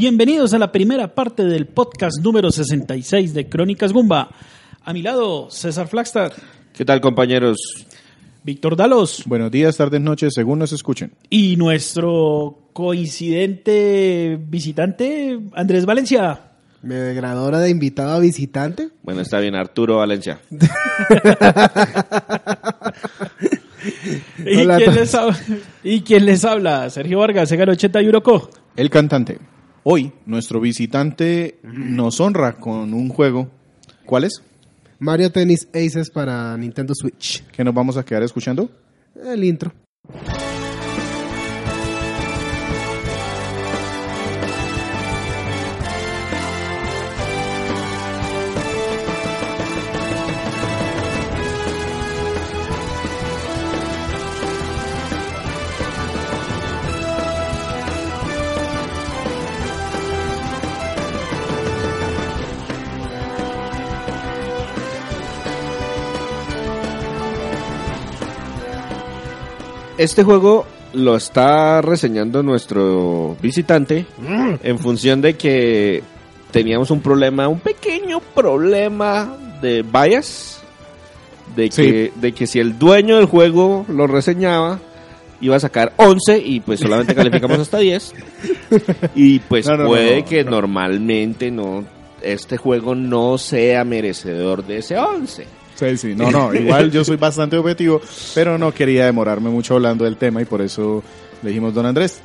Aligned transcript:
Bienvenidos 0.00 0.52
a 0.52 0.58
la 0.58 0.70
primera 0.72 1.14
parte 1.14 1.42
del 1.44 1.64
podcast 1.68 2.20
número 2.20 2.50
66 2.52 3.32
de 3.32 3.48
Crónicas 3.48 3.94
Gumba. 3.94 4.28
A 4.84 4.92
mi 4.92 5.00
lado, 5.00 5.50
César 5.50 5.88
Flagstad, 5.88 6.34
¿Qué 6.74 6.84
tal, 6.84 7.00
compañeros? 7.00 7.56
Víctor 8.44 8.76
Dalos 8.76 9.22
Buenos 9.24 9.50
días, 9.50 9.74
tardes, 9.78 10.02
noches, 10.02 10.34
según 10.34 10.58
nos 10.58 10.72
escuchen. 10.72 11.12
y 11.30 11.56
nuestro 11.56 12.68
coincidente 12.74 14.38
visitante, 14.38 15.40
Andrés 15.54 15.86
Valencia. 15.86 16.42
Me 16.82 16.96
degradó 16.96 17.44
ahora 17.44 17.60
de 17.60 17.70
invitado 17.70 18.10
a 18.16 18.18
visitante. 18.18 18.90
Bueno, 19.02 19.22
está 19.22 19.40
bien, 19.40 19.54
Arturo 19.54 19.96
Valencia. 19.96 20.40
¿Y, 24.44 24.56
Hola 24.60 24.74
a 24.74 24.76
quién 24.76 24.90
todos. 24.90 25.00
les 25.00 25.14
habla? 25.14 25.38
¿Y 25.82 26.02
quién 26.02 26.26
les 26.26 26.44
habla? 26.44 26.90
Sergio 26.90 27.18
Vargas, 27.20 27.48
Segar 27.48 27.70
80 27.70 28.02
y 28.02 28.08
Uroco. 28.08 28.50
El 28.76 28.90
cantante. 28.90 29.38
Hoy, 29.88 30.10
nuestro 30.26 30.58
visitante 30.58 31.60
nos 31.62 32.18
honra 32.18 32.56
con 32.56 32.92
un 32.92 33.08
juego. 33.08 33.48
¿Cuál 34.04 34.24
es? 34.24 34.42
Mario 34.98 35.30
Tennis 35.30 35.68
Aces 35.72 36.10
para 36.10 36.56
Nintendo 36.56 36.92
Switch. 36.92 37.44
Que 37.52 37.62
nos 37.62 37.72
vamos 37.72 37.96
a 37.96 38.04
quedar 38.04 38.24
escuchando. 38.24 38.68
El 39.14 39.44
intro. 39.44 39.72
Este 69.98 70.22
juego 70.22 70.66
lo 70.92 71.16
está 71.16 71.80
reseñando 71.82 72.42
nuestro 72.42 73.36
visitante 73.40 74.06
en 74.62 74.78
función 74.78 75.20
de 75.20 75.34
que 75.34 76.02
teníamos 76.50 76.90
un 76.90 77.00
problema, 77.00 77.48
un 77.48 77.60
pequeño 77.60 78.20
problema 78.20 79.36
de 79.60 79.82
bias. 79.82 80.62
De 81.54 81.70
que, 81.70 82.12
de 82.14 82.32
que 82.32 82.46
si 82.46 82.58
el 82.58 82.78
dueño 82.78 83.16
del 83.16 83.24
juego 83.26 83.86
lo 83.88 84.06
reseñaba, 84.06 84.78
iba 85.40 85.56
a 85.56 85.60
sacar 85.60 85.94
11 85.96 86.38
y 86.38 86.60
pues 86.60 86.80
solamente 86.80 87.14
calificamos 87.14 87.58
hasta 87.58 87.78
10. 87.78 88.14
Y 89.14 89.38
pues 89.38 89.66
No, 89.66 89.76
no, 89.76 89.84
no, 89.84 89.88
puede 89.88 90.20
no, 90.20 90.24
que 90.26 90.44
no. 90.44 90.50
normalmente 90.50 91.50
no 91.50 91.84
este 92.22 92.56
juego 92.56 92.94
no 92.94 93.38
sea 93.38 93.84
merecedor 93.84 94.66
de 94.66 94.78
ese 94.78 94.98
11. 94.98 95.46
Sí, 95.76 95.96
sí. 95.96 96.14
No, 96.14 96.30
no. 96.30 96.52
Igual 96.54 96.90
yo 96.90 97.04
soy 97.04 97.16
bastante 97.16 97.56
objetivo, 97.56 98.00
pero 98.34 98.58
no 98.58 98.72
quería 98.72 99.04
demorarme 99.06 99.50
mucho 99.50 99.74
hablando 99.74 100.04
del 100.04 100.16
tema 100.16 100.42
y 100.42 100.44
por 100.44 100.60
eso 100.62 101.02
le 101.42 101.50
dijimos 101.50 101.72
don 101.74 101.86
Andrés. 101.86 102.20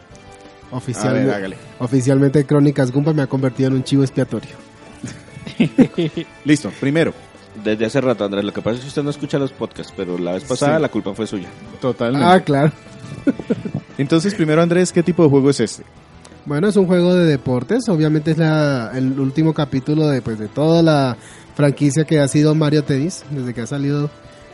Oficialmente, 0.71 1.23
A 1.23 1.25
ver, 1.25 1.35
hágale. 1.35 1.57
oficialmente 1.79 2.45
Crónicas 2.45 2.91
Gumpa 2.91 3.11
me 3.13 3.21
ha 3.21 3.27
convertido 3.27 3.67
en 3.69 3.75
un 3.75 3.83
chivo 3.83 4.03
expiatorio. 4.03 4.51
Listo. 6.45 6.71
Primero, 6.79 7.13
Desde 7.63 7.85
hace 7.85 7.99
rato, 7.99 8.23
Andrés, 8.23 8.45
lo 8.45 8.53
que 8.53 8.61
pasa 8.61 8.75
es 8.77 8.81
que 8.83 8.87
usted 8.87 9.03
no 9.03 9.09
escucha 9.09 9.37
los 9.37 9.51
podcasts, 9.51 9.93
pero 9.95 10.17
la 10.17 10.31
vez 10.33 10.45
pasada 10.45 10.77
Sí. 10.77 10.81
la 10.81 10.87
culpa 10.89 11.13
fue 11.13 11.27
suya. 11.27 11.49
totalmente. 11.81 12.25
Ah, 12.25 12.39
claro. 12.39 12.71
Entonces, 13.97 14.33
primero 14.33 14.61
Andrés, 14.61 14.91
¿qué 14.93 15.03
tipo 15.03 15.23
de 15.23 15.29
juego 15.29 15.49
es 15.49 15.59
este? 15.59 15.83
Bueno, 16.45 16.69
es 16.69 16.75
un 16.77 16.87
juego 16.87 17.13
de 17.13 17.25
deportes. 17.25 17.87
Obviamente 17.89 18.31
es 18.31 18.37
la, 18.37 18.91
el 18.95 19.19
último 19.19 19.53
capítulo 19.53 20.07
de, 20.07 20.21
pues, 20.21 20.39
de 20.39 20.47
toda 20.47 20.81
la 20.81 21.17
franquicia 21.55 22.05
que 22.05 22.19
ha 22.19 22.27
sido 22.27 22.55
Mario 22.55 22.83
Tennis. 22.83 23.23
Desde 23.29 23.53
que 23.53 23.61
ha 23.61 23.67
salido. 23.67 24.09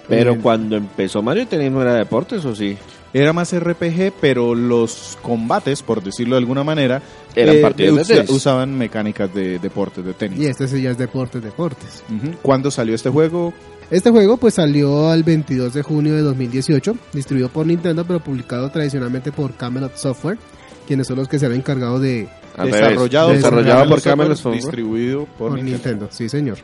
Pero 0.08 0.34
eh, 0.34 0.40
cuando 0.42 0.76
empezó 0.78 1.22
Mario 1.22 1.48
Tennis 1.48 1.72
no 1.72 1.82
era 1.82 1.94
deportes, 1.96 2.44
¿o 2.46 2.56
sí? 2.56 2.78
Era 3.14 3.34
más 3.34 3.58
RPG, 3.58 4.14
pero 4.20 4.54
los 4.54 5.18
combates, 5.22 5.82
por 5.82 6.04
decirlo 6.04 6.36
de 6.36 6.40
alguna 6.40 6.64
manera, 6.64 7.02
Eran 7.36 7.62
partidos 7.62 8.08
de 8.08 8.16
tenis. 8.16 8.30
usaban 8.30 8.78
mecánicas 8.78 9.34
de 9.34 9.60
deportes, 9.60 10.06
de 10.06 10.14
tenis. 10.14 10.40
Y 10.40 10.46
este 10.46 10.68
sí 10.68 10.82
ya 10.82 10.92
es 10.92 10.98
deportes, 10.98 11.42
deportes. 11.42 12.04
Ujú. 12.10 12.36
¿Cuándo 12.42 12.70
salió 12.70 12.94
este 12.96 13.10
juego? 13.10 13.54
Este 13.90 14.12
juego 14.12 14.36
pues 14.36 14.56
salió 14.56 15.14
el 15.14 15.24
22 15.24 15.74
de 15.74 15.82
junio 15.82 16.14
de 16.16 16.22
2018, 16.22 16.96
distribuido 17.14 17.50
por 17.50 17.66
Nintendo, 17.66 18.06
pero 18.06 18.20
publicado 18.20 18.70
tradicionalmente 18.70 19.32
por 19.32 19.54
Camelot 19.56 19.96
Software, 19.96 20.38
quienes 20.86 21.08
son 21.08 21.16
los 21.18 21.30
que 21.30 21.40
se 21.40 21.46
han 21.46 21.54
encargado 21.54 21.98
de 22.00 22.28
Al 22.58 22.72
desarrollado, 22.72 23.28
revés. 23.30 23.44
desarrollado 23.44 23.90
por 23.90 24.02
Camelot 24.02 24.36
Software, 24.36 24.38
Software. 24.38 24.56
distribuido 24.56 25.26
por, 25.26 25.50
por 25.50 25.52
Nintendo. 25.58 25.72
Nintendo. 25.78 26.08
Sí, 26.12 26.28
señor. 26.30 26.58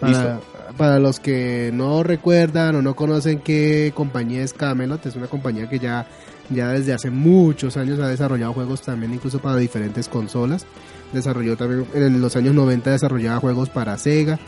Para, 0.00 0.40
para 0.76 0.98
los 0.98 1.18
que 1.20 1.70
no 1.72 2.02
recuerdan 2.02 2.76
o 2.76 2.82
no 2.82 2.94
conocen 2.94 3.40
qué 3.40 3.92
compañía 3.94 4.42
es 4.42 4.52
Camelot, 4.52 5.04
es 5.06 5.16
una 5.16 5.26
compañía 5.26 5.68
que 5.68 5.78
ya, 5.80 6.06
ya 6.50 6.68
desde 6.68 6.92
hace 6.92 7.10
muchos 7.10 7.76
años 7.76 7.98
ha 7.98 8.06
desarrollado 8.08 8.52
juegos 8.52 8.82
también 8.82 9.12
incluso 9.14 9.38
para 9.40 9.56
diferentes 9.56 10.08
consolas. 10.08 10.66
Desarrolló 11.12 11.56
también, 11.56 11.86
en 11.94 12.20
los 12.20 12.36
años 12.36 12.54
90 12.54 12.90
desarrollaba 12.90 13.40
juegos 13.40 13.70
para 13.70 13.96
Sega, 13.98 14.38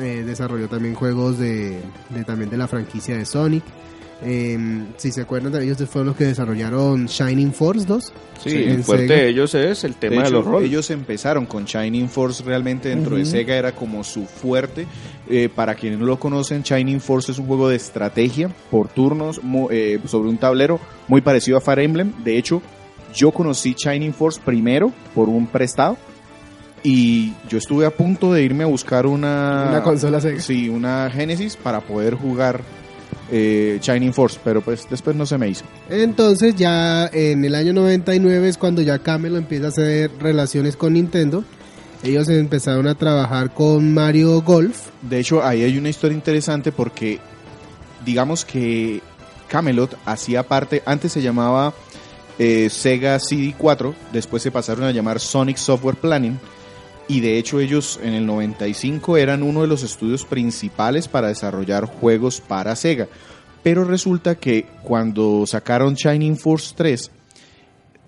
eh, 0.00 0.22
desarrolló 0.24 0.68
también 0.68 0.94
juegos 0.94 1.38
de, 1.38 1.80
de- 2.10 2.24
también 2.24 2.48
de 2.48 2.56
la 2.56 2.68
franquicia 2.68 3.16
de 3.16 3.26
Sonic. 3.26 3.64
Eh, 4.22 4.58
si 4.96 5.12
se 5.12 5.20
acuerdan, 5.22 5.54
ellos 5.62 5.76
fueron 5.88 6.06
los 6.08 6.16
que 6.16 6.24
desarrollaron 6.24 7.06
Shining 7.06 7.52
Force 7.52 7.84
2. 7.86 8.04
Sí, 8.42 8.50
Sí, 8.50 8.56
el 8.56 8.68
en 8.70 8.84
fuerte 8.84 9.08
Sega. 9.08 9.20
de 9.20 9.28
ellos 9.28 9.54
es 9.54 9.84
el 9.84 9.94
tema 9.94 10.16
de, 10.16 10.20
de 10.22 10.24
hecho, 10.26 10.34
los 10.36 10.44
roles. 10.46 10.68
ellos 10.70 10.90
empezaron 10.90 11.46
con 11.46 11.64
Shining 11.64 12.08
Force 12.08 12.42
realmente 12.44 12.88
dentro 12.88 13.16
de 13.16 13.24
Sega 13.26 13.56
era 13.56 13.72
como 13.72 14.04
su 14.04 14.24
fuerte. 14.26 14.86
Eh, 15.28 15.48
para 15.54 15.74
quienes 15.74 15.98
no 15.98 16.06
lo 16.06 16.18
conocen, 16.18 16.62
Shining 16.62 17.00
Force 17.00 17.32
es 17.32 17.38
un 17.38 17.46
juego 17.46 17.68
de 17.68 17.76
estrategia 17.76 18.48
por 18.70 18.88
turnos 18.88 19.40
eh, 19.70 19.98
sobre 20.06 20.28
un 20.30 20.38
tablero 20.38 20.80
muy 21.08 21.20
parecido 21.20 21.58
a 21.58 21.60
Fire 21.60 21.80
Emblem. 21.80 22.12
De 22.24 22.38
hecho, 22.38 22.62
yo 23.14 23.32
conocí 23.32 23.74
Shining 23.76 24.14
Force 24.14 24.40
primero 24.44 24.92
por 25.14 25.28
un 25.28 25.46
prestado 25.46 25.96
y 26.82 27.32
yo 27.48 27.58
estuve 27.58 27.84
a 27.86 27.90
punto 27.90 28.32
de 28.32 28.42
irme 28.44 28.64
a 28.64 28.68
buscar 28.68 29.06
una 29.06 29.66
Una 29.70 29.82
consola 29.82 30.20
Sega. 30.20 30.40
Sí, 30.40 30.68
una 30.68 31.10
Genesis 31.10 31.56
para 31.56 31.80
poder 31.80 32.14
jugar 32.14 32.60
eh, 33.30 33.78
Shining 33.80 34.12
Force, 34.12 34.38
pero 34.42 34.60
pues 34.60 34.86
después 34.88 35.16
no 35.16 35.26
se 35.26 35.38
me 35.38 35.48
hizo. 35.48 35.64
Entonces 35.90 36.54
ya 36.56 37.06
en 37.12 37.44
el 37.44 37.54
año 37.54 37.72
99 37.72 38.48
es 38.48 38.58
cuando 38.58 38.82
ya 38.82 38.98
Camelot 38.98 39.38
empieza 39.38 39.66
a 39.66 39.68
hacer 39.68 40.10
relaciones 40.20 40.76
con 40.76 40.94
Nintendo. 40.94 41.44
Ellos 42.02 42.28
empezaron 42.28 42.86
a 42.86 42.94
trabajar 42.94 43.52
con 43.52 43.92
Mario 43.92 44.40
Golf. 44.42 44.88
De 45.02 45.18
hecho, 45.18 45.44
ahí 45.44 45.64
hay 45.64 45.76
una 45.76 45.88
historia 45.88 46.14
interesante 46.14 46.70
porque 46.70 47.18
digamos 48.04 48.44
que 48.44 49.00
Camelot 49.48 49.96
hacía 50.04 50.42
parte, 50.44 50.82
antes 50.86 51.12
se 51.12 51.22
llamaba 51.22 51.74
eh, 52.38 52.68
Sega 52.70 53.16
CD4, 53.16 53.94
después 54.12 54.42
se 54.42 54.50
pasaron 54.50 54.84
a 54.84 54.92
llamar 54.92 55.20
Sonic 55.20 55.56
Software 55.56 55.96
Planning 55.96 56.38
y 57.08 57.20
de 57.20 57.38
hecho 57.38 57.60
ellos 57.60 58.00
en 58.02 58.14
el 58.14 58.26
95 58.26 59.16
eran 59.16 59.42
uno 59.42 59.62
de 59.62 59.68
los 59.68 59.82
estudios 59.82 60.24
principales 60.24 61.08
para 61.08 61.28
desarrollar 61.28 61.84
juegos 61.86 62.40
para 62.40 62.76
Sega. 62.76 63.08
Pero 63.62 63.84
resulta 63.84 64.36
que 64.36 64.66
cuando 64.82 65.44
sacaron 65.46 65.94
Shining 65.94 66.36
Force 66.36 66.74
3, 66.76 67.10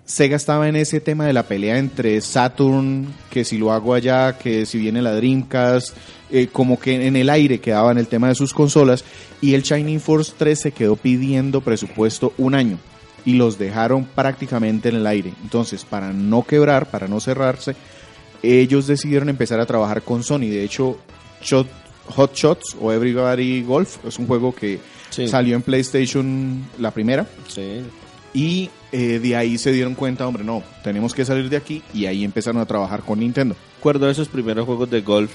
Sega 0.05 0.37
estaba 0.37 0.67
en 0.67 0.75
ese 0.75 1.01
tema 1.01 1.27
de 1.27 1.33
la 1.33 1.43
pelea 1.43 1.77
entre 1.77 2.19
Saturn, 2.21 3.13
que 3.29 3.45
si 3.45 3.57
lo 3.57 3.71
hago 3.71 3.93
allá, 3.93 4.37
que 4.37 4.65
si 4.65 4.79
viene 4.79 5.03
la 5.03 5.13
Dreamcast, 5.13 5.95
eh, 6.31 6.47
como 6.51 6.79
que 6.79 7.05
en 7.05 7.15
el 7.15 7.29
aire 7.29 7.59
quedaba 7.59 7.91
en 7.91 7.99
el 7.99 8.07
tema 8.07 8.27
de 8.27 8.35
sus 8.35 8.53
consolas, 8.53 9.05
y 9.39 9.53
el 9.53 9.61
Shining 9.61 9.99
Force 9.99 10.33
3 10.35 10.59
se 10.59 10.71
quedó 10.71 10.95
pidiendo 10.95 11.61
presupuesto 11.61 12.33
un 12.39 12.55
año, 12.55 12.79
y 13.23 13.33
los 13.33 13.59
dejaron 13.59 14.05
prácticamente 14.05 14.89
en 14.89 14.95
el 14.95 15.05
aire. 15.05 15.31
Entonces, 15.43 15.85
para 15.85 16.11
no 16.11 16.43
quebrar, 16.43 16.89
para 16.89 17.07
no 17.07 17.19
cerrarse, 17.19 17.75
ellos 18.43 18.87
decidieron 18.87 19.29
empezar 19.29 19.59
a 19.59 19.65
trabajar 19.65 20.01
con 20.01 20.23
Sony. 20.23 20.39
De 20.49 20.63
hecho, 20.63 20.97
Shot, 21.41 21.67
Hot 22.15 22.33
Shots 22.35 22.75
o 22.79 22.91
Everybody 22.91 23.61
Golf 23.63 23.97
es 24.05 24.17
un 24.19 24.27
juego 24.27 24.53
que 24.53 24.79
Sí. 25.09 25.27
salió 25.27 25.55
en 25.55 25.61
PlayStation 25.63 26.63
la 26.77 26.91
primera. 26.91 27.25
Sí. 27.47 27.81
Y 28.33 28.69
eh, 28.91 29.19
de 29.19 29.35
ahí 29.35 29.57
se 29.57 29.71
dieron 29.71 29.95
cuenta, 29.95 30.27
hombre, 30.27 30.43
no, 30.43 30.61
tenemos 30.83 31.13
que 31.15 31.25
salir 31.25 31.49
de 31.49 31.57
aquí 31.57 31.81
y 31.93 32.05
ahí 32.05 32.23
empezaron 32.23 32.61
a 32.61 32.65
trabajar 32.65 33.01
con 33.01 33.19
Nintendo. 33.19 33.55
Recuerdo 33.77 34.07
esos 34.09 34.27
primeros 34.27 34.65
juegos 34.67 34.89
de 34.91 35.01
golf. 35.01 35.31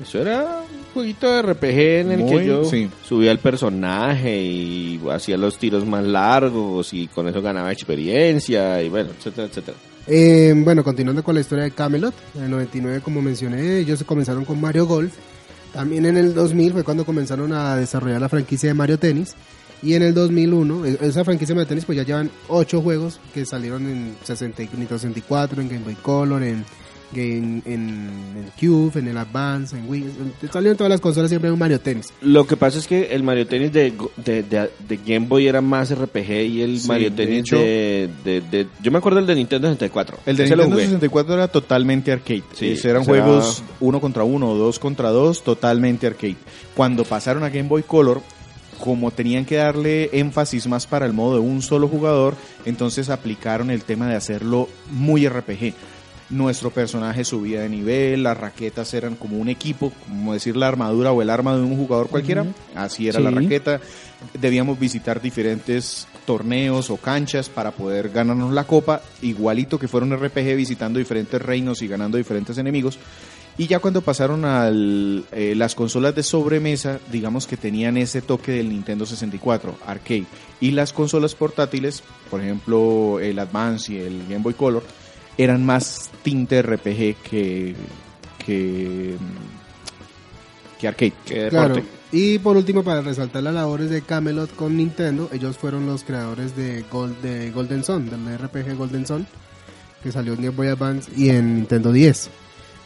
Eso 0.00 0.20
era 0.20 0.42
un 0.60 0.92
jueguito 0.94 1.30
de 1.30 1.42
RPG 1.42 1.78
en 2.00 2.12
el 2.12 2.18
Muy, 2.20 2.38
que 2.38 2.46
yo 2.46 2.64
sí. 2.64 2.88
subía 3.06 3.30
el 3.32 3.38
personaje 3.38 4.40
y 4.40 5.00
hacía 5.10 5.36
los 5.36 5.58
tiros 5.58 5.84
más 5.84 6.04
largos 6.04 6.92
y 6.94 7.08
con 7.08 7.26
eso 7.28 7.42
ganaba 7.42 7.72
experiencia 7.72 8.80
y 8.82 8.88
bueno, 8.88 9.10
etcétera, 9.18 9.48
etcétera. 9.48 9.76
Eh, 10.06 10.52
bueno, 10.56 10.82
continuando 10.82 11.22
con 11.22 11.34
la 11.34 11.40
historia 11.40 11.64
de 11.64 11.70
Camelot, 11.70 12.14
en 12.34 12.44
el 12.44 12.50
99 12.50 13.00
como 13.02 13.22
mencioné, 13.22 13.78
ellos 13.78 14.02
comenzaron 14.04 14.44
con 14.44 14.60
Mario 14.60 14.86
Golf. 14.86 15.12
También 15.72 16.04
en 16.06 16.16
el 16.16 16.34
2000 16.34 16.72
fue 16.72 16.84
cuando 16.84 17.04
comenzaron 17.06 17.52
a 17.52 17.76
desarrollar 17.76 18.20
la 18.20 18.28
franquicia 18.28 18.68
de 18.68 18.74
Mario 18.74 18.98
Tennis. 18.98 19.34
Y 19.82 19.94
en 19.94 20.02
el 20.02 20.14
2001, 20.14 20.86
e- 20.86 20.98
esa 21.00 21.24
franquicia 21.24 21.54
Mario 21.54 21.68
Tennis 21.68 21.84
pues 21.84 21.96
ya 21.96 22.04
llevan 22.04 22.30
8 22.48 22.82
juegos 22.82 23.20
que 23.32 23.44
salieron 23.46 23.86
en 23.86 24.16
60, 24.22 24.62
y- 24.62 24.66
Nintendo 24.66 24.98
64, 24.98 25.62
en 25.62 25.68
Game 25.68 25.84
Boy 25.84 25.94
Color, 25.96 26.42
en, 26.42 26.64
Game, 27.14 27.62
en 27.66 28.44
el 28.44 28.50
Cube, 28.60 28.98
en 29.00 29.08
el 29.08 29.16
Advance, 29.18 29.76
en 29.76 29.88
Wii. 29.88 30.02
en- 30.02 30.50
Salieron 30.52 30.76
todas 30.76 30.90
las 30.90 31.00
consolas 31.00 31.28
siempre 31.30 31.48
en 31.48 31.54
un 31.54 31.58
Mario 31.58 31.80
Tennis. 31.80 32.12
Lo 32.20 32.46
que 32.46 32.56
pasa 32.56 32.78
es 32.78 32.86
que 32.86 33.14
el 33.14 33.22
Mario 33.22 33.46
Tennis 33.46 33.72
de, 33.72 33.90
Go- 33.90 34.10
de, 34.16 34.42
de- 34.42 34.70
de 34.88 34.96
Game 35.06 35.26
Boy 35.26 35.46
era 35.46 35.60
más 35.60 35.90
RPG 35.94 36.30
y 36.46 36.62
el 36.62 36.80
Sí, 36.80 36.88
Mario 36.88 37.12
Tennis 37.12 37.44
de, 37.50 38.08
de- 38.24 38.66
Yo 38.82 38.90
me 38.90 38.98
acuerdo 38.98 39.18
el 39.18 39.26
de 39.26 39.34
Nintendo 39.34 39.68
64. 39.68 40.18
El 40.26 40.36
de 40.36 40.44
Ese 40.44 40.52
Nintendo 40.56 40.74
jugué. 40.74 40.84
64 40.86 41.34
era 41.34 41.48
totalmente 41.48 42.12
arcade. 42.12 42.42
Sí, 42.54 42.70
Ese 42.72 42.90
eran 42.90 43.04
juegos 43.04 43.62
uno 43.80 44.00
contra 44.00 44.24
uno 44.24 44.54
dos 44.54 44.78
contra 44.78 45.10
dos, 45.10 45.42
totalmente 45.44 46.06
arcade. 46.06 46.36
Cuando 46.74 47.04
pasaron 47.04 47.44
a 47.44 47.48
Game 47.50 47.68
Boy 47.68 47.82
Color, 47.82 48.20
como 48.80 49.12
tenían 49.12 49.44
que 49.44 49.56
darle 49.56 50.10
énfasis 50.12 50.66
más 50.66 50.86
para 50.88 51.06
el 51.06 51.12
modo 51.12 51.34
de 51.34 51.40
un 51.40 51.62
solo 51.62 51.86
jugador, 51.86 52.34
entonces 52.64 53.10
aplicaron 53.10 53.70
el 53.70 53.82
tema 53.84 54.08
de 54.08 54.16
hacerlo 54.16 54.68
muy 54.90 55.28
RPG. 55.28 55.74
Nuestro 56.32 56.70
personaje 56.70 57.24
subía 57.24 57.60
de 57.60 57.68
nivel, 57.68 58.22
las 58.22 58.38
raquetas 58.38 58.94
eran 58.94 59.16
como 59.16 59.36
un 59.36 59.50
equipo, 59.50 59.92
como 60.08 60.32
decir 60.32 60.56
la 60.56 60.66
armadura 60.66 61.12
o 61.12 61.20
el 61.20 61.28
arma 61.28 61.54
de 61.54 61.60
un 61.60 61.76
jugador 61.76 62.08
cualquiera, 62.08 62.46
así 62.74 63.06
era 63.06 63.20
la 63.20 63.30
raqueta. 63.30 63.82
Debíamos 64.40 64.78
visitar 64.78 65.20
diferentes 65.20 66.08
torneos 66.24 66.88
o 66.88 66.96
canchas 66.96 67.50
para 67.50 67.72
poder 67.72 68.08
ganarnos 68.08 68.50
la 68.50 68.64
copa, 68.64 69.02
igualito 69.20 69.78
que 69.78 69.88
fuera 69.88 70.06
un 70.06 70.16
RPG 70.16 70.56
visitando 70.56 70.98
diferentes 70.98 71.40
reinos 71.40 71.82
y 71.82 71.88
ganando 71.88 72.16
diferentes 72.16 72.56
enemigos. 72.56 72.98
Y 73.58 73.66
ya 73.66 73.80
cuando 73.80 74.00
pasaron 74.00 74.46
a 74.46 74.70
las 74.70 75.74
consolas 75.74 76.14
de 76.14 76.22
sobremesa, 76.22 76.98
digamos 77.12 77.46
que 77.46 77.58
tenían 77.58 77.98
ese 77.98 78.22
toque 78.22 78.52
del 78.52 78.70
Nintendo 78.70 79.04
64, 79.04 79.76
arcade. 79.86 80.24
Y 80.62 80.70
las 80.70 80.94
consolas 80.94 81.34
portátiles, 81.34 82.02
por 82.30 82.40
ejemplo 82.40 83.20
el 83.20 83.38
Advance 83.38 83.92
y 83.92 83.98
el 83.98 84.22
Game 84.26 84.42
Boy 84.42 84.54
Color, 84.54 84.82
eran 85.38 85.64
más 85.64 86.10
tinte 86.22 86.62
RPG 86.62 87.16
que, 87.22 87.74
que, 88.44 89.16
que 90.78 90.88
arcade. 90.88 91.12
Claro. 91.50 91.74
deporte. 91.74 92.02
Y 92.12 92.38
por 92.40 92.58
último, 92.58 92.84
para 92.84 93.00
resaltar 93.00 93.42
las 93.42 93.54
labores 93.54 93.88
de 93.88 94.02
Camelot 94.02 94.54
con 94.54 94.76
Nintendo, 94.76 95.30
ellos 95.32 95.56
fueron 95.56 95.86
los 95.86 96.04
creadores 96.04 96.54
de, 96.54 96.84
Gold, 96.90 97.22
de 97.22 97.50
Golden 97.50 97.82
Sun, 97.82 98.10
del 98.10 98.38
RPG 98.38 98.76
Golden 98.76 99.06
Sun, 99.06 99.26
que 100.02 100.12
salió 100.12 100.34
en 100.34 100.42
Game 100.42 100.50
Boy 100.56 100.68
Advance 100.68 101.10
y 101.16 101.30
en 101.30 101.54
Nintendo 101.56 101.90
10. 101.90 102.30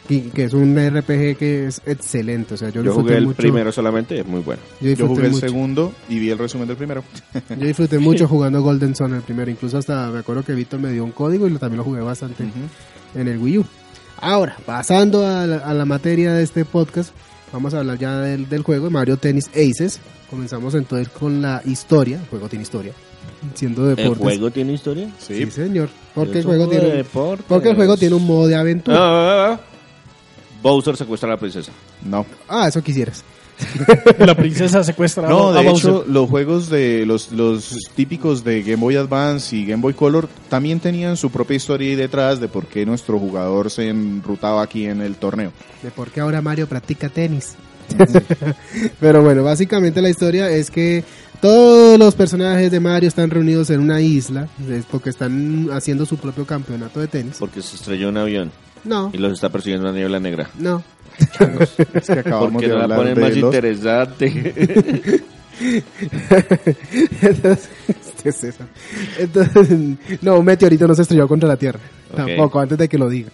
Y 0.09 0.21
que 0.21 0.45
es 0.45 0.53
un 0.53 0.75
RPG 0.77 1.37
que 1.37 1.65
es 1.67 1.81
excelente. 1.85 2.53
O 2.53 2.57
sea, 2.57 2.69
yo, 2.69 2.81
Yo 2.83 2.93
jugué 2.93 3.17
el 3.17 3.25
mucho, 3.27 3.37
primero 3.37 3.71
solamente, 3.71 4.19
es 4.19 4.25
muy 4.25 4.39
bueno. 4.41 4.61
Yo 4.79 5.07
jugué 5.07 5.27
el 5.27 5.35
segundo 5.35 5.91
y 6.07 6.17
vi 6.19 6.29
el 6.29 6.37
resumen 6.37 6.67
del 6.67 6.77
primero. 6.77 7.03
yo 7.49 7.65
disfruté 7.65 7.99
mucho 7.99 8.27
jugando 8.29 8.61
Golden 8.61 8.95
Sun 8.95 9.13
el 9.15 9.21
primero. 9.21 9.51
Incluso 9.51 9.77
hasta 9.77 10.09
me 10.09 10.19
acuerdo 10.19 10.43
que 10.43 10.53
Víctor 10.53 10.79
me 10.79 10.91
dio 10.91 11.03
un 11.03 11.11
código 11.11 11.45
y 11.47 11.49
lo- 11.49 11.59
también 11.59 11.77
lo 11.79 11.83
jugué 11.83 11.99
bastante 12.01 12.43
en 13.15 13.27
el 13.27 13.37
Wii 13.37 13.57
U. 13.59 13.65
Ahora, 14.19 14.57
pasando 14.65 15.27
a 15.27 15.45
la, 15.45 15.57
a 15.57 15.73
la 15.73 15.85
materia 15.85 16.33
de 16.33 16.43
este 16.43 16.63
podcast, 16.65 17.11
vamos 17.53 17.73
a 17.73 17.79
hablar 17.79 17.97
ya 17.99 18.19
del, 18.21 18.47
del 18.49 18.63
juego 18.63 18.89
Mario 18.89 19.17
Tennis 19.17 19.49
Aces. 19.49 19.99
Comenzamos 20.29 20.73
entonces 20.73 21.09
con 21.09 21.41
la 21.41 21.61
historia. 21.65 22.17
El 22.21 22.27
juego 22.29 22.49
tiene 22.49 22.63
historia, 22.63 22.93
siendo 23.53 23.89
¿El 23.89 23.95
deportes. 23.95 24.23
juego 24.23 24.51
tiene 24.51 24.73
historia? 24.73 25.09
Sí, 25.19 25.51
señor. 25.51 25.89
Porque 26.15 26.39
el 26.39 26.45
juego 26.45 26.67
tiene, 26.67 26.85
deportes. 26.87 27.45
porque 27.47 27.69
el 27.69 27.75
juego 27.75 27.95
tiene 27.97 28.15
un 28.15 28.25
modo 28.25 28.47
de 28.47 28.55
aventura. 28.55 28.97
Ah, 28.97 29.01
ah, 29.51 29.53
ah. 29.53 29.59
Bowser 30.67 30.97
secuestra 30.97 31.29
a 31.29 31.33
la 31.35 31.39
princesa. 31.39 31.71
No. 32.03 32.25
Ah, 32.47 32.67
eso 32.67 32.81
quisieras. 32.83 33.23
La 34.19 34.35
princesa 34.35 34.83
secuestra 34.83 35.27
No, 35.27 35.49
a 35.49 35.53
de 35.63 35.67
Bowser. 35.67 35.89
hecho, 35.89 36.05
los 36.07 36.29
juegos 36.29 36.69
de 36.69 37.07
los, 37.07 37.31
los 37.31 37.73
típicos 37.95 38.43
de 38.43 38.61
Game 38.61 38.75
Boy 38.75 38.97
Advance 38.97 39.55
y 39.55 39.65
Game 39.65 39.81
Boy 39.81 39.93
Color 39.95 40.29
también 40.47 40.79
tenían 40.79 41.17
su 41.17 41.31
propia 41.31 41.55
historia 41.55 41.89
ahí 41.89 41.95
detrás 41.95 42.39
de 42.39 42.49
por 42.49 42.67
qué 42.67 42.85
nuestro 42.85 43.17
jugador 43.17 43.71
se 43.71 43.89
enrutaba 43.89 44.61
aquí 44.61 44.85
en 44.85 45.01
el 45.01 45.15
torneo. 45.15 45.51
De 45.81 45.89
por 45.89 46.11
qué 46.11 46.19
ahora 46.19 46.39
Mario 46.41 46.67
practica 46.67 47.09
tenis. 47.09 47.55
Pero 48.99 49.23
bueno, 49.23 49.43
básicamente 49.43 50.01
la 50.01 50.09
historia 50.09 50.49
es 50.51 50.69
que 50.69 51.03
todos 51.41 51.97
los 51.97 52.13
personajes 52.13 52.69
de 52.69 52.79
Mario 52.79 53.07
están 53.07 53.29
reunidos 53.29 53.69
en 53.69 53.79
una 53.79 54.01
isla, 54.01 54.49
es 54.69 54.85
porque 54.85 55.09
están 55.09 55.69
haciendo 55.71 56.05
su 56.05 56.17
propio 56.17 56.45
campeonato 56.45 56.99
de 56.99 57.07
tenis. 57.07 57.37
Porque 57.39 57.61
se 57.61 57.75
estrelló 57.75 58.09
un 58.09 58.17
avión 58.17 58.51
No, 58.83 59.11
y 59.13 59.17
los 59.17 59.33
está 59.33 59.49
persiguiendo 59.49 59.87
una 59.89 59.97
niebla 59.97 60.19
negra. 60.19 60.49
no. 60.59 60.83
Es 61.95 62.05
que 62.05 62.19
acabamos 62.19 62.51
Porque 62.53 62.67
de 62.67 62.73
no 62.73 62.77
la 62.77 62.83
hablar 62.83 62.97
ponen 62.99 63.15
de 63.15 63.21
más 63.21 63.35
los- 63.37 63.43
interesante. 63.55 64.25
Entonces, 67.21 67.69
¿qué 68.23 68.29
es 68.29 68.43
eso? 68.43 68.63
Entonces, 69.17 69.69
no, 70.21 70.39
un 70.39 70.45
meteorito 70.45 70.87
no 70.87 70.95
se 70.95 71.01
estrelló 71.03 71.27
contra 71.27 71.49
la 71.49 71.57
Tierra. 71.57 71.79
Ok. 72.11 72.17
Tampoco, 72.17 72.59
antes 72.59 72.77
de 72.77 72.87
que 72.87 72.97
lo 72.97 73.09
diga. 73.09 73.29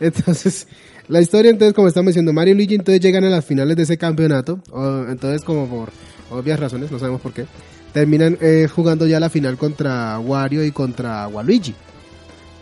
Entonces, 0.00 0.66
la 1.08 1.20
historia, 1.20 1.50
entonces, 1.50 1.74
como 1.74 1.88
estamos 1.88 2.08
diciendo, 2.08 2.32
Mario 2.32 2.52
y 2.54 2.56
Luigi 2.58 2.74
entonces 2.74 3.00
llegan 3.00 3.24
a 3.24 3.30
las 3.30 3.44
finales 3.44 3.76
de 3.76 3.82
ese 3.84 3.96
campeonato. 3.98 4.60
o- 4.70 5.06
entonces, 5.08 5.42
como 5.42 5.66
por 5.68 5.88
obvias 6.30 6.60
razones, 6.60 6.90
no 6.90 6.98
sabemos 6.98 7.20
por 7.20 7.32
qué, 7.32 7.46
terminan 7.92 8.36
eh, 8.40 8.68
jugando 8.70 9.06
ya 9.06 9.18
la 9.18 9.30
final 9.30 9.56
contra 9.56 10.18
Wario 10.18 10.62
y 10.64 10.70
contra 10.72 11.26
Waluigi. 11.28 11.74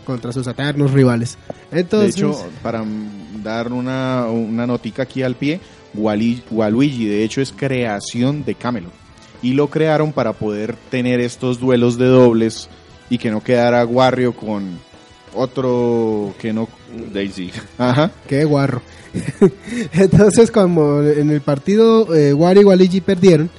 Contra 0.07 0.31
sus 0.31 0.47
eternos 0.47 0.91
rivales. 0.93 1.37
Entonces, 1.69 2.15
De 2.15 2.21
hecho, 2.21 2.49
para 2.63 2.81
dar 3.43 3.73
una, 3.73 4.27
una 4.27 4.65
notica 4.65 5.03
aquí 5.03 5.21
al 5.21 5.35
pie, 5.35 5.59
Waluigi 5.93 7.07
de 7.07 7.25
hecho 7.25 7.41
es 7.41 7.51
creación 7.51 8.45
de 8.45 8.55
Camelot. 8.55 8.93
Y 9.41 9.51
lo 9.51 9.69
crearon 9.69 10.13
para 10.13 10.31
poder 10.31 10.77
tener 10.89 11.19
estos 11.19 11.59
duelos 11.59 11.97
de 11.97 12.05
dobles 12.05 12.69
y 13.09 13.17
que 13.17 13.31
no 13.31 13.43
quedara 13.43 13.85
Wario 13.85 14.33
con 14.33 14.79
otro 15.35 16.33
que 16.39 16.53
no... 16.53 16.69
Daisy. 17.13 17.51
Ajá. 17.77 18.09
Qué 18.29 18.45
guarro. 18.45 18.81
entonces, 19.91 20.51
como 20.51 21.01
en 21.01 21.31
el 21.31 21.41
partido 21.41 22.15
eh, 22.15 22.33
Wario 22.33 22.61
y 22.61 22.65
Waluigi 22.65 23.01
perdieron, 23.01 23.49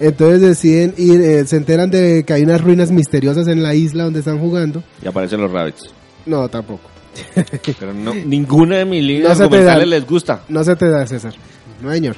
entonces 0.00 0.40
deciden 0.40 0.94
ir, 0.96 1.20
eh, 1.20 1.46
se 1.46 1.56
enteran 1.56 1.90
de 1.90 2.24
que 2.24 2.32
hay 2.32 2.42
unas 2.42 2.60
ruinas 2.60 2.90
misteriosas 2.90 3.46
en 3.48 3.62
la 3.62 3.74
isla 3.74 4.04
donde 4.04 4.18
están 4.20 4.38
jugando. 4.38 4.82
Y 5.02 5.06
aparecen 5.08 5.40
los 5.40 5.50
rabbits. 5.52 5.90
No, 6.26 6.48
tampoco. 6.48 6.88
Pero 7.78 7.92
no, 7.92 8.14
ninguna 8.14 8.78
de 8.78 8.84
mis 8.84 9.02
No 9.02 9.06
líneas 9.08 9.32
se 9.32 9.38
te 9.38 9.42
documentales 9.44 9.80
dan. 9.80 9.90
les 9.90 10.06
gusta. 10.06 10.42
No 10.48 10.64
se 10.64 10.76
te 10.76 10.88
da, 10.88 11.06
César. 11.06 11.34
No, 11.82 11.92
señor. 11.92 12.16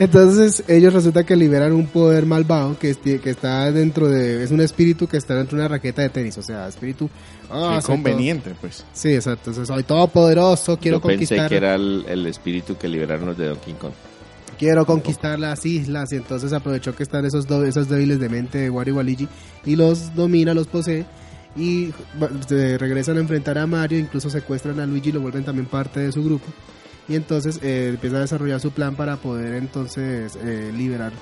Entonces, 0.00 0.62
ellos 0.68 0.92
resulta 0.92 1.24
que 1.24 1.34
liberan 1.34 1.72
un 1.72 1.88
poder 1.88 2.24
malvado 2.24 2.78
que, 2.78 2.90
está 3.24 3.72
dentro 3.72 4.08
de. 4.08 4.44
Es 4.44 4.52
un 4.52 4.60
espíritu 4.60 5.08
que 5.08 5.16
está 5.16 5.34
dentro 5.34 5.56
de 5.56 5.62
una 5.64 5.68
raqueta 5.68 6.02
de 6.02 6.08
tenis. 6.10 6.38
O 6.38 6.42
sea, 6.42 6.68
espíritu. 6.68 7.10
ah, 7.50 7.74
Qué 7.76 7.82
soy 7.82 7.94
conveniente, 7.96 8.52
pues. 8.60 8.84
sí, 8.92 9.12
exacto. 9.14 9.50
Entonces, 9.50 9.66
soy 9.66 9.82
todopoderoso. 9.82 10.76
Quiero 10.78 10.98
Yo 10.98 11.02
pensé 11.08 11.36
que 11.48 11.56
era 11.56 11.74
el, 11.74 12.04
el 12.08 12.26
espíritu 12.26 12.76
que 12.76 12.86
liberaron 12.86 13.26
los 13.26 13.38
de 13.38 13.46
Donkey 13.48 13.74
Kong. 13.74 13.92
Quiero 14.58 14.84
conquistar 14.86 15.38
las 15.38 15.64
islas 15.64 16.12
y 16.12 16.16
entonces 16.16 16.52
aprovechó 16.52 16.94
que 16.94 17.02
están 17.02 17.24
esos, 17.24 17.46
do- 17.46 17.64
esos 17.64 17.88
débiles 17.88 18.18
de 18.20 18.28
mente 18.28 18.58
de 18.58 18.70
Wario 18.70 18.94
y 18.94 18.96
Waluigi 18.96 19.28
y 19.64 19.76
los 19.76 20.14
domina, 20.14 20.54
los 20.54 20.66
posee 20.66 21.04
y 21.56 21.92
se 22.46 22.76
regresan 22.78 23.16
a 23.16 23.20
enfrentar 23.20 23.58
a 23.58 23.66
Mario, 23.66 23.98
incluso 23.98 24.30
secuestran 24.30 24.78
a 24.80 24.86
Luigi 24.86 25.08
y 25.10 25.12
lo 25.12 25.20
vuelven 25.20 25.44
también 25.44 25.66
parte 25.66 26.00
de 26.00 26.12
su 26.12 26.22
grupo 26.24 26.46
y 27.08 27.14
entonces 27.14 27.58
eh, 27.62 27.88
empieza 27.94 28.16
a 28.16 28.20
desarrollar 28.20 28.60
su 28.60 28.70
plan 28.70 28.94
para 28.96 29.16
poder 29.16 29.54
entonces 29.54 30.38
eh, 30.44 30.72
liberar 30.76 31.12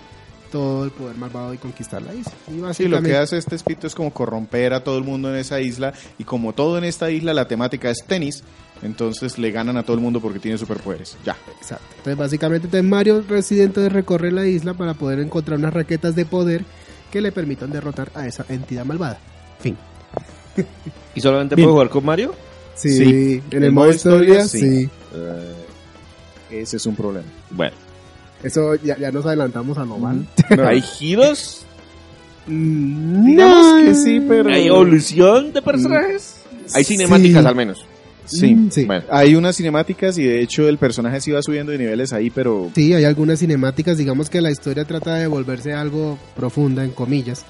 todo 0.51 0.85
el 0.85 0.91
poder 0.91 1.17
malvado 1.17 1.53
y 1.55 1.59
conquistar 1.59 2.01
la 2.03 2.15
isla. 2.15 2.33
Y 2.49 2.75
Sí, 2.75 2.85
lo 2.89 3.03
que 3.03 3.17
hace 3.17 3.37
este 3.37 3.57
espíritu 3.57 3.87
es 3.89 3.95
como 3.95 4.13
corromper 4.13 4.73
a 4.75 4.83
todo 4.85 4.97
el 4.97 5.05
mundo 5.05 5.29
en 5.29 5.37
esa 5.37 5.61
isla 5.61 5.93
y 6.19 6.25
como 6.25 6.53
todo 6.55 6.79
en 6.79 6.85
esta 6.85 7.11
isla 7.11 7.35
la 7.35 7.49
temática 7.49 7.91
es 7.91 7.99
tenis, 8.07 8.43
entonces 8.83 9.39
le 9.39 9.51
ganan 9.51 9.77
a 9.77 9.83
todo 9.83 9.97
el 9.97 10.03
mundo 10.03 10.21
porque 10.21 10.39
tiene 10.39 10.59
superpoderes. 10.59 11.17
Ya. 11.25 11.37
Exacto. 11.61 11.85
Entonces, 11.99 12.17
básicamente, 12.17 12.67
entonces 12.67 12.89
Mario 12.89 13.25
Residente 13.29 13.89
recorre 13.89 14.31
la 14.33 14.47
isla 14.47 14.75
para 14.75 14.95
poder 14.95 15.21
encontrar 15.21 15.59
unas 15.59 15.73
raquetas 15.75 16.15
de 16.15 16.25
poder 16.27 16.65
que 17.11 17.21
le 17.21 17.33
permitan 17.33 17.71
derrotar 17.71 18.11
a 18.15 18.27
esa 18.27 18.45
entidad 18.49 18.85
malvada. 18.85 19.19
Fin. 19.61 19.77
¿Y 21.15 21.21
solamente 21.21 21.55
Bien. 21.55 21.67
puedo 21.67 21.75
jugar 21.77 21.89
con 21.91 22.05
Mario? 22.05 22.35
Sí, 22.75 22.91
Sí. 22.97 23.43
en 23.51 23.63
el 23.65 23.73
modo 23.73 23.91
historia, 23.91 24.45
sí. 24.47 24.85
sí. 24.85 24.91
Ese 26.51 26.77
es 26.77 26.87
un 26.87 26.95
problema. 26.95 27.27
Bueno. 27.51 27.75
Eso 28.43 28.75
ya, 28.77 28.99
ya 28.99 29.11
nos 29.11 29.25
adelantamos 29.27 29.79
a 29.79 29.85
lo 29.85 29.97
mal. 29.99 30.27
¿Hay 30.65 30.81
giros? 30.83 31.65
Digamos 32.47 33.83
que 33.85 33.95
sí, 33.95 34.21
pero- 34.29 34.49
¿Hay 34.51 34.67
evolución 34.67 35.53
de 35.53 35.63
personajes? 35.63 36.37
Hay 36.75 36.85
cinemáticas 36.85 37.43
Sí. 37.43 37.49
al 37.49 37.55
menos. 37.57 37.85
Sí. 38.27 38.55
Mm, 38.55 38.71
sí. 38.71 38.85
Bueno. 38.85 39.05
Hay 39.11 39.35
unas 39.35 39.57
cinemáticas 39.57 40.19
y 40.19 40.25
de 40.25 40.41
hecho 40.43 40.69
el 40.69 40.79
personaje 40.79 41.21
sí 41.21 41.31
va 41.31 41.43
subiendo 41.43 41.73
de 41.73 41.79
niveles 41.79 42.13
ahí, 42.13 42.31
pero 42.31 42.71
Sí, 42.75 42.93
hay 42.93 43.05
algunas 43.05 43.39
cinemáticas, 43.39 43.97
digamos 43.99 44.29
que 44.31 44.41
la 44.41 44.51
historia 44.51 44.85
trata 44.85 45.15
de 45.15 45.27
volverse 45.27 45.73
algo 45.73 46.19
profunda, 46.35 46.85
en 46.85 46.91
comillas. 46.91 47.45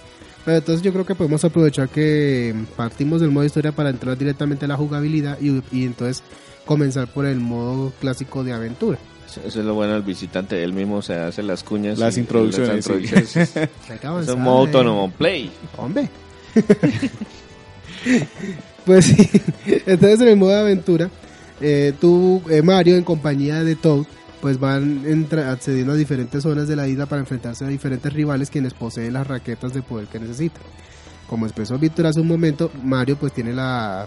Pero 0.45 0.59
entonces 0.59 0.83
yo 0.83 0.93
creo 0.93 1.05
que 1.05 1.15
podemos 1.17 1.45
aprovechar 1.45 1.89
que 1.89 2.55
partimos 2.77 3.21
del 3.21 3.31
modo 3.33 3.45
historia 3.45 3.73
para 3.73 3.91
entrar 3.91 4.17
directamente 4.17 4.65
a 4.65 4.69
la 4.69 4.77
jugabilidad 4.77 5.39
y, 5.41 5.61
y 5.73 5.85
entonces 5.85 6.23
comenzar 6.65 7.09
por 7.09 7.27
el 7.27 7.41
modo 7.41 7.93
clásico 8.01 8.45
de 8.45 8.53
aventura. 8.53 8.99
Eso 9.27 9.61
es 9.61 9.67
lo 9.67 9.75
bueno 9.75 9.95
del 9.95 10.03
visitante, 10.03 10.63
él 10.63 10.73
mismo 10.73 11.03
se 11.03 11.15
hace 11.15 11.43
las 11.43 11.65
cuñas. 11.65 11.99
Las 11.99 12.17
y- 12.17 12.21
y 12.21 12.23
introducciones, 12.23 12.69
las 12.69 12.77
introducciones. 12.79 13.37
Es 13.57 13.57
Hay 13.91 13.99
que 13.99 14.09
un 14.33 14.41
modo 14.43 14.59
autónomo, 14.59 15.11
play. 15.11 15.51
Hombre. 15.77 16.09
pues 18.85 19.07
sí, 19.07 19.31
entonces 19.87 20.21
en 20.21 20.29
el 20.29 20.37
modo 20.37 20.51
de 20.51 20.61
aventura, 20.61 21.11
eh, 21.61 21.93
tú, 22.01 22.43
eh, 22.51 22.63
Mario, 22.63 22.97
en 22.97 23.05
compañía 23.05 23.65
de 23.65 23.77
Toad, 23.77 24.05
pues 24.41 24.61
van 24.61 25.05
entra- 25.07 25.51
accediendo 25.51 25.93
a 25.93 25.97
diferentes 25.97 26.43
zonas 26.43 26.69
de 26.69 26.77
la 26.77 26.87
isla 26.87 27.07
para 27.07 27.21
enfrentarse 27.21 27.65
a 27.65 27.69
diferentes 27.69 28.13
rivales 28.13 28.51
quienes 28.51 28.75
poseen 28.75 29.15
las 29.15 29.27
raquetas 29.27 29.73
de 29.73 29.83
poder 29.83 30.07
que 30.07 30.21
necesitan. 30.21 30.63
Como 31.29 31.47
expresó 31.47 31.79
Víctor 31.79 32.07
hace 32.07 32.21
un 32.21 32.29
momento, 32.29 32.71
Mario 32.85 33.17
pues 33.17 33.33
tiene 33.33 33.53
la 33.53 34.07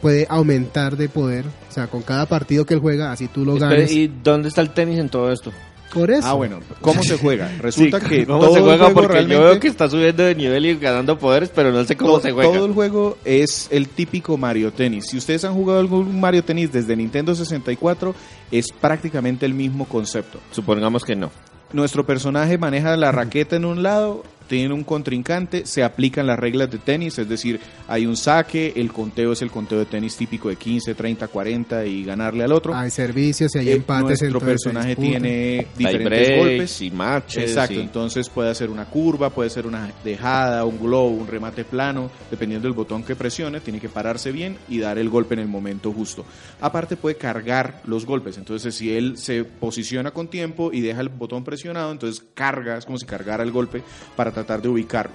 puede 0.00 0.26
aumentar 0.28 0.96
de 0.96 1.08
poder, 1.08 1.44
o 1.46 1.72
sea, 1.72 1.86
con 1.88 2.02
cada 2.02 2.26
partido 2.26 2.64
que 2.66 2.74
él 2.74 2.80
juega, 2.80 3.10
así 3.10 3.26
tú 3.26 3.44
lo 3.44 3.54
Espere, 3.54 3.76
ganas. 3.76 3.90
¿Y 3.92 4.08
dónde 4.22 4.48
está 4.48 4.60
el 4.60 4.70
tenis 4.70 4.98
en 4.98 5.08
todo 5.08 5.32
esto? 5.32 5.50
Por 5.94 6.10
eso. 6.10 6.26
Ah, 6.28 6.32
bueno, 6.34 6.60
¿cómo 6.80 7.02
se 7.02 7.16
juega? 7.16 7.48
Resulta 7.60 8.00
Sí, 8.00 8.06
que 8.06 8.26
¿Cómo 8.26 8.40
todo 8.40 8.52
se 8.52 8.58
el 8.58 8.64
juega? 8.64 8.84
juego 8.86 9.00
Porque 9.00 9.26
yo 9.26 9.40
veo 9.42 9.60
que 9.60 9.68
está 9.68 9.88
subiendo 9.88 10.24
de 10.24 10.34
nivel 10.34 10.66
y 10.66 10.74
ganando 10.76 11.16
poderes, 11.18 11.50
pero 11.54 11.70
no 11.72 11.84
sé 11.84 11.96
cómo 11.96 12.10
todo, 12.12 12.20
se 12.20 12.32
juega. 12.32 12.52
todo 12.52 12.66
el 12.66 12.72
juego 12.72 13.16
es 13.24 13.68
el 13.70 13.88
típico 13.88 14.36
Mario 14.36 14.72
Tennis. 14.72 15.06
Si 15.08 15.16
ustedes 15.16 15.44
han 15.44 15.54
jugado 15.54 15.78
algún 15.80 16.20
Mario 16.20 16.42
Tennis 16.44 16.72
desde 16.72 16.96
Nintendo 16.96 17.34
64, 17.34 18.14
es 18.50 18.66
prácticamente 18.72 19.46
el 19.46 19.54
mismo 19.54 19.84
concepto. 19.86 20.40
Supongamos 20.50 21.04
que 21.04 21.16
no. 21.16 21.30
Nuestro 21.72 22.04
personaje 22.04 22.58
maneja 22.58 22.96
la 22.96 23.10
raqueta 23.12 23.56
en 23.56 23.64
un 23.64 23.82
lado, 23.82 24.22
tiene 24.48 24.74
un 24.74 24.84
contrincante, 24.84 25.66
se 25.66 25.82
aplican 25.82 26.26
las 26.26 26.38
reglas 26.38 26.70
de 26.70 26.78
tenis, 26.78 27.18
es 27.18 27.28
decir, 27.28 27.60
hay 27.88 28.06
un 28.06 28.16
saque, 28.16 28.72
el 28.76 28.92
conteo 28.92 29.32
es 29.32 29.42
el 29.42 29.50
conteo 29.50 29.78
de 29.78 29.86
tenis 29.86 30.16
típico 30.16 30.48
de 30.48 30.56
15, 30.56 30.94
30, 30.94 31.28
40 31.28 31.86
y 31.86 32.04
ganarle 32.04 32.44
al 32.44 32.52
otro. 32.52 32.74
Hay 32.74 32.90
servicios 32.90 33.54
y 33.54 33.58
hay 33.58 33.68
Eh, 33.70 33.72
empates. 33.76 34.20
nuestro 34.22 34.40
personaje 34.40 34.96
tiene 34.96 35.66
Tie 35.76 35.86
diferentes 35.88 36.26
breaks 36.28 36.38
golpes. 36.38 36.80
y 36.82 36.90
matches. 36.90 37.44
Exacto, 37.50 37.74
y- 37.74 37.80
entonces 37.82 38.28
puede 38.28 38.50
hacer 38.50 38.70
una 38.70 38.84
curva, 38.84 39.30
puede 39.30 39.50
ser 39.50 39.66
una 39.66 39.90
dejada, 40.04 40.64
un 40.64 40.78
globo, 40.78 41.08
un 41.08 41.26
remate 41.26 41.64
plano, 41.64 42.10
dependiendo 42.30 42.68
del 42.68 42.74
botón 42.76 43.02
que 43.02 43.16
presione, 43.16 43.60
tiene 43.60 43.80
que 43.80 43.88
pararse 43.88 44.30
bien 44.32 44.56
y 44.68 44.78
dar 44.78 44.98
el 44.98 45.08
golpe 45.08 45.34
en 45.34 45.40
el 45.40 45.48
momento 45.48 45.92
justo. 45.92 46.24
Aparte 46.60 46.96
puede 46.96 47.16
cargar 47.16 47.80
los 47.86 48.06
golpes, 48.06 48.36
entonces 48.38 48.74
si 48.74 48.94
él 48.94 49.16
se 49.18 49.44
posiciona 49.44 50.10
con 50.10 50.28
tiempo 50.28 50.70
y 50.72 50.80
deja 50.80 51.00
el 51.00 51.08
botón 51.08 51.44
presionado, 51.44 51.90
entonces 51.92 52.24
carga, 52.34 52.76
es 52.76 52.84
como 52.84 52.98
si 52.98 53.06
cargara 53.06 53.42
el 53.42 53.50
golpe 53.50 53.82
para 54.16 54.30
tratar 54.32 54.43
de 54.44 54.68
ubicarlo. 54.68 55.14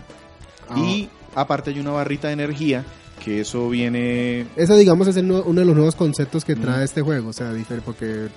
Ah. 0.67 0.79
Y 0.79 1.09
aparte 1.35 1.71
hay 1.71 1.79
una 1.79 1.91
barrita 1.91 2.27
de 2.27 2.33
energía, 2.33 2.85
que 3.23 3.41
eso 3.41 3.69
viene... 3.69 4.47
Eso, 4.55 4.75
digamos, 4.75 5.07
es 5.07 5.17
el 5.17 5.31
uno 5.31 5.59
de 5.59 5.65
los 5.65 5.75
nuevos 5.75 5.95
conceptos 5.95 6.45
que 6.45 6.55
trae 6.55 6.83
este 6.83 7.01
juego. 7.01 7.29
O 7.29 7.33
sea, 7.33 7.53
diferente, 7.53 7.85
porque 7.85 8.27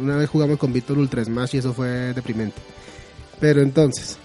una 0.00 0.16
vez 0.16 0.28
jugamos 0.28 0.58
con 0.58 0.72
Víctor 0.72 0.98
Ultra 0.98 1.24
Smash 1.24 1.54
y 1.54 1.58
eso 1.58 1.72
fue 1.72 2.12
deprimente. 2.14 2.56
Pero 3.40 3.62
entonces, 3.62 4.18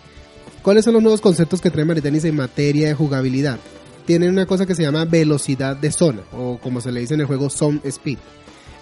¿cuáles 0.62 0.86
son 0.86 0.94
los 0.94 1.04
nuevos 1.04 1.22
conceptos 1.22 1.62
que 1.62 1.72
trae 1.72 1.86
Mario 1.86 2.04
Tennis 2.04 2.26
en 2.26 2.36
materia 2.36 2.88
de 2.88 2.94
jugabilidad? 2.94 3.60
Tienen 4.06 4.32
una 4.32 4.46
cosa 4.46 4.66
que 4.66 4.76
se 4.76 4.84
llama 4.84 5.06
velocidad 5.06 5.78
de 5.78 5.92
zona, 5.92 6.24
o 6.34 6.60
como 6.60 6.82
se 6.82 6.92
le 6.92 7.00
dice 7.00 7.14
en 7.14 7.22
el 7.22 7.26
juego, 7.26 7.50
zone 7.50 7.80
speed. 7.86 8.18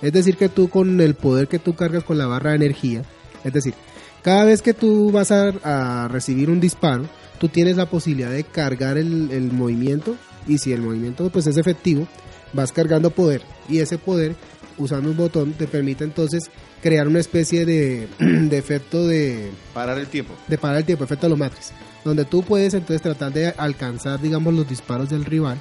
Es 0.01 0.11
decir, 0.11 0.35
que 0.35 0.49
tú 0.49 0.67
con 0.67 0.99
el 0.99 1.13
poder 1.13 1.47
que 1.47 1.59
tú 1.59 1.75
cargas 1.75 2.03
con 2.03 2.17
la 2.17 2.25
barra 2.25 2.51
de 2.51 2.55
energía, 2.55 3.03
es 3.43 3.53
decir, 3.53 3.75
cada 4.23 4.45
vez 4.45 4.61
que 4.61 4.73
tú 4.73 5.11
vas 5.11 5.31
a, 5.31 5.53
a 5.63 6.07
recibir 6.07 6.49
un 6.49 6.59
disparo, 6.59 7.05
tú 7.39 7.49
tienes 7.49 7.77
la 7.77 7.87
posibilidad 7.87 8.31
de 8.31 8.43
cargar 8.43 8.97
el, 8.97 9.31
el 9.31 9.51
movimiento 9.51 10.15
y 10.47 10.57
si 10.57 10.73
el 10.73 10.81
movimiento 10.81 11.29
pues 11.29 11.47
es 11.47 11.57
efectivo, 11.57 12.07
vas 12.53 12.71
cargando 12.71 13.09
poder 13.09 13.41
y 13.69 13.79
ese 13.79 13.97
poder 13.97 14.35
usando 14.77 15.09
un 15.11 15.17
botón 15.17 15.53
te 15.53 15.67
permite 15.67 16.03
entonces 16.03 16.49
crear 16.81 17.07
una 17.07 17.19
especie 17.19 17.65
de, 17.65 18.07
de 18.19 18.57
efecto 18.57 19.07
de, 19.07 19.51
Parar 19.73 19.97
el 19.97 20.07
tiempo. 20.07 20.33
de 20.47 20.57
parar 20.57 20.77
el 20.77 20.85
tiempo, 20.85 21.03
efecto 21.03 21.27
de 21.27 21.31
los 21.31 21.39
Matrix, 21.39 21.71
donde 22.03 22.25
tú 22.25 22.43
puedes 22.43 22.73
entonces 22.73 23.01
tratar 23.01 23.31
de 23.31 23.47
alcanzar 23.57 24.19
digamos 24.21 24.53
los 24.53 24.67
disparos 24.67 25.09
del 25.09 25.25
rival 25.25 25.59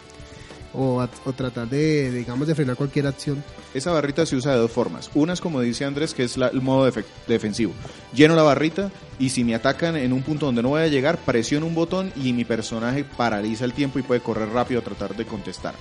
o, 0.75 1.07
tratar 1.37 1.69
de 1.69 2.11
digamos 2.12 2.47
de 2.47 2.55
frenar 2.55 2.77
cualquier 2.77 3.07
acción 3.07 3.43
Esa 3.75 3.93
barrita 3.93 4.25
se 4.27 4.37
usa 4.37 4.53
de 4.53 4.59
dos 4.59 4.71
formas. 4.71 5.11
Una 5.15 5.33
es 5.33 5.41
como 5.41 5.61
dice 5.61 5.85
Andrés, 5.85 6.12
que 6.15 6.25
es 6.25 6.37
la- 6.37 6.49
el 6.49 6.61
modo 6.61 6.91
defe- 6.91 7.05
defensivo. 7.29 7.73
Lleno 8.12 8.35
la 8.35 8.43
barrita 8.43 8.91
y 9.19 9.31
si 9.31 9.45
me 9.45 9.55
atacan 9.55 9.97
en 9.97 10.12
un 10.12 10.23
punto 10.23 10.47
donde 10.47 10.62
no 10.62 10.71
voy 10.71 10.83
a 10.83 10.89
llegar, 10.89 11.19
presiono 11.19 11.67
un 11.67 11.75
botón 11.75 12.12
y 12.17 12.33
mi 12.33 12.45
personaje 12.45 13.05
paraliza 13.05 13.65
el 13.65 13.73
tiempo 13.73 13.99
y 13.99 14.03
puede 14.03 14.21
correr 14.21 14.49
rápido 14.49 14.81
a 14.81 14.85
tratar 14.85 15.15
de 15.17 15.25
contestar. 15.25 15.75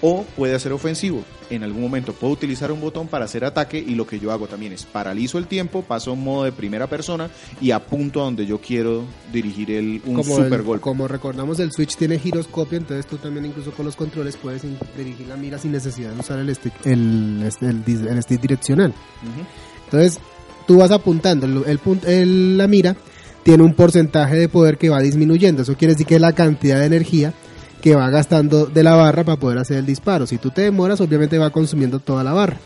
O 0.00 0.24
puede 0.36 0.54
hacer 0.54 0.72
ofensivo. 0.72 1.24
En 1.50 1.64
algún 1.64 1.80
momento 1.82 2.12
puedo 2.12 2.32
utilizar 2.34 2.70
un 2.70 2.80
botón 2.80 3.08
para 3.08 3.24
hacer 3.24 3.44
ataque 3.44 3.78
y 3.78 3.94
lo 3.94 4.06
que 4.06 4.20
yo 4.20 4.30
hago 4.30 4.46
también 4.46 4.72
es 4.72 4.84
paralizo 4.84 5.38
el 5.38 5.46
tiempo, 5.46 5.82
paso 5.82 6.10
a 6.10 6.12
un 6.12 6.22
modo 6.22 6.44
de 6.44 6.52
primera 6.52 6.86
persona 6.86 7.30
y 7.60 7.70
apunto 7.70 8.20
a 8.20 8.24
donde 8.24 8.44
yo 8.46 8.60
quiero 8.60 9.04
dirigir 9.32 9.70
el, 9.72 10.00
un 10.04 10.14
como, 10.16 10.36
super 10.36 10.60
el- 10.60 10.62
golpe. 10.66 10.82
como 10.82 11.08
recordamos 11.08 11.58
el 11.58 11.72
Switch 11.72 11.96
tiene 11.96 12.18
giroscopio 12.18 12.76
entonces 12.78 13.06
tú 13.06 13.16
también 13.16 13.46
incluso 13.46 13.72
con 13.72 13.86
los 13.86 13.96
controles 13.96 14.36
puedes 14.36 14.62
dirigir 14.96 15.26
la 15.26 15.36
mira 15.36 15.58
sin 15.58 15.72
necesidad 15.72 16.12
de 16.12 16.20
usar 16.20 16.38
el 16.38 16.54
stick 16.54 16.74
el, 16.84 17.42
este, 17.46 17.66
el, 17.66 17.82
el 18.08 18.22
stick 18.22 18.40
direccional. 18.42 18.92
Entonces, 19.86 20.18
tú 20.66 20.76
vas 20.78 20.90
apuntando, 20.90 21.46
el, 21.46 21.64
el 21.66 21.80
pun- 21.80 22.04
el- 22.06 22.58
la 22.58 22.68
mira 22.68 22.94
tiene 23.42 23.62
un 23.62 23.74
porcentaje 23.74 24.36
de 24.36 24.48
poder 24.48 24.76
que 24.76 24.90
va 24.90 25.00
disminuyendo. 25.00 25.62
Eso 25.62 25.76
quiere 25.76 25.94
decir 25.94 26.06
que 26.06 26.18
la 26.18 26.34
cantidad 26.34 26.80
de 26.80 26.86
energía 26.86 27.32
que 27.90 27.96
va 27.96 28.10
gastando 28.10 28.66
de 28.66 28.82
la 28.82 28.94
barra 28.94 29.24
para 29.24 29.38
poder 29.38 29.58
hacer 29.58 29.78
el 29.78 29.86
disparo. 29.86 30.26
Si 30.26 30.38
tú 30.38 30.50
te 30.50 30.62
demoras, 30.62 31.00
obviamente 31.00 31.38
va 31.38 31.50
consumiendo 31.50 31.98
toda 31.98 32.22
la 32.24 32.32
barra. 32.32 32.56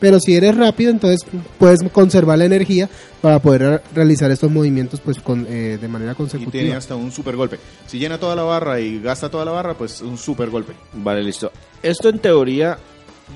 Pero 0.00 0.18
si 0.18 0.34
eres 0.34 0.56
rápido, 0.56 0.90
entonces 0.90 1.20
puedes 1.58 1.78
conservar 1.92 2.36
la 2.36 2.44
energía 2.44 2.88
para 3.20 3.38
poder 3.40 3.60
re- 3.62 3.80
realizar 3.94 4.30
estos 4.32 4.50
movimientos 4.50 4.98
pues 4.98 5.20
con, 5.20 5.46
eh, 5.48 5.78
de 5.80 5.86
manera 5.88 6.10
Y 6.12 6.14
tiene 6.16 6.16
consecutiva. 6.16 6.76
hasta 6.76 6.96
un 6.96 7.12
super 7.12 7.36
golpe. 7.36 7.58
Si 7.86 7.98
llena 8.00 8.18
toda 8.18 8.34
la 8.34 8.42
barra 8.42 8.80
y 8.80 9.00
gasta 9.00 9.28
toda 9.30 9.44
la 9.44 9.52
barra, 9.52 9.74
pues 9.74 10.00
un 10.00 10.18
super 10.18 10.50
golpe. 10.50 10.72
Vale, 10.94 11.22
listo. 11.22 11.52
Esto 11.84 12.08
en 12.08 12.18
teoría, 12.18 12.78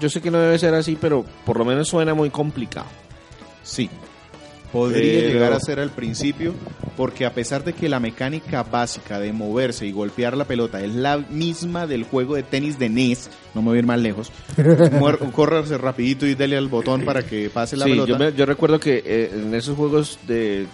yo 0.00 0.08
sé 0.10 0.20
que 0.20 0.30
no 0.32 0.38
debe 0.38 0.58
ser 0.58 0.74
así, 0.74 0.98
pero 1.00 1.24
por 1.44 1.56
lo 1.56 1.64
menos 1.64 1.86
suena 1.88 2.14
muy 2.14 2.30
complicado. 2.30 2.86
Sí. 3.62 3.88
Podría 4.72 5.20
Pero- 5.20 5.32
llegar 5.32 5.52
a 5.52 5.60
ser 5.60 5.78
al 5.80 5.90
principio, 5.90 6.52
porque 6.96 7.24
a 7.24 7.32
pesar 7.32 7.64
de 7.64 7.72
que 7.72 7.88
la 7.88 8.00
mecánica 8.00 8.62
básica 8.62 9.18
de 9.20 9.32
moverse 9.32 9.86
y 9.86 9.92
golpear 9.92 10.36
la 10.36 10.44
pelota 10.44 10.80
es 10.82 10.94
la 10.94 11.18
misma 11.18 11.86
del 11.86 12.04
juego 12.04 12.34
de 12.34 12.42
tenis 12.42 12.78
de 12.78 12.88
NES, 12.88 13.30
no 13.54 13.62
me 13.62 13.68
voy 13.68 13.76
a 13.76 13.78
ir 13.80 13.86
más 13.86 14.00
lejos, 14.00 14.32
córrase 15.32 15.78
rapidito 15.78 16.26
y 16.26 16.34
dele 16.34 16.56
al 16.56 16.68
botón 16.68 17.04
para 17.04 17.22
que 17.22 17.48
pase 17.50 17.76
la 17.76 17.84
Sí, 17.84 17.90
pelota. 17.92 18.08
yo, 18.12 18.18
me- 18.18 18.32
yo 18.32 18.46
recuerdo 18.46 18.78
que 18.80 19.02
eh, 19.04 19.30
en 19.32 19.54
esos 19.54 19.76
juegos 19.76 20.18
de 20.26 20.66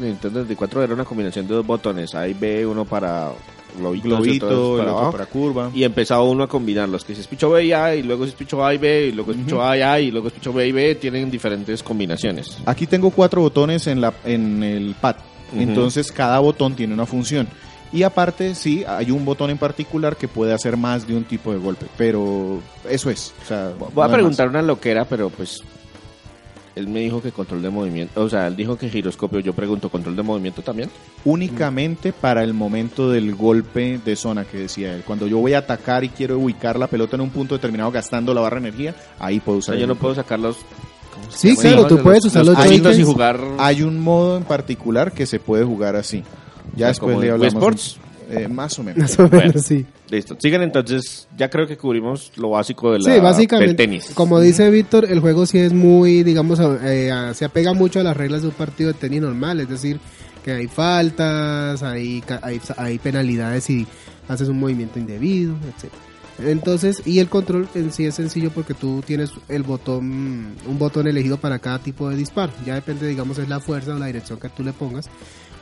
Nintendo 0.00 0.40
64 0.42 0.82
era 0.84 0.94
una 0.94 1.04
combinación 1.04 1.46
de 1.48 1.54
dos 1.54 1.66
botones, 1.66 2.14
A 2.14 2.28
y 2.28 2.34
B, 2.34 2.66
uno 2.66 2.84
para 2.84 3.32
globitos, 3.76 4.06
y 4.06 4.08
Globito, 4.08 4.78
el 4.78 4.78
para 4.78 4.90
otro 4.90 4.98
abajo. 4.98 5.12
para 5.12 5.26
curva. 5.26 5.70
Y 5.74 5.84
empezaba 5.84 6.22
uno 6.22 6.44
a 6.44 6.48
combinarlos, 6.48 7.04
que 7.04 7.14
si 7.14 7.20
es 7.20 7.26
picho 7.26 7.50
B 7.50 7.64
y 7.64 7.72
A, 7.72 7.94
y 7.94 8.02
luego 8.02 8.24
si 8.24 8.30
es 8.30 8.36
picho 8.36 8.64
A 8.64 8.74
y 8.74 8.78
B, 8.78 9.06
y 9.06 9.12
luego 9.12 9.32
es 9.32 9.38
picho 9.38 9.62
A 9.62 9.76
y 9.76 9.82
A, 9.82 10.00
y 10.00 10.10
luego 10.10 10.28
es 10.28 10.34
picho 10.34 10.52
B 10.52 10.66
y 10.66 10.72
B, 10.72 10.94
tienen 10.96 11.30
diferentes 11.30 11.82
combinaciones. 11.82 12.58
Aquí 12.66 12.86
tengo 12.86 13.10
cuatro 13.10 13.40
botones 13.40 13.86
en, 13.86 14.00
la, 14.00 14.12
en 14.24 14.62
el 14.62 14.94
pad, 15.00 15.16
entonces 15.54 16.12
cada 16.12 16.38
botón 16.38 16.74
tiene 16.74 16.94
una 16.94 17.06
función. 17.06 17.48
Y 17.92 18.04
aparte, 18.04 18.54
sí, 18.54 18.84
hay 18.86 19.10
un 19.10 19.24
botón 19.24 19.50
en 19.50 19.58
particular 19.58 20.16
que 20.16 20.28
puede 20.28 20.52
hacer 20.52 20.76
más 20.76 21.08
de 21.08 21.16
un 21.16 21.24
tipo 21.24 21.52
de 21.52 21.58
golpe, 21.58 21.86
pero 21.96 22.60
eso 22.88 23.10
es. 23.10 23.34
O 23.42 23.46
sea, 23.46 23.72
Voy 23.76 23.90
no 23.96 24.02
a 24.02 24.08
preguntar 24.12 24.48
una 24.48 24.62
loquera, 24.62 25.04
pero 25.04 25.28
pues 25.28 25.60
él 26.76 26.86
me 26.88 27.00
dijo 27.00 27.20
que 27.20 27.32
control 27.32 27.62
de 27.62 27.70
movimiento, 27.70 28.20
o 28.22 28.28
sea, 28.28 28.46
él 28.46 28.56
dijo 28.56 28.76
que 28.78 28.88
giroscopio, 28.88 29.40
yo 29.40 29.52
pregunto, 29.52 29.88
¿control 29.88 30.16
de 30.16 30.22
movimiento 30.22 30.62
también? 30.62 30.90
únicamente 31.24 32.12
para 32.12 32.42
el 32.44 32.54
momento 32.54 33.10
del 33.10 33.34
golpe 33.34 34.00
de 34.04 34.16
zona 34.16 34.44
que 34.44 34.58
decía 34.58 34.94
él. 34.94 35.02
Cuando 35.06 35.26
yo 35.26 35.38
voy 35.38 35.54
a 35.54 35.58
atacar 35.58 36.04
y 36.04 36.08
quiero 36.10 36.38
ubicar 36.38 36.78
la 36.78 36.86
pelota 36.86 37.16
en 37.16 37.22
un 37.22 37.30
punto 37.30 37.54
determinado 37.54 37.90
gastando 37.90 38.32
la 38.34 38.40
barra 38.40 38.60
de 38.60 38.68
energía, 38.68 38.94
ahí 39.18 39.40
puedo 39.40 39.56
O 39.56 39.58
usar. 39.58 39.74
sea, 39.74 39.80
yo 39.80 39.86
no 39.86 39.94
puedo 39.96 40.14
sacar 40.14 40.38
los... 40.38 40.56
¿cómo 41.14 41.30
se 41.30 41.50
Sí, 41.50 41.56
claro, 41.56 41.86
tú 41.86 41.94
Los- 41.96 42.04
puedes 42.04 42.24
usar 42.24 42.44
los 42.46 42.56
y 42.98 43.02
jugar... 43.02 43.40
Hay 43.58 43.82
un 43.82 44.00
modo 44.00 44.36
en 44.36 44.44
particular 44.44 45.12
que 45.12 45.26
se 45.26 45.40
puede 45.40 45.64
jugar 45.64 45.96
así. 45.96 46.22
Ya 46.76 46.88
después 46.88 47.18
le 47.18 47.30
hablamos. 47.30 47.54
Sports. 47.54 47.98
Eh, 48.30 48.48
más 48.48 48.78
o 48.78 48.82
menos. 48.84 48.98
Más 48.98 49.18
o 49.18 49.22
menos, 49.24 49.30
Bueno. 49.44 49.60
sí. 49.60 49.84
Listo, 50.10 50.36
sigan 50.38 50.62
entonces, 50.62 51.28
ya 51.36 51.50
creo 51.50 51.66
que 51.66 51.76
cubrimos 51.76 52.32
lo 52.36 52.50
básico 52.50 52.92
de 52.92 53.00
la, 53.00 53.14
Sí, 53.14 53.20
básicamente, 53.20 53.68
del 53.68 53.76
tenis. 53.76 54.10
como 54.14 54.38
dice 54.40 54.70
Víctor, 54.70 55.04
el 55.10 55.20
juego 55.20 55.46
sí 55.46 55.58
es 55.58 55.72
muy, 55.72 56.22
digamos, 56.22 56.60
eh, 56.82 57.10
se 57.34 57.44
apega 57.44 57.72
mucho 57.74 58.00
a 58.00 58.02
las 58.02 58.16
reglas 58.16 58.42
de 58.42 58.48
un 58.48 58.54
partido 58.54 58.92
de 58.92 58.98
tenis 58.98 59.20
normal, 59.20 59.60
es 59.60 59.68
decir, 59.68 59.98
que 60.44 60.52
hay 60.52 60.68
faltas, 60.68 61.82
hay, 61.82 62.20
ca- 62.22 62.40
hay, 62.42 62.60
hay 62.76 62.98
penalidades 62.98 63.64
si 63.64 63.86
haces 64.28 64.48
un 64.48 64.58
movimiento 64.60 64.98
indebido, 64.98 65.54
etc. 65.54 65.92
Entonces, 66.42 67.02
y 67.04 67.18
el 67.18 67.28
control 67.28 67.68
en 67.74 67.92
sí 67.92 68.06
es 68.06 68.14
sencillo 68.14 68.50
porque 68.50 68.72
tú 68.72 69.02
tienes 69.06 69.30
el 69.48 69.62
botón, 69.62 70.54
un 70.66 70.78
botón 70.78 71.06
elegido 71.06 71.36
para 71.36 71.58
cada 71.58 71.78
tipo 71.80 72.08
de 72.08 72.16
disparo. 72.16 72.52
Ya 72.64 72.74
depende, 72.74 73.06
digamos, 73.06 73.38
es 73.38 73.48
la 73.48 73.60
fuerza 73.60 73.94
o 73.94 73.98
la 73.98 74.06
dirección 74.06 74.38
que 74.40 74.48
tú 74.48 74.62
le 74.64 74.72
pongas. 74.72 75.10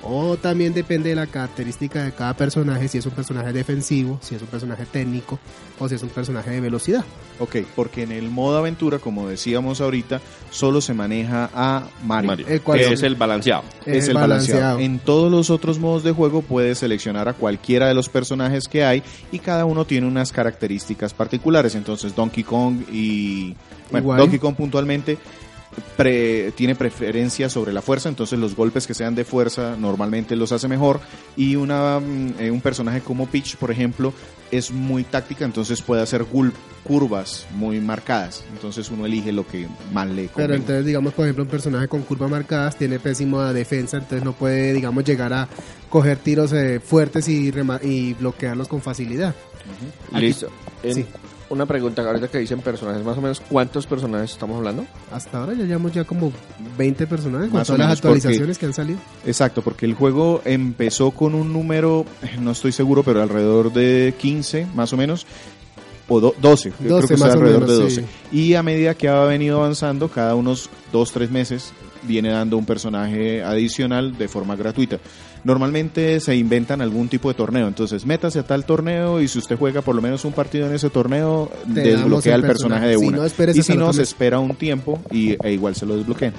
O 0.02 0.36
también 0.36 0.72
depende 0.74 1.08
de 1.10 1.16
la 1.16 1.26
característica 1.26 2.04
de 2.04 2.12
cada 2.12 2.32
personaje, 2.34 2.86
si 2.86 2.98
es 2.98 3.06
un 3.06 3.12
personaje 3.12 3.52
defensivo, 3.52 4.18
si 4.22 4.36
es 4.36 4.42
un 4.42 4.46
personaje 4.48 4.86
técnico 4.86 5.40
o 5.80 5.88
si 5.88 5.96
es 5.96 6.02
un 6.04 6.08
personaje 6.10 6.50
de 6.52 6.60
velocidad. 6.60 7.04
Ok, 7.40 7.56
porque 7.74 8.04
en 8.04 8.12
el 8.12 8.30
modo 8.30 8.58
aventura, 8.58 9.00
como 9.00 9.28
decíamos 9.28 9.80
ahorita, 9.80 10.20
solo 10.50 10.80
se 10.80 10.94
maneja 10.94 11.50
a 11.52 11.82
Mario. 12.04 12.28
Mario, 12.28 12.46
El 12.48 12.60
cual 12.62 12.78
que 12.78 12.92
es- 12.92 13.02
el 13.02 13.16
balanceado. 13.16 13.64
Es 13.86 14.06
el 14.06 14.14
balanceado. 14.14 14.78
En 14.78 15.00
todos 15.00 15.32
los 15.32 15.50
otros 15.50 15.80
modos 15.80 16.04
de 16.04 16.12
juego 16.12 16.42
puedes 16.42 16.78
seleccionar 16.78 17.28
a 17.28 17.32
cualquiera 17.34 17.88
de 17.88 17.94
los 17.94 18.08
personajes 18.08 18.68
que 18.68 18.84
hay 18.84 19.02
y 19.32 19.40
cada 19.40 19.64
uno 19.64 19.84
tiene 19.84 20.06
unas 20.06 20.30
características 20.32 21.12
particulares. 21.12 21.74
Entonces 21.74 22.14
Donkey 22.14 22.44
Kong 22.44 22.82
y... 22.92 23.54
Bueno, 23.90 24.04
Igual. 24.04 24.18
Donkey 24.20 24.38
Kong 24.38 24.54
puntualmente 24.54 25.18
pre- 25.96 26.52
tiene 26.52 26.74
preferencia 26.74 27.48
sobre 27.48 27.72
la 27.72 27.82
fuerza, 27.82 28.08
entonces 28.08 28.38
los 28.38 28.54
golpes 28.56 28.86
que 28.86 28.94
sean 28.94 29.14
de 29.14 29.24
fuerza 29.24 29.76
normalmente 29.78 30.36
los 30.36 30.52
hace 30.52 30.68
mejor. 30.68 31.00
Y 31.36 31.56
una, 31.56 31.98
mm, 32.00 32.34
eh, 32.38 32.50
un 32.50 32.60
personaje 32.60 33.00
como 33.00 33.26
Peach, 33.26 33.56
por 33.56 33.70
ejemplo, 33.70 34.12
es 34.50 34.70
muy 34.70 35.04
táctica, 35.04 35.44
entonces 35.44 35.82
puede 35.82 36.02
hacer 36.02 36.24
curvas 36.84 37.46
muy 37.54 37.80
marcadas. 37.80 38.44
Entonces 38.52 38.90
uno 38.90 39.04
elige 39.06 39.30
lo 39.32 39.46
que 39.46 39.66
más 39.92 40.06
le 40.08 40.22
Pero 40.22 40.32
convenga. 40.32 40.56
entonces, 40.56 40.86
digamos, 40.86 41.12
por 41.14 41.26
ejemplo, 41.26 41.44
un 41.44 41.50
personaje 41.50 41.88
con 41.88 42.02
curvas 42.02 42.30
marcadas 42.30 42.76
tiene 42.76 42.98
pésima 42.98 43.52
defensa, 43.52 43.98
entonces 43.98 44.24
no 44.24 44.32
puede, 44.32 44.72
digamos, 44.72 45.04
llegar 45.04 45.32
a 45.32 45.48
coger 45.90 46.16
tiros 46.18 46.52
eh, 46.52 46.80
fuertes 46.80 47.28
y, 47.28 47.52
y 47.82 48.14
bloquearlos 48.14 48.68
con 48.68 48.80
facilidad. 48.80 49.34
Listo. 50.14 50.48
En- 50.82 50.94
sí. 50.94 51.06
Una 51.50 51.64
pregunta, 51.64 52.02
ahorita 52.02 52.28
que 52.28 52.38
dicen 52.38 52.60
personajes, 52.60 53.02
más 53.02 53.16
o 53.16 53.22
menos, 53.22 53.40
¿cuántos 53.48 53.86
personajes 53.86 54.32
estamos 54.32 54.58
hablando? 54.58 54.84
Hasta 55.10 55.38
ahora 55.38 55.54
ya 55.54 55.64
llevamos 55.64 55.92
ya 55.92 56.04
como 56.04 56.30
20 56.76 57.06
personajes 57.06 57.48
con 57.48 57.58
Más 57.60 57.66
todas 57.66 57.78
las 57.80 58.00
porque- 58.02 58.18
actualizaciones 58.18 58.58
que 58.58 58.66
han 58.66 58.74
salido. 58.74 58.98
Exacto, 59.24 59.62
porque 59.62 59.86
el 59.86 59.94
juego 59.94 60.42
empezó 60.44 61.10
con 61.10 61.34
un 61.34 61.50
número, 61.54 62.04
eh, 62.22 62.36
no 62.38 62.50
estoy 62.50 62.72
seguro, 62.72 63.02
pero 63.02 63.22
alrededor 63.22 63.72
de 63.72 64.12
15, 64.18 64.66
más 64.74 64.92
o 64.92 64.98
menos, 64.98 65.26
o 66.06 66.20
do- 66.20 66.34
12, 66.38 66.70
yo 66.80 66.88
12 66.88 67.06
creo 67.06 67.16
que 67.18 67.24
más 67.24 67.32
alrededor 67.34 67.60
menos, 67.62 67.76
de 67.78 67.82
12. 67.84 68.00
sí. 68.30 68.36
Y 68.50 68.54
a 68.54 68.62
medida 68.62 68.94
que 68.94 69.08
ha 69.08 69.24
venido 69.24 69.56
avanzando, 69.58 70.08
cada 70.08 70.34
unos 70.34 70.68
2, 70.92 71.12
3 71.12 71.30
meses 71.30 71.72
viene 72.02 72.28
dando 72.28 72.58
un 72.58 72.66
personaje 72.66 73.42
adicional 73.42 74.18
de 74.18 74.28
forma 74.28 74.54
gratuita. 74.54 74.98
Normalmente 75.48 76.20
se 76.20 76.36
inventan 76.36 76.82
algún 76.82 77.08
tipo 77.08 77.28
de 77.28 77.34
torneo, 77.34 77.68
entonces 77.68 78.04
métase 78.04 78.40
a 78.40 78.42
tal 78.42 78.66
torneo 78.66 79.18
y 79.18 79.28
si 79.28 79.38
usted 79.38 79.56
juega 79.56 79.80
por 79.80 79.94
lo 79.94 80.02
menos 80.02 80.26
un 80.26 80.34
partido 80.34 80.66
en 80.66 80.74
ese 80.74 80.90
torneo, 80.90 81.50
Te 81.72 81.80
desbloquea 81.80 82.34
el 82.34 82.42
personaje 82.42 82.88
de. 82.88 82.98
Si 82.98 83.06
una. 83.06 83.16
no, 83.16 83.26
y 83.26 83.62
si 83.62 83.74
no, 83.74 83.90
se 83.94 84.02
espera 84.02 84.40
un 84.40 84.56
tiempo 84.56 85.00
y, 85.10 85.42
e 85.42 85.52
igual 85.54 85.74
se 85.74 85.86
lo 85.86 85.96
desbloquean. 85.96 86.34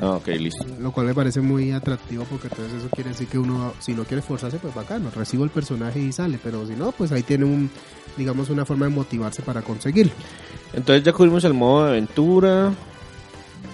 Ah, 0.00 0.12
ok, 0.12 0.28
listo. 0.28 0.64
Lo 0.80 0.90
cual 0.90 1.08
me 1.08 1.14
parece 1.14 1.42
muy 1.42 1.72
atractivo 1.72 2.24
porque 2.30 2.48
entonces 2.48 2.78
eso 2.78 2.88
quiere 2.88 3.10
decir 3.10 3.28
que 3.28 3.38
uno, 3.38 3.74
si 3.78 3.92
no 3.92 4.04
quiere 4.04 4.20
esforzarse, 4.20 4.56
pues 4.56 4.74
bacano, 4.74 5.10
recibo 5.14 5.44
el 5.44 5.50
personaje 5.50 6.00
y 6.00 6.10
sale, 6.10 6.38
pero 6.42 6.66
si 6.66 6.72
no, 6.72 6.92
pues 6.92 7.12
ahí 7.12 7.22
tiene 7.22 7.44
un, 7.44 7.68
digamos, 8.16 8.48
una 8.48 8.64
forma 8.64 8.86
de 8.86 8.92
motivarse 8.92 9.42
para 9.42 9.60
conseguirlo. 9.60 10.12
Entonces 10.72 11.04
ya 11.04 11.12
cubrimos 11.12 11.44
el 11.44 11.52
modo 11.52 11.84
de 11.84 11.90
aventura, 11.90 12.72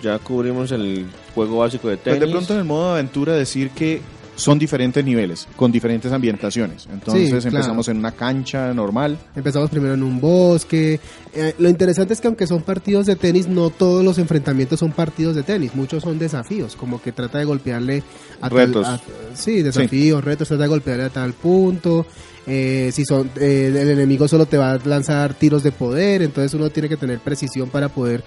ya 0.02 0.18
cubrimos 0.18 0.72
el 0.72 1.06
juego 1.36 1.58
básico 1.58 1.86
de 1.88 1.98
tenis. 1.98 2.18
Pues 2.18 2.28
de 2.28 2.34
pronto 2.34 2.52
en 2.54 2.58
el 2.58 2.64
modo 2.64 2.86
de 2.86 2.92
aventura 2.94 3.32
decir 3.34 3.70
que 3.70 4.00
son 4.36 4.58
diferentes 4.58 5.04
niveles, 5.04 5.48
con 5.56 5.72
diferentes 5.72 6.12
ambientaciones. 6.12 6.86
Entonces 6.92 7.24
Sí, 7.24 7.30
claro. 7.30 7.48
empezamos 7.48 7.88
en 7.88 7.96
una 7.96 8.12
cancha 8.12 8.72
normal. 8.74 9.18
Empezamos 9.34 9.68
primero 9.70 9.94
en 9.94 10.02
un 10.02 10.20
bosque. 10.20 11.00
Eh, 11.34 11.54
lo 11.58 11.68
interesante 11.68 12.12
es 12.14 12.20
que 12.20 12.28
aunque 12.28 12.46
son 12.46 12.62
partidos 12.62 13.06
de 13.06 13.16
tenis, 13.16 13.48
no 13.48 13.70
todos 13.70 14.04
los 14.04 14.18
enfrentamientos 14.18 14.78
son 14.80 14.92
partidos 14.92 15.34
de 15.36 15.42
tenis. 15.42 15.74
Muchos 15.74 16.02
son 16.02 16.18
desafíos, 16.18 16.76
como 16.76 17.00
que 17.02 17.12
trata 17.12 17.38
de 17.38 17.44
golpearle 17.46 18.02
a 18.40 18.48
tal- 18.48 18.58
Retos. 18.68 18.86
a- 18.86 19.00
sí, 19.34 19.62
desafíos, 19.62 20.22
retos, 20.22 20.48
trata 20.48 20.62
de 20.64 20.68
golpearle 20.68 21.04
a 21.04 21.10
tal 21.10 21.32
punto. 21.32 22.06
Eh, 22.46 22.90
si 22.92 23.04
son 23.04 23.28
eh, 23.40 23.66
el 23.74 23.76
enemigo 23.90 24.28
solo 24.28 24.46
te 24.46 24.56
va 24.56 24.72
a 24.72 24.78
lanzar 24.84 25.34
tiros 25.34 25.64
de 25.64 25.72
poder, 25.72 26.22
entonces 26.22 26.54
uno 26.54 26.70
tiene 26.70 26.88
que 26.88 26.96
tener 26.96 27.18
precisión 27.18 27.70
para 27.70 27.88
poder 27.88 28.22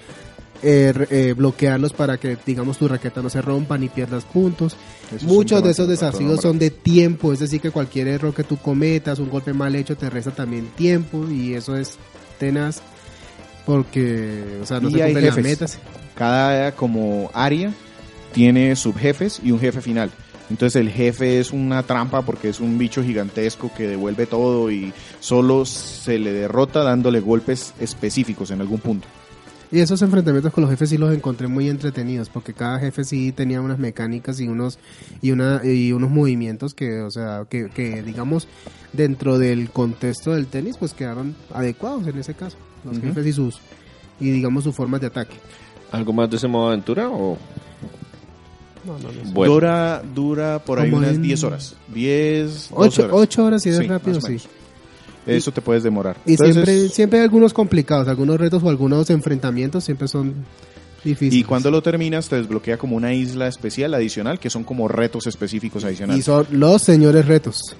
eh, 0.61 0.93
eh, 1.09 1.33
bloquearlos 1.35 1.93
para 1.93 2.17
que 2.17 2.37
digamos 2.45 2.77
tu 2.77 2.87
raqueta 2.87 3.21
no 3.21 3.29
se 3.29 3.41
rompa 3.41 3.77
ni 3.77 3.89
pierdas 3.89 4.25
puntos. 4.25 4.75
Eso 5.15 5.25
Muchos 5.25 5.63
de 5.63 5.71
esos 5.71 5.87
desafíos 5.87 6.41
son 6.41 6.59
de 6.59 6.69
tiempo, 6.69 7.33
es 7.33 7.39
decir, 7.39 7.61
que 7.61 7.71
cualquier 7.71 8.07
error 8.07 8.33
que 8.33 8.43
tú 8.43 8.57
cometas, 8.57 9.19
un 9.19 9.29
golpe 9.29 9.53
mal 9.53 9.75
hecho, 9.75 9.95
te 9.95 10.09
resta 10.09 10.31
también 10.31 10.67
tiempo 10.75 11.25
y 11.29 11.53
eso 11.53 11.75
es 11.75 11.97
tenaz 12.37 12.81
porque, 13.65 14.59
o 14.61 14.65
sea, 14.65 14.79
no 14.79 14.89
Y 14.89 14.93
se 14.93 15.03
cumplen 15.03 15.25
las 15.25 15.37
metas. 15.37 15.79
Cada 16.15 16.71
como 16.73 17.29
área 17.33 17.71
tiene 18.33 18.75
subjefes 18.75 19.39
y 19.43 19.51
un 19.51 19.59
jefe 19.59 19.81
final. 19.81 20.11
Entonces 20.49 20.81
el 20.81 20.89
jefe 20.89 21.39
es 21.39 21.51
una 21.51 21.83
trampa 21.83 22.23
porque 22.23 22.49
es 22.49 22.59
un 22.59 22.77
bicho 22.77 23.03
gigantesco 23.03 23.71
que 23.75 23.87
devuelve 23.87 24.25
todo 24.25 24.71
y 24.71 24.91
solo 25.19 25.65
se 25.65 26.17
le 26.17 26.33
derrota 26.33 26.83
dándole 26.83 27.19
golpes 27.19 27.73
específicos 27.79 28.49
en 28.51 28.61
algún 28.61 28.79
punto. 28.79 29.07
Y 29.71 29.79
esos 29.81 30.01
enfrentamientos 30.01 30.51
con 30.51 30.61
los 30.63 30.71
jefes 30.71 30.89
sí 30.89 30.97
los 30.97 31.13
encontré 31.13 31.47
muy 31.47 31.69
entretenidos 31.69 32.27
porque 32.29 32.53
cada 32.53 32.79
jefe 32.79 33.03
sí 33.03 33.31
tenía 33.31 33.61
unas 33.61 33.77
mecánicas 33.77 34.39
y 34.39 34.47
unos 34.47 34.79
y 35.21 35.29
una 35.29 35.61
y 35.63 35.91
unos 35.91 36.09
movimientos 36.09 36.73
que, 36.73 37.01
o 37.01 37.11
sea, 37.11 37.45
que, 37.47 37.69
que 37.69 38.01
digamos 38.01 38.47
dentro 38.93 39.37
del 39.37 39.69
contexto 39.69 40.31
del 40.33 40.47
tenis 40.47 40.77
pues 40.77 40.93
quedaron 40.95 41.35
adecuados 41.53 42.07
en 42.07 42.17
ese 42.17 42.33
caso, 42.33 42.57
los 42.83 42.99
jefes 42.99 43.27
y 43.27 43.33
sus 43.33 43.59
y 44.19 44.31
digamos 44.31 44.63
sus 44.63 44.75
formas 44.75 45.01
de 45.01 45.07
ataque. 45.07 45.35
¿Algo 45.91 46.13
más 46.13 46.29
de 46.31 46.37
ese 46.37 46.47
modo 46.47 46.67
de 46.69 46.73
aventura 46.73 47.07
o 47.09 47.37
No, 48.85 48.93
no, 48.97 49.11
no. 49.11 49.31
bueno? 49.33 49.53
Dura, 49.53 50.01
dura 50.15 50.59
por 50.65 50.79
ahí 50.79 50.91
unas 50.91 51.13
en- 51.15 51.21
10 51.21 51.43
horas. 51.43 51.75
10, 51.93 52.69
12 52.69 52.73
Ocho, 52.73 53.03
horas. 53.03 53.15
ocho 53.15 53.45
horas 53.45 53.65
y 53.67 53.69
es 53.69 53.77
Sí, 53.77 53.87
rápido, 53.87 54.19
sí. 54.19 54.37
Eso 55.37 55.51
te 55.51 55.61
puedes 55.61 55.83
demorar. 55.83 56.17
Y 56.25 56.31
Entonces, 56.31 56.53
siempre, 56.55 56.89
siempre 56.89 57.19
hay 57.19 57.23
algunos 57.25 57.53
complicados, 57.53 58.07
algunos 58.07 58.39
retos 58.39 58.61
o 58.63 58.69
algunos 58.69 59.09
enfrentamientos 59.09 59.83
siempre 59.83 60.07
son 60.07 60.33
difíciles. 61.03 61.33
Y 61.41 61.43
cuando 61.43 61.71
lo 61.71 61.81
terminas 61.81 62.27
te 62.29 62.35
desbloquea 62.35 62.77
como 62.77 62.95
una 62.95 63.13
isla 63.13 63.47
especial 63.47 63.93
adicional 63.93 64.39
que 64.39 64.49
son 64.49 64.63
como 64.63 64.87
retos 64.87 65.27
específicos 65.27 65.83
Y 65.83 65.87
adicionales. 65.87 66.25
son 66.25 66.45
los 66.51 66.81
señores 66.81 67.25
retos. 67.25 67.75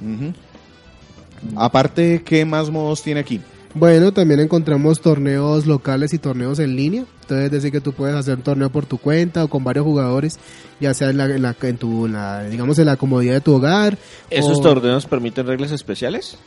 Aparte, 1.56 2.22
¿qué 2.24 2.46
más 2.46 2.70
modos 2.70 3.02
tiene 3.02 3.22
aquí? 3.22 3.40
Bueno, 3.76 4.12
también 4.12 4.40
encontramos 4.40 5.00
torneos 5.00 5.68
locales 5.68 6.14
y 6.14 6.18
torneos 6.18 6.58
en 6.60 6.76
línea. 6.76 7.06
Entonces, 7.22 7.52
decir 7.52 7.72
que 7.72 7.80
tú 7.82 7.94
puedes 7.94 8.16
hacer 8.16 8.36
un 8.36 8.42
torneo 8.42 8.70
por 8.72 8.86
tu 8.88 8.98
cuenta 8.98 9.44
o 9.44 9.48
con 9.48 9.64
varios 9.64 9.86
jugadores, 9.86 10.40
ya 10.80 10.94
sea 10.96 11.12
en 11.12 11.18
la, 11.18 11.26
en 11.26 11.42
la- 11.44 11.56
en 11.62 11.78
tu, 11.78 12.08
en 12.08 12.14
la- 12.14 12.44
digamos, 12.46 12.80
en 12.80 12.88
la 12.88 12.98
comodidad 12.98 13.34
de 13.36 13.42
tu 13.42 13.54
hogar. 13.54 13.98
¿Esos 14.32 14.58
o- 14.58 14.62
torneos 14.62 15.06
permiten 15.06 15.46
reglas 15.46 15.72
especiales? 15.72 16.38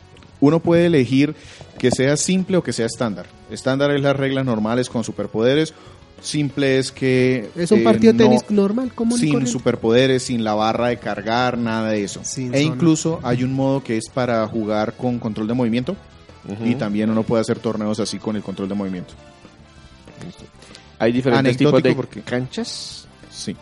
Uno 0.43 0.59
puede 0.61 0.87
elegir 0.87 1.35
que 1.79 1.91
sea 1.93 2.17
simple 2.17 2.57
o 2.57 2.63
que 2.65 2.73
sea 2.73 2.87
estándar. 2.87 3.27
Estándar 3.51 3.93
es 3.93 4.03
las 4.03 4.17
reglas 4.17 4.45
normales 4.45 4.89
con 4.91 5.05
superpoderes. 5.05 5.73
Simple 6.21 6.79
es 6.79 6.91
que... 6.93 7.49
Es 7.57 7.71
un 7.71 7.79
eh, 7.81 7.85
partido 7.85 8.13
de 8.13 8.25
no- 8.25 8.31
tenis 8.31 8.45
normal, 8.51 8.93
común 8.93 9.19
sin 9.19 9.31
corriente. 9.31 9.51
superpoderes, 9.53 10.25
sin 10.25 10.43
la 10.45 10.55
barra 10.55 10.89
de 10.89 10.99
cargar, 10.99 11.57
nada 11.59 11.91
de 11.91 12.05
eso. 12.05 12.21
Sin 12.25 12.55
e 12.55 12.63
zona. 12.63 12.75
incluso 12.75 13.21
hay 13.23 13.45
un 13.45 13.55
modo 13.55 13.83
que 13.85 13.97
es 13.97 14.09
para 14.13 14.47
jugar 14.49 14.95
con 14.97 15.19
control 15.19 15.47
de 15.49 15.55
movimiento 15.55 15.97
y 16.65 16.75
también 16.75 17.09
uno 17.09 17.23
puede 17.23 17.41
hacer 17.43 17.61
torneos 17.61 18.01
así 18.01 18.19
con 18.19 18.35
el 18.35 18.43
control 18.43 18.69
de 18.69 18.75
movimiento. 18.75 19.15
Hay 20.99 21.13
diferentes 21.13 21.57
tipos 21.57 21.83
de 21.83 21.95
porque- 21.95 22.21
canchas. 22.23 23.07
Sí. 23.31 23.57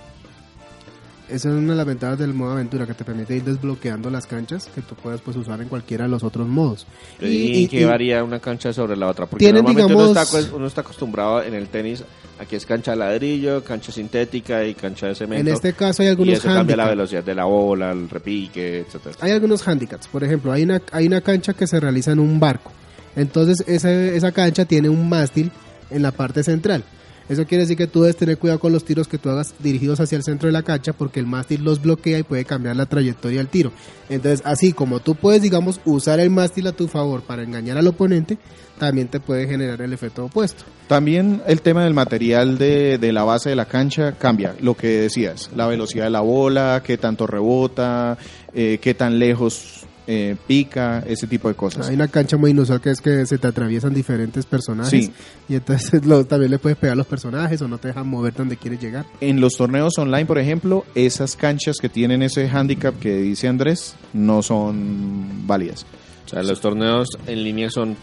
Esa 1.30 1.48
es 1.48 1.54
una 1.54 1.72
de 1.72 1.76
las 1.76 1.86
ventajas 1.86 2.18
del 2.18 2.34
modo 2.34 2.52
aventura 2.52 2.86
que 2.86 2.94
te 2.94 3.04
permite 3.04 3.36
ir 3.36 3.44
desbloqueando 3.44 4.10
las 4.10 4.26
canchas 4.26 4.68
que 4.74 4.82
tú 4.82 4.94
puedes 4.96 5.20
pues, 5.20 5.36
usar 5.36 5.60
en 5.60 5.68
cualquiera 5.68 6.04
de 6.04 6.10
los 6.10 6.24
otros 6.24 6.48
modos. 6.48 6.86
¿Y, 7.20 7.68
qué 7.68 7.84
varía 7.84 8.24
una 8.24 8.40
cancha 8.40 8.72
sobre 8.72 8.96
la 8.96 9.06
otra? 9.08 9.26
Porque 9.26 9.44
Tienen, 9.44 9.64
normalmente 9.64 9.94
uno, 9.94 10.20
está, 10.20 10.54
uno 10.54 10.66
está 10.66 10.80
acostumbrado 10.80 11.42
en 11.42 11.54
el 11.54 11.68
tenis, 11.68 12.02
aquí 12.38 12.56
es 12.56 12.66
cancha 12.66 12.92
de 12.92 12.96
ladrillo, 12.96 13.62
cancha 13.62 13.92
sintética 13.92 14.64
y 14.64 14.74
cancha 14.74 15.06
de 15.06 15.14
cemento. 15.14 15.48
En 15.48 15.54
este 15.54 15.72
caso 15.72 16.02
hay 16.02 16.08
y 16.08 16.10
algunos 16.10 16.34
eso 16.34 16.48
cambia 16.48 16.76
la 16.76 16.88
velocidad 16.88 17.22
de 17.22 17.34
la 17.34 17.44
bola, 17.44 17.92
el 17.92 18.10
repique, 18.10 18.80
etcétera. 18.80 19.14
Hay 19.20 19.30
algunos 19.30 19.66
handicaps. 19.66 20.08
Por 20.08 20.24
ejemplo, 20.24 20.50
hay 20.50 20.64
una, 20.64 20.82
hay 20.90 21.06
una 21.06 21.20
cancha 21.20 21.54
que 21.54 21.66
se 21.66 21.78
realiza 21.78 22.12
en 22.12 22.18
un 22.18 22.40
barco. 22.40 22.72
Entonces, 23.14 23.64
esa, 23.66 23.92
esa 23.92 24.32
cancha 24.32 24.64
tiene 24.64 24.88
un 24.88 25.08
mástil 25.08 25.52
en 25.90 26.02
la 26.02 26.12
parte 26.12 26.42
central. 26.42 26.84
Eso 27.30 27.46
quiere 27.46 27.62
decir 27.62 27.76
que 27.76 27.86
tú 27.86 28.00
debes 28.00 28.16
tener 28.16 28.38
cuidado 28.38 28.58
con 28.58 28.72
los 28.72 28.84
tiros 28.84 29.06
que 29.06 29.16
tú 29.16 29.30
hagas 29.30 29.54
dirigidos 29.60 30.00
hacia 30.00 30.16
el 30.16 30.24
centro 30.24 30.48
de 30.48 30.52
la 30.52 30.64
cancha 30.64 30.92
porque 30.92 31.20
el 31.20 31.26
mástil 31.26 31.62
los 31.62 31.80
bloquea 31.80 32.18
y 32.18 32.24
puede 32.24 32.44
cambiar 32.44 32.74
la 32.74 32.86
trayectoria 32.86 33.38
del 33.38 33.46
tiro. 33.46 33.70
Entonces, 34.08 34.42
así 34.44 34.72
como 34.72 34.98
tú 34.98 35.14
puedes, 35.14 35.40
digamos, 35.40 35.80
usar 35.84 36.18
el 36.18 36.28
mástil 36.28 36.66
a 36.66 36.72
tu 36.72 36.88
favor 36.88 37.22
para 37.22 37.44
engañar 37.44 37.78
al 37.78 37.86
oponente, 37.86 38.36
también 38.80 39.06
te 39.06 39.20
puede 39.20 39.46
generar 39.46 39.80
el 39.80 39.92
efecto 39.92 40.24
opuesto. 40.24 40.64
También 40.88 41.40
el 41.46 41.62
tema 41.62 41.84
del 41.84 41.94
material 41.94 42.58
de, 42.58 42.98
de 42.98 43.12
la 43.12 43.22
base 43.22 43.50
de 43.50 43.54
la 43.54 43.66
cancha 43.66 44.10
cambia, 44.18 44.56
lo 44.60 44.76
que 44.76 44.88
decías, 45.02 45.50
la 45.54 45.68
velocidad 45.68 46.06
de 46.06 46.10
la 46.10 46.22
bola, 46.22 46.82
qué 46.84 46.98
tanto 46.98 47.28
rebota, 47.28 48.18
eh, 48.52 48.80
qué 48.82 48.92
tan 48.94 49.20
lejos 49.20 49.86
eh, 50.12 50.34
pica, 50.48 51.04
ese 51.06 51.28
tipo 51.28 51.46
de 51.48 51.54
cosas. 51.54 51.88
Hay 51.88 51.94
una 51.94 52.08
cancha 52.08 52.36
muy 52.36 52.50
inusual 52.50 52.80
que 52.80 52.90
es 52.90 53.00
que 53.00 53.24
se 53.26 53.38
te 53.38 53.46
atraviesan 53.46 53.94
diferentes 53.94 54.44
personajes 54.44 54.90
Sí. 55.06 55.12
y 55.48 55.54
entonces 55.54 56.04
lo- 56.06 56.24
también 56.24 56.50
le 56.50 56.58
puedes 56.58 56.76
pegar 56.76 56.94
a 56.94 56.96
los 56.96 57.06
personajes 57.06 57.62
o 57.62 57.68
no 57.68 57.78
te 57.78 57.88
dejan 57.88 58.08
mover 58.08 58.34
donde 58.34 58.56
quieres 58.56 58.80
llegar. 58.80 59.06
En 59.20 59.40
los 59.40 59.52
torneos 59.56 59.96
online, 59.98 60.26
por 60.26 60.38
ejemplo, 60.38 60.84
esas 60.96 61.36
canchas 61.36 61.76
que 61.80 61.88
tienen 61.88 62.22
ese 62.22 62.48
handicap 62.48 62.98
que 62.98 63.18
dice 63.18 63.46
Andrés 63.46 63.94
no 64.12 64.42
son 64.42 65.46
válidas. 65.46 65.86
O 66.26 66.28
sea, 66.28 66.42
los 66.42 66.60
torneos 66.60 67.06
en 67.28 67.44
línea 67.44 67.70
son 67.70 67.96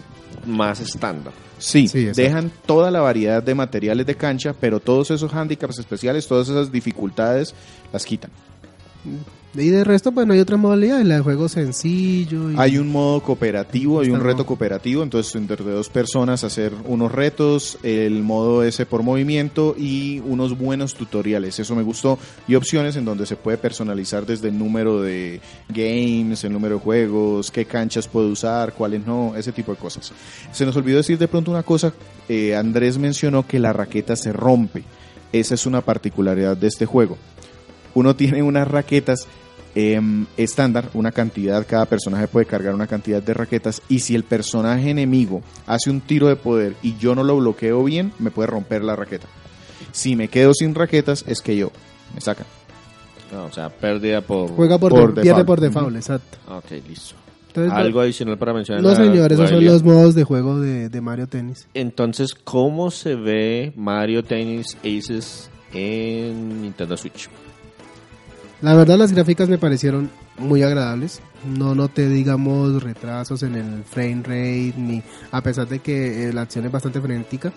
más 0.45 0.79
estándar. 0.79 1.33
Sí, 1.59 1.87
Sí, 1.87 2.05
dejan 2.15 2.51
toda 2.65 2.89
la 2.91 3.01
variedad 3.01 3.41
de 3.43 3.53
materiales 3.55 4.05
de 4.05 4.15
cancha, 4.15 4.53
pero 4.57 4.79
todos 4.79 5.11
esos 5.11 5.33
handicaps 5.33 5.79
especiales, 5.79 6.27
todas 6.27 6.47
esas 6.47 6.71
dificultades, 6.71 7.53
las 7.91 8.05
quitan. 8.05 8.29
Y 9.59 9.69
de 9.69 9.83
resto, 9.83 10.11
pues 10.11 10.27
no 10.27 10.33
hay 10.33 10.39
otra 10.39 10.55
modalidad, 10.55 11.01
la 11.01 11.15
de 11.15 11.21
juego 11.21 11.49
sencillo. 11.49 12.51
y- 12.51 12.55
Hay 12.57 12.77
un 12.77 12.89
modo 12.91 13.21
cooperativo, 13.21 14.01
hay 14.01 14.09
un 14.11 14.19
reto 14.21 14.45
cooperativo, 14.45 15.01
entonces 15.01 15.33
entre 15.35 15.57
dos 15.63 15.89
personas 15.89 16.43
hacer 16.43 16.71
unos 16.85 17.11
retos, 17.11 17.79
el 17.81 18.21
modo 18.21 18.63
ese 18.63 18.85
por 18.85 19.01
movimiento 19.01 19.75
y 19.77 20.19
unos 20.19 20.57
buenos 20.57 20.93
tutoriales, 20.93 21.57
eso 21.59 21.75
me 21.75 21.81
gustó, 21.81 22.19
y 22.47 22.53
opciones 22.55 22.95
en 22.97 23.05
donde 23.05 23.25
se 23.25 23.35
puede 23.35 23.57
personalizar 23.57 24.25
desde 24.27 24.49
el 24.49 24.57
número 24.59 25.01
de 25.01 25.41
games, 25.69 26.43
el 26.43 26.53
número 26.53 26.75
de 26.75 26.81
juegos, 26.81 27.49
qué 27.49 27.65
canchas 27.65 28.07
puedo 28.07 28.27
usar, 28.29 28.73
cuáles 28.73 29.05
no, 29.07 29.35
ese 29.35 29.51
tipo 29.51 29.71
de 29.71 29.77
cosas. 29.79 30.11
Se 30.51 30.65
nos 30.65 30.75
olvidó 30.75 30.97
decir 30.97 31.17
de 31.17 31.27
pronto 31.27 31.49
una 31.49 31.63
cosa, 31.63 31.93
eh, 32.29 32.55
Andrés 32.55 32.97
mencionó 32.99 33.47
que 33.47 33.59
la 33.59 33.73
raqueta 33.73 34.15
se 34.15 34.31
rompe, 34.31 34.83
esa 35.33 35.55
es 35.55 35.65
una 35.65 35.81
particularidad 35.81 36.55
de 36.55 36.67
este 36.67 36.85
juego. 36.85 37.17
Uno 37.95 38.15
tiene 38.15 38.43
unas 38.43 38.67
raquetas 38.67 39.27
em, 39.79 40.25
estándar, 40.37 40.89
una 40.95 41.11
cantidad, 41.11 41.63
cada 41.67 41.85
personaje 41.85 42.27
puede 42.27 42.47
cargar 42.47 42.73
una 42.73 42.87
cantidad 42.87 43.21
de 43.21 43.33
raquetas 43.35 43.83
y 43.89 43.99
si 43.99 44.15
el 44.15 44.23
personaje 44.23 44.89
enemigo 44.89 45.43
hace 45.67 45.91
un 45.91 46.01
tiro 46.01 46.27
de 46.27 46.35
poder 46.35 46.73
y 46.81 46.97
yo 46.97 47.13
no 47.13 47.23
lo 47.23 47.37
bloqueo 47.37 47.83
bien, 47.83 48.11
me 48.17 48.31
puede 48.31 48.47
romper 48.47 48.83
la 48.83 48.95
raqueta. 48.95 49.27
Si 49.91 50.15
me 50.15 50.29
quedo 50.29 50.53
sin 50.55 50.73
raquetas, 50.73 51.23
es 51.27 51.41
que 51.41 51.55
yo 51.55 51.71
me 52.15 52.21
sacan. 52.21 52.47
No, 53.31 53.45
o 53.45 53.51
sea, 53.51 53.69
pérdida 53.69 54.21
por... 54.21 54.49
Juega 54.49 54.79
por, 54.79 54.91
por 54.91 55.13
de- 55.13 55.21
pierde 55.21 55.41
default. 55.41 55.45
por 55.47 55.59
default, 55.61 55.95
exacto. 55.95 56.37
Ok, 56.49 56.71
listo. 56.87 57.15
Entonces, 57.49 57.73
¿Algo 57.73 57.99
adicional 58.01 58.37
para 58.37 58.53
mencionar? 58.53 58.83
no, 58.83 58.95
señor, 58.95 59.31
esos 59.31 59.49
son 59.49 59.63
los 59.65 59.83
modos 59.83 60.15
de 60.15 60.23
juego 60.23 60.59
de, 60.59 60.89
de 60.89 61.01
Mario 61.01 61.27
Tennis. 61.27 61.67
Entonces, 61.73 62.33
¿cómo 62.33 62.89
se 62.91 63.15
ve 63.15 63.73
Mario 63.75 64.23
Tennis 64.23 64.75
Aces 64.83 65.49
en 65.73 66.61
Nintendo 66.61 66.95
Switch? 66.97 67.29
La 68.61 68.73
verdad, 68.73 68.97
las 68.97 69.11
gráficas 69.11 69.49
me 69.49 69.57
parecieron 69.57 70.09
muy 70.39 70.63
agradables. 70.63 71.21
No 71.45 71.75
noté, 71.75 72.09
digamos, 72.09 72.81
retrasos 72.81 73.43
en 73.43 73.55
el 73.55 73.83
frame 73.83 74.21
rate, 74.23 74.73
ni 74.77 75.03
a 75.31 75.41
pesar 75.41 75.67
de 75.67 75.79
que 75.79 76.29
eh, 76.29 76.33
la 76.33 76.41
acción 76.41 76.65
es 76.65 76.71
bastante 76.71 76.99
frenética. 76.99 77.51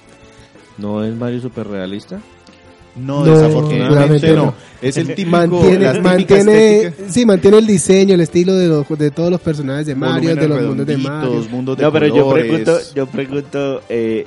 ¿No 0.77 1.03
es 1.03 1.15
Mario 1.17 1.41
super 1.41 1.67
realista? 1.67 2.21
No, 2.97 3.25
No, 3.25 3.33
desafortunadamente 3.33 4.33
no. 4.35 4.47
no. 4.47 4.55
Es 4.83 4.97
el 4.99 5.15
típico, 5.15 5.31
mantiene, 5.31 6.01
mantiene, 6.01 6.93
sí, 7.09 7.25
mantiene 7.25 7.59
el 7.59 7.67
diseño, 7.67 8.15
el 8.15 8.21
estilo 8.21 8.55
de, 8.57 8.69
los- 8.69 8.87
de 8.99 9.11
todos 9.11 9.31
los 9.31 9.41
personajes 9.41 9.87
de 9.87 9.95
Mario, 9.95 10.35
de 10.37 10.49
los 10.49 10.61
mundos 10.63 10.87
de 10.87 10.97
Mario. 10.99 11.45
mundos 11.51 11.77
de 11.79 11.83
No, 11.85 11.93
pero 11.93 12.07
yo 12.09 12.29
pregunto, 12.31 12.79
yo 12.95 13.07
pregunto, 13.07 13.83
eh, 13.89 14.27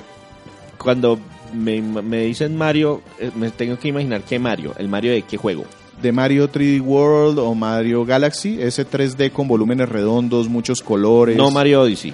cuando 0.78 1.18
me, 1.52 1.80
me 1.82 2.24
dicen 2.24 2.56
Mario, 2.56 3.00
eh, 3.20 3.30
me 3.36 3.50
tengo 3.50 3.78
que 3.78 3.88
imaginar 3.88 4.22
qué 4.22 4.38
Mario, 4.38 4.74
el 4.78 4.88
Mario 4.88 5.12
de 5.12 5.22
qué 5.22 5.36
juego. 5.36 5.64
De 6.02 6.12
Mario 6.12 6.50
3D 6.50 6.80
World 6.80 7.38
o 7.38 7.54
Mario 7.54 8.04
Galaxy, 8.04 8.58
ese 8.60 8.86
3D 8.86 9.30
con 9.32 9.48
volúmenes 9.48 9.88
redondos, 9.88 10.48
muchos 10.48 10.82
colores. 10.82 11.36
No 11.36 11.50
Mario 11.50 11.82
Odyssey. 11.82 12.12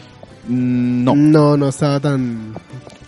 Mm, 0.49 1.05
No, 1.05 1.15
No, 1.15 1.57
no 1.57 1.69
estaba 1.69 1.99
tan. 2.01 2.55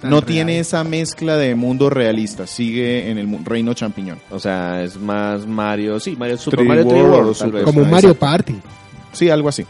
tan 0.01 0.11
no 0.11 0.17
real. 0.21 0.25
tiene 0.27 0.59
esa 0.59 0.83
mezcla 0.85 1.37
de 1.37 1.55
mundo 1.55 1.89
realista, 1.91 2.47
sigue 2.47 3.11
en 3.11 3.19
el 3.19 3.45
reino 3.45 3.73
champiñón. 3.75 4.19
O 4.31 4.39
sea, 4.39 4.83
es 4.83 4.97
más 4.99 5.47
Mario, 5.47 6.01
sí, 6.01 6.17
Mario 6.17 6.37
Super 6.39 6.61
3D 6.61 6.67
Mario 6.69 6.85
3D 6.85 6.93
World, 6.93 7.13
World, 7.15 7.39
tal 7.39 7.53
vez. 7.53 7.65
Como. 7.65 7.85
Mario 7.85 8.15
Party. 8.15 8.55
Sí, 9.13 9.31
algo 9.31 9.49
así. 9.49 9.65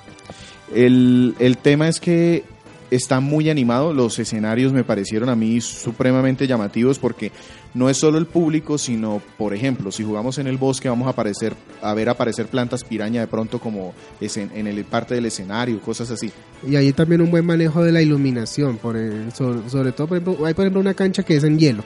El, 0.74 1.34
el 1.38 1.58
tema 1.58 1.88
es 1.88 2.00
que 2.00 2.44
está 2.90 3.20
muy 3.20 3.48
animado, 3.50 3.92
los 3.92 4.18
escenarios 4.18 4.72
me 4.72 4.84
parecieron 4.84 5.28
a 5.28 5.36
mí 5.36 5.60
supremamente 5.60 6.46
llamativos 6.46 6.98
porque 6.98 7.32
no 7.74 7.88
es 7.88 7.96
solo 7.96 8.18
el 8.18 8.26
público, 8.26 8.76
sino, 8.78 9.22
por 9.38 9.54
ejemplo, 9.54 9.90
si 9.90 10.04
jugamos 10.04 10.38
en 10.38 10.46
el 10.46 10.56
bosque 10.58 10.88
vamos 10.88 11.06
a, 11.06 11.10
aparecer, 11.10 11.54
a 11.80 11.94
ver 11.94 12.08
aparecer 12.08 12.46
plantas 12.46 12.84
piraña 12.84 13.20
de 13.20 13.26
pronto 13.26 13.58
como 13.58 13.94
en 14.20 14.66
el 14.66 14.84
parte 14.84 15.14
del 15.14 15.26
escenario, 15.26 15.80
cosas 15.80 16.10
así. 16.10 16.30
Y 16.68 16.76
ahí 16.76 16.92
también 16.92 17.20
un 17.22 17.30
buen 17.30 17.46
manejo 17.46 17.82
de 17.82 17.92
la 17.92 18.02
iluminación. 18.02 18.76
Por 18.76 18.96
el- 18.96 19.32
sobre, 19.32 19.68
sobre 19.70 19.92
todo, 19.92 20.06
por 20.08 20.18
ejemplo, 20.18 20.46
hay 20.46 20.54
por 20.54 20.64
ejemplo 20.64 20.80
una 20.80 20.94
cancha 20.94 21.22
que 21.22 21.36
es 21.36 21.44
en 21.44 21.58
hielo. 21.58 21.82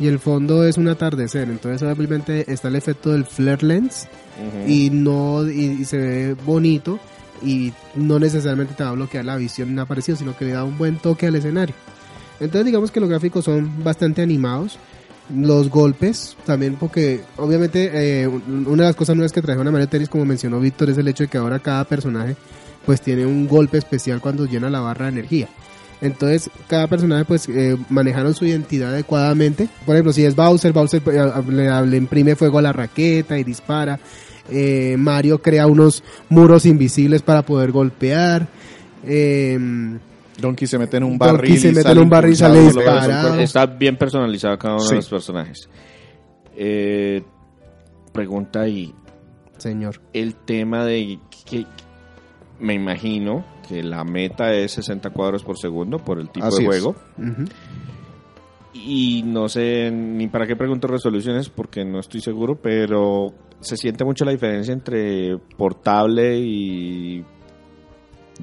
Y 0.00 0.06
el 0.06 0.18
fondo 0.18 0.64
es 0.64 0.78
un 0.78 0.88
atardecer. 0.88 1.48
Entonces, 1.50 1.82
obviamente, 1.82 2.50
está 2.50 2.68
el 2.68 2.76
efecto 2.76 3.10
del 3.12 3.24
flare 3.24 3.64
lens. 3.66 4.08
Ujú. 4.32 4.70
y 4.72 4.88
no 4.88 5.46
y, 5.46 5.82
y 5.82 5.84
se 5.84 5.98
ve 5.98 6.36
bonito 6.46 6.98
y 7.42 7.70
no 7.94 8.18
necesariamente 8.18 8.72
te 8.72 8.82
va 8.82 8.88
a 8.88 8.92
bloquear 8.94 9.26
la 9.26 9.36
visión 9.36 9.68
inaparecido, 9.70 10.16
sino 10.16 10.34
que 10.34 10.46
le 10.46 10.52
da 10.52 10.64
un 10.64 10.78
buen 10.78 10.96
toque 10.96 11.26
al 11.26 11.34
escenario. 11.36 11.74
Entonces 12.40 12.64
digamos 12.64 12.90
que 12.90 12.98
los 13.00 13.10
gráficos 13.10 13.44
son 13.44 13.84
bastante 13.84 14.22
animados. 14.22 14.78
Los 15.34 15.70
golpes 15.70 16.36
también 16.44 16.76
porque 16.78 17.20
obviamente 17.36 17.90
eh, 18.22 18.26
un- 18.26 18.66
una 18.68 18.82
de 18.82 18.88
las 18.90 18.96
cosas 18.96 19.16
nuevas 19.16 19.32
que 19.32 19.40
trajeron 19.42 19.66
a 19.68 19.70
Mario 19.70 19.88
Tennis 19.88 20.08
como 20.08 20.24
mencionó 20.24 20.60
Víctor 20.60 20.90
es 20.90 20.98
el 20.98 21.08
hecho 21.08 21.24
de 21.24 21.28
que 21.28 21.38
ahora 21.38 21.58
cada 21.58 21.84
personaje 21.84 22.36
pues 22.84 23.00
tiene 23.00 23.24
un 23.24 23.46
golpe 23.48 23.78
especial 23.78 24.20
cuando 24.20 24.44
llena 24.44 24.68
la 24.68 24.80
barra 24.80 25.06
de 25.06 25.12
energía. 25.12 25.48
Entonces, 26.00 26.50
cada 26.68 26.88
personaje 26.88 27.24
pues 27.24 27.48
eh, 27.48 27.76
manejaron 27.88 28.34
su 28.34 28.44
identidad 28.44 28.90
adecuadamente. 28.90 29.68
Por 29.86 29.94
ejemplo, 29.94 30.12
si 30.12 30.24
es 30.24 30.34
Bowser, 30.34 30.72
Bowser 30.72 31.00
eh, 31.06 31.30
le, 31.48 31.86
le 31.86 31.96
imprime 31.96 32.34
fuego 32.34 32.58
a 32.58 32.62
la 32.62 32.72
raqueta 32.72 33.38
y 33.38 33.44
dispara. 33.44 34.00
Eh, 34.50 34.96
Mario 34.98 35.40
crea 35.40 35.68
unos 35.68 36.02
muros 36.28 36.66
invisibles 36.66 37.22
para 37.22 37.42
poder 37.42 37.70
golpear. 37.70 38.48
Eh, 39.06 39.56
Donkey 40.40 40.66
se 40.66 40.78
mete 40.78 40.96
en 40.96 41.04
un 41.04 41.18
Donkey 41.18 41.34
barril 41.36 41.58
se 41.58 41.68
y 41.68 41.72
mete 41.72 41.90
en 41.92 41.98
un 41.98 42.08
barril 42.08 42.32
y 42.32 42.36
sale 42.36 42.60
disparado. 42.60 43.38
Está 43.40 43.66
bien 43.66 43.96
personalizado 43.96 44.56
cada 44.58 44.74
uno 44.74 44.82
Sí. 44.84 44.90
de 44.90 44.96
los 44.96 45.08
personajes. 45.08 45.68
Eh, 46.56 47.22
pregunta 48.12 48.60
ahí, 48.60 48.94
señor. 49.58 50.00
el 50.12 50.34
tema 50.34 50.84
de 50.84 51.18
que 51.46 51.66
me 52.60 52.74
imagino 52.74 53.44
que 53.68 53.82
la 53.82 54.04
meta 54.04 54.52
es 54.52 54.72
60 54.72 55.10
cuadros 55.10 55.42
por 55.44 55.58
segundo 55.58 55.98
por 55.98 56.18
el 56.20 56.28
tipo 56.30 56.46
Así 56.46 56.62
de 56.62 56.62
es. 56.62 56.82
juego. 56.82 56.96
Y 58.74 59.22
no 59.26 59.48
sé 59.48 59.90
ni 59.90 60.28
para 60.28 60.46
qué 60.46 60.56
pregunto 60.56 60.88
resoluciones 60.88 61.48
porque 61.50 61.84
no 61.84 62.00
estoy 62.00 62.20
seguro, 62.20 62.56
pero 62.56 63.32
se 63.60 63.76
siente 63.76 64.04
mucho 64.04 64.24
la 64.24 64.32
diferencia 64.32 64.72
entre 64.72 65.36
portable 65.56 66.38
y 66.38 67.22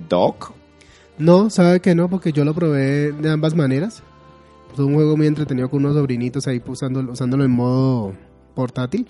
dock. 0.08 0.52
No, 1.20 1.50
sabe 1.50 1.82
que 1.82 1.96
no, 1.96 2.10
porque 2.10 2.32
yo 2.32 2.46
lo 2.46 2.54
probé 2.54 3.12
de 3.12 3.30
ambas 3.30 3.54
maneras. 3.54 4.02
Es 4.72 4.80
un 4.80 4.94
juego 4.94 5.18
muy 5.18 5.28
entretenido 5.28 5.70
con 5.70 5.84
unos 5.84 5.96
sobrinitos 5.96 6.48
ahí 6.48 6.64
usándolo, 6.66 7.12
usándolo 7.12 7.44
en 7.44 7.52
modo 7.52 8.14
portátil. 8.56 9.06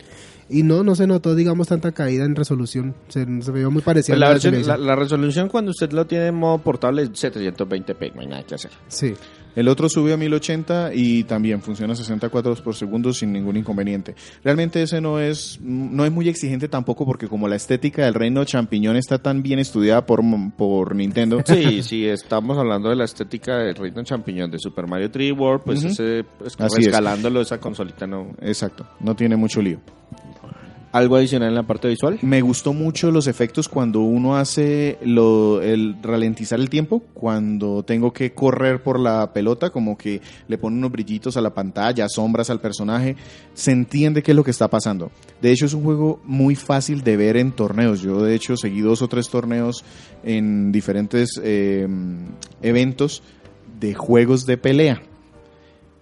Y 0.51 0.63
no, 0.63 0.83
no 0.83 0.95
se 0.95 1.05
notó, 1.05 1.35
digamos, 1.35 1.67
tanta 1.67 1.91
caída 1.91 2.25
en 2.25 2.35
resolución. 2.35 2.95
Se, 3.07 3.25
se 3.41 3.51
veía 3.51 3.69
muy 3.69 3.83
parecida 3.83 4.13
Pues 4.15 4.19
la, 4.19 4.25
a 4.25 4.29
la 4.29 4.33
versión- 4.35 4.67
la- 4.67 4.77
la 4.77 4.95
resolución 4.95 5.47
cuando 5.47 5.71
usted 5.71 5.91
lo 5.91 6.05
tiene 6.07 6.27
en 6.27 6.35
modo 6.35 6.57
portable 6.57 7.03
es 7.03 7.11
720p, 7.11 8.13
no 8.15 8.21
hay 8.21 8.27
nada 8.27 8.43
que 8.43 8.55
hacer. 8.55 8.71
Sí. 8.87 9.13
El 9.55 9.67
otro 9.67 9.89
subió 9.89 10.13
a 10.13 10.17
1080 10.17 10.91
y 10.93 11.23
también 11.23 11.61
funciona 11.61 11.93
a 11.93 11.95
60 11.95 12.29
cuadros 12.29 12.61
por 12.61 12.75
segundo 12.75 13.11
sin 13.13 13.33
ningún 13.33 13.57
inconveniente. 13.57 14.15
Realmente 14.43 14.81
ese 14.81 15.01
no 15.01 15.19
es 15.19 15.59
no 15.61 16.05
es 16.05 16.11
muy 16.11 16.29
exigente 16.29 16.67
tampoco 16.67 17.03
porque 17.05 17.27
como 17.27 17.47
la 17.47 17.55
estética 17.55 18.05
del 18.05 18.13
reino 18.13 18.43
champiñón 18.45 18.95
está 18.95 19.17
tan 19.17 19.41
bien 19.43 19.59
estudiada 19.59 20.05
por, 20.05 20.21
por 20.55 20.95
Nintendo, 20.95 21.41
Sí, 21.45 21.81
sí, 21.83 22.05
estamos 22.07 22.57
hablando 22.57 22.89
de 22.89 22.95
la 22.95 23.05
estética 23.05 23.57
del 23.57 23.75
Reino 23.75 24.03
Champiñón 24.03 24.49
de 24.51 24.59
Super 24.59 24.87
Mario 24.87 25.11
3D 25.11 25.37
World, 25.37 25.63
pues 25.65 25.83
ese, 25.83 26.23
pues, 26.37 26.55
Así 26.59 26.79
es. 26.81 26.85
rescalándolo 26.85 27.41
esa 27.41 27.59
consolita 27.59 28.05
no. 28.07 28.31
exacto, 28.41 28.87
no 28.99 29.15
tiene 29.15 29.35
mucho 29.35 29.61
lío. 29.61 29.79
¿Algo 30.91 31.17
adicional 31.17 31.49
en 31.49 31.55
la 31.55 31.67
parte 31.67 31.87
visual? 31.87 32.17
Me 32.23 32.41
gustó 32.41 32.73
mucho 32.73 33.11
los 33.11 33.27
efectos 33.27 33.69
cuando 33.69 33.99
uno 33.99 34.37
hace 34.37 34.97
lo, 35.03 35.61
el 35.61 35.97
ralentizar 36.01 36.59
el 36.59 36.67
tiempo, 36.67 37.03
cuando 37.13 37.83
tengo 37.83 38.11
que 38.11 38.33
correr 38.33 38.81
por 38.81 38.99
la 38.99 39.31
pelota, 39.31 39.69
como 39.69 39.95
que 39.95 40.19
le 40.47 40.57
pone 40.57 40.77
unos 40.77 40.91
brillitos 40.91 41.37
a 41.37 41.41
la 41.41 41.53
pantalla, 41.53 42.09
sombras 42.09 42.49
al 42.49 42.59
personaje, 42.59 43.15
se 43.53 43.71
entiende 43.71 44.23
qué 44.23 44.31
es 44.31 44.35
lo 44.35 44.43
que 44.43 44.49
está 44.49 44.67
pasando. 44.67 45.11
De 45.39 45.51
hecho 45.51 45.67
es 45.67 45.75
un 45.75 45.83
juego 45.83 46.21
muy 46.25 46.55
fácil 46.55 47.03
de 47.03 47.17
ver 47.17 47.37
en 47.37 47.51
torneos. 47.51 48.01
Yo 48.01 48.23
de 48.23 48.33
hecho 48.33 48.57
seguí 48.57 48.81
dos 48.81 49.03
o 49.03 49.07
tres 49.07 49.29
torneos 49.29 49.85
en 50.23 50.71
diferentes 50.71 51.39
eh, 51.43 51.87
eventos 52.63 53.21
de 53.79 53.93
juegos 53.93 54.47
de 54.47 54.57
pelea, 54.57 55.03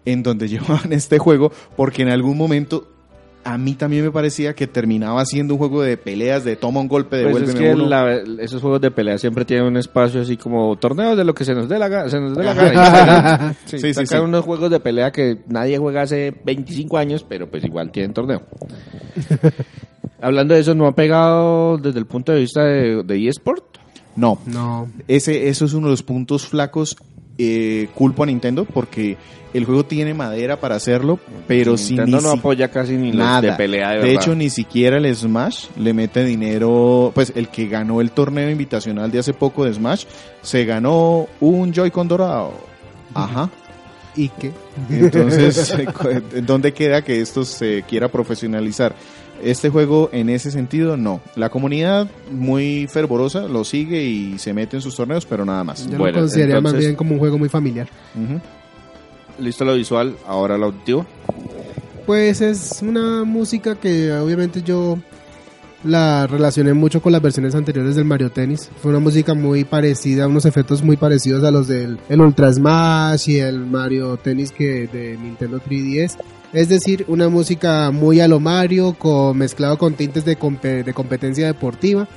en 0.06 0.23
donde 0.23 0.47
llevaban 0.47 0.93
este 0.93 1.17
juego 1.17 1.52
porque 1.76 2.04
en 2.04 2.10
algún 2.10 2.38
momento 2.38 2.88
a 3.54 3.58
mí 3.58 3.74
también 3.76 4.04
me 4.04 4.12
parecía 4.12 4.54
que 4.54 4.68
terminaba 4.68 5.24
siendo 5.26 5.54
un 5.54 5.58
juego 5.60 5.82
de 5.82 5.98
peleas, 5.98 6.44
de 6.44 6.56
toma 6.56 6.80
un 6.82 6.88
golpe, 6.88 7.24
Pues 7.24 7.36
es 7.44 7.54
devuélveme 7.54 7.60
que 7.60 7.74
uno. 7.76 7.86
la- 7.90 8.44
esos 8.44 8.62
juegos 8.62 8.82
de 8.82 8.92
pelea 8.92 9.18
siempre 9.18 9.46
tienen 9.46 9.66
un 9.68 9.78
espacio 9.78 10.22
así 10.22 10.38
como 10.38 10.76
torneos 10.78 11.16
de 11.18 11.24
lo 11.24 11.34
que 11.34 11.46
se 11.46 11.54
nos 11.56 11.70
dé 11.70 11.80
la, 11.80 12.10
se 12.10 12.20
nos 12.20 12.36
dé 12.38 12.44
la 12.44 12.54
gana. 12.54 13.56
Sí, 13.66 13.80
sí, 13.80 13.88
sí, 13.88 13.94
sacan 13.94 14.20
sí. 14.22 14.26
unos 14.26 14.44
juegos 14.46 14.70
de 14.70 14.80
pelea 14.80 15.12
que 15.12 15.40
nadie 15.48 15.78
juega 15.78 16.02
hace 16.04 16.34
25 16.46 16.98
años, 16.98 17.26
pero 17.28 17.50
pues 17.50 17.64
igual 17.64 17.92
tienen 17.92 18.14
torneo. 18.14 18.42
Hablando 20.22 20.54
de 20.56 20.62
eso, 20.62 20.74
¿no 20.74 20.88
ha 20.88 20.96
pegado 20.96 21.78
desde 21.78 22.00
el 22.00 22.06
punto 22.06 22.32
de 22.32 22.40
vista 22.40 22.64
de, 22.64 23.04
de 23.04 23.28
eSport? 23.28 23.64
No, 24.16 24.40
No, 24.48 24.90
ese, 25.08 25.48
eso 25.48 25.66
es 25.66 25.74
uno 25.74 25.88
de 25.88 25.92
los 25.92 26.02
puntos 26.04 26.48
flacos. 26.48 26.98
Eh, 27.38 27.89
culpo 27.93 28.23
a 28.23 28.26
Nintendo 28.26 28.65
porque 28.65 29.15
el 29.54 29.63
juego 29.65 29.86
tiene 29.86 30.13
madera 30.13 30.60
para 30.60 30.76
hacerlo, 30.76 31.19
pero 31.47 31.78
si 31.78 31.93
Nintendo 31.93 32.17
ni 32.17 32.23
no 32.23 32.32
si- 32.34 32.38
apoya 32.39 32.67
casi 32.69 32.93
ni 32.93 33.12
nada. 33.12 33.41
de 33.41 33.52
pelea 33.54 33.89
de, 33.91 33.95
de 33.97 34.02
verdad. 34.06 34.21
hecho, 34.21 34.36
ni 34.36 34.50
siquiera 34.50 34.97
el 34.97 35.15
Smash 35.15 35.67
le 35.78 35.93
mete 35.93 36.23
dinero. 36.26 37.12
Pues 37.13 37.32
el 37.36 37.50
que 37.50 37.67
ganó 37.67 38.02
el 38.02 38.12
torneo 38.12 38.50
invitacional 38.50 39.12
de 39.12 39.19
hace 39.19 39.34
poco 39.34 39.65
de 39.65 39.73
Smash 39.73 40.06
se 40.41 40.65
ganó 40.65 41.28
un 41.39 41.71
Joy-Con 41.73 42.08
dorado. 42.08 42.54
Ajá. 43.13 43.50
¿y 44.15 44.30
qué? 44.30 44.52
Entonces, 44.89 45.76
¿dónde 46.43 46.73
queda 46.73 47.04
que 47.04 47.21
esto 47.21 47.45
se 47.45 47.84
quiera 47.88 48.08
profesionalizar? 48.08 48.95
Este 49.43 49.69
juego, 49.69 50.10
en 50.12 50.30
ese 50.30 50.52
sentido, 50.52 50.97
no. 50.97 51.21
La 51.36 51.50
comunidad 51.50 52.10
muy 52.32 52.88
fervorosa 52.88 53.47
lo 53.47 53.63
sigue 53.63 54.04
y 54.04 54.38
se 54.39 54.54
mete 54.54 54.78
en 54.78 54.82
sus 54.82 54.95
torneos, 54.95 55.26
pero 55.26 55.45
nada 55.45 55.63
más. 55.63 55.88
Yo 55.88 55.97
Bueno, 55.97 56.17
lo 56.17 56.23
consideraría 56.23 56.62
más 56.62 56.73
bien 56.73 56.95
como 56.95 57.13
un 57.13 57.19
juego 57.19 57.38
muy 57.38 57.50
familiar. 57.50 57.88
Listo 59.39 59.65
lo 59.65 59.76
visual, 59.76 60.15
ahora 60.26 60.58
lo 60.58 60.67
auditivo. 60.67 61.06
Pues 62.06 62.41
es 62.41 62.82
una 62.82 63.23
música 63.23 63.76
que 63.76 64.12
obviamente 64.13 64.62
yo 64.63 64.97
la 65.84 66.26
relacioné 66.28 66.73
mucho 66.73 67.02
con 67.02 67.12
las 67.12 67.21
versiones 67.21 67.54
anteriores 67.54 67.95
del 67.95 68.06
Mario 68.06 68.32
Tennis. 68.32 68.69
Fue 68.82 68.89
una 68.89 69.00
música 69.00 69.34
muy 69.34 69.63
parecida, 69.63 70.28
unos 70.28 70.45
efectos 70.45 70.82
muy 70.82 70.97
parecidos 70.97 71.43
a 71.43 71.52
los 71.52 71.67
del 71.67 72.00
el 72.10 72.21
Ultra 72.21 72.52
Smash 72.52 73.30
y 73.30 73.39
el 73.39 73.60
Mario 73.60 74.17
Tennis 74.17 74.52
que 74.52 74.88
de 74.88 75.17
Nintendo 75.17 75.60
3DS. 75.60 76.17
Es 76.54 76.70
decir, 76.70 77.06
una 77.08 77.30
música 77.30 77.92
muy 77.92 78.20
a 78.22 78.28
lo 78.28 78.40
Mario, 78.40 78.94
con, 78.98 79.38
mezclado 79.38 79.78
con 79.78 79.94
tintes 79.96 80.24
de, 80.26 80.38
compe- 80.40 80.84
de 80.84 80.94
competencia 80.94 81.46
deportiva, 81.48 82.08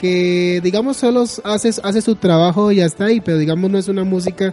que 0.00 0.60
digamos 0.62 0.96
solo 0.96 1.24
hace, 1.44 1.70
hace 1.82 2.02
su 2.02 2.16
trabajo 2.16 2.70
y 2.72 2.76
ya 2.76 2.86
está 2.86 3.06
ahí, 3.06 3.20
pero 3.20 3.38
digamos 3.38 3.70
no 3.70 3.78
es 3.78 3.88
una 3.88 4.04
música 4.04 4.52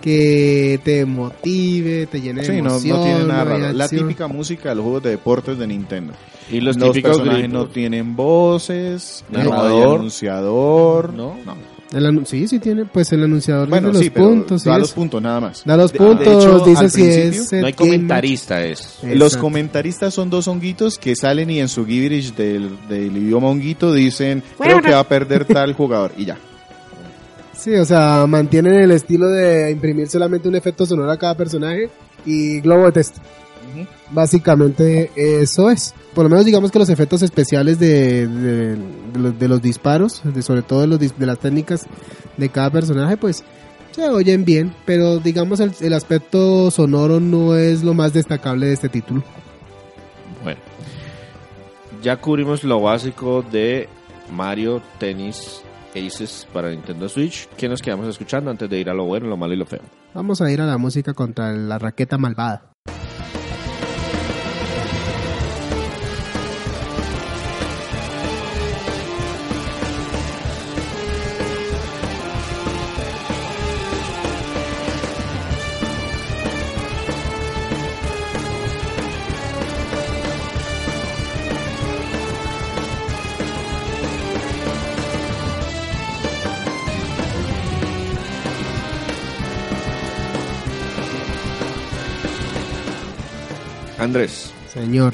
que 0.00 0.78
te 0.84 1.04
motive, 1.04 2.06
te 2.06 2.20
llene 2.20 2.42
de 2.42 2.46
Sí, 2.46 2.52
no, 2.62 2.70
emoción, 2.70 2.96
no 2.98 3.02
tiene 3.04 3.24
nada 3.24 3.44
no 3.44 3.50
raro. 3.58 3.72
La 3.72 3.88
típica 3.88 4.28
música 4.28 4.68
de 4.70 4.74
los 4.76 4.84
juegos 4.84 5.02
de 5.02 5.10
deportes 5.10 5.58
de 5.58 5.66
Nintendo. 5.66 6.12
Y 6.50 6.60
los, 6.60 6.76
Los, 6.76 6.92
típicos 6.92 7.18
personajes 7.18 7.50
no 7.50 7.66
tienen 7.66 8.16
voces, 8.16 9.24
Narrador. 9.30 9.88
no 9.88 9.94
anunciador. 9.96 11.12
¿No? 11.14 11.34
El 11.92 12.26
sí, 12.26 12.46
sí 12.46 12.58
tiene, 12.58 12.84
pues 12.84 13.10
el 13.12 13.24
anunciador 13.24 13.68
Bueno, 13.68 13.94
sí, 13.94 14.10
puntos. 14.10 14.62
da 14.64 14.78
los 14.78 14.92
puntos 14.92 15.22
nada 15.22 15.40
más. 15.40 15.62
da 15.64 15.74
los 15.76 15.90
De- 15.92 15.98
de 15.98 16.04
puntos, 16.04 16.44
hecho, 16.44 16.58
dice 16.66 16.84
al 16.84 16.90
si 16.90 17.02
es... 17.06 17.52
No 17.52 17.58
hay 17.66 17.72
game 17.72 17.74
comentarista 17.76 18.62
es. 18.62 18.98
Los 19.02 19.36
comentaristas 19.38 20.12
son 20.12 20.28
dos 20.28 20.48
honguitos 20.48 20.98
que 20.98 21.16
salen 21.16 21.48
y 21.50 21.60
en 21.60 21.68
su 21.68 21.86
gibberish 21.86 22.34
del, 22.34 22.68
del 22.90 23.16
idioma 23.16 23.48
honguito 23.48 23.92
dicen, 23.94 24.42
creo 24.58 24.82
que 24.82 24.90
va 24.90 25.00
a 25.00 25.08
perder 25.08 25.46
tal 25.46 25.72
jugador 25.72 26.12
y 26.18 26.26
ya. 26.26 26.36
Sí, 27.56 27.74
o 27.74 27.84
sea, 27.84 28.24
mantienen 28.28 28.74
el 28.74 28.90
estilo 28.92 29.28
de 29.28 29.70
imprimir 29.70 30.08
solamente 30.08 30.48
un 30.48 30.54
efecto 30.54 30.84
sonoro 30.86 31.10
a 31.10 31.16
cada 31.18 31.34
personaje 31.36 31.88
y 32.26 32.60
globo 32.60 32.84
de 32.86 32.92
texto. 32.92 33.20
Básicamente 34.10 35.10
eso 35.16 35.70
es. 35.70 35.94
Por 36.14 36.24
lo 36.24 36.30
menos 36.30 36.44
digamos 36.44 36.70
que 36.70 36.78
los 36.78 36.88
efectos 36.88 37.22
especiales 37.22 37.78
de, 37.78 38.26
de, 38.26 38.76
de 38.76 39.18
los, 39.18 39.38
de 39.38 39.48
los 39.48 39.62
disparos, 39.62 40.22
de, 40.24 40.42
sobre 40.42 40.62
todo 40.62 40.80
de, 40.82 40.86
los, 40.86 41.00
dis- 41.00 41.14
de 41.16 41.26
las 41.26 41.38
técnicas 41.38 41.86
de 42.36 42.48
cada 42.48 42.70
personaje, 42.70 43.16
pues 43.16 43.44
se 43.92 44.08
oyen 44.08 44.44
bien, 44.44 44.74
pero 44.84 45.18
digamos 45.18 45.60
el, 45.60 45.72
el 45.80 45.92
aspecto 45.92 46.70
sonoro 46.70 47.20
no 47.20 47.56
es 47.56 47.82
lo 47.82 47.94
más 47.94 48.12
destacable 48.12 48.66
de 48.66 48.72
este 48.74 48.88
título. 48.88 49.22
Bueno, 50.42 50.60
ya 52.02 52.16
cubrimos 52.20 52.64
lo 52.64 52.80
básico 52.80 53.42
de 53.42 53.88
Mario 54.30 54.80
Tennis 54.98 55.62
Aces 55.94 56.46
para 56.52 56.70
Nintendo 56.70 57.08
Switch. 57.08 57.48
¿Qué 57.56 57.68
nos 57.68 57.82
quedamos 57.82 58.06
escuchando 58.08 58.50
antes 58.50 58.68
de 58.70 58.78
ir 58.78 58.88
a 58.88 58.94
lo 58.94 59.04
bueno, 59.04 59.26
lo 59.26 59.36
malo 59.36 59.54
y 59.54 59.56
lo 59.56 59.66
feo? 59.66 59.80
Vamos 60.14 60.40
a 60.40 60.50
ir 60.50 60.60
a 60.60 60.66
la 60.66 60.78
música 60.78 61.12
contra 61.14 61.52
la 61.52 61.78
raqueta 61.78 62.18
malvada. 62.18 62.72
Andrés, 94.08 94.54
Señor. 94.72 95.12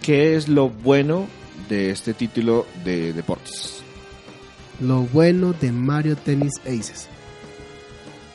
¿qué 0.00 0.34
es 0.34 0.48
lo 0.48 0.70
bueno 0.70 1.26
de 1.68 1.90
este 1.90 2.14
título 2.14 2.66
de 2.86 3.12
deportes? 3.12 3.82
Lo 4.80 5.02
bueno 5.02 5.52
de 5.52 5.70
Mario 5.72 6.16
Tennis 6.16 6.54
Aces. 6.62 7.08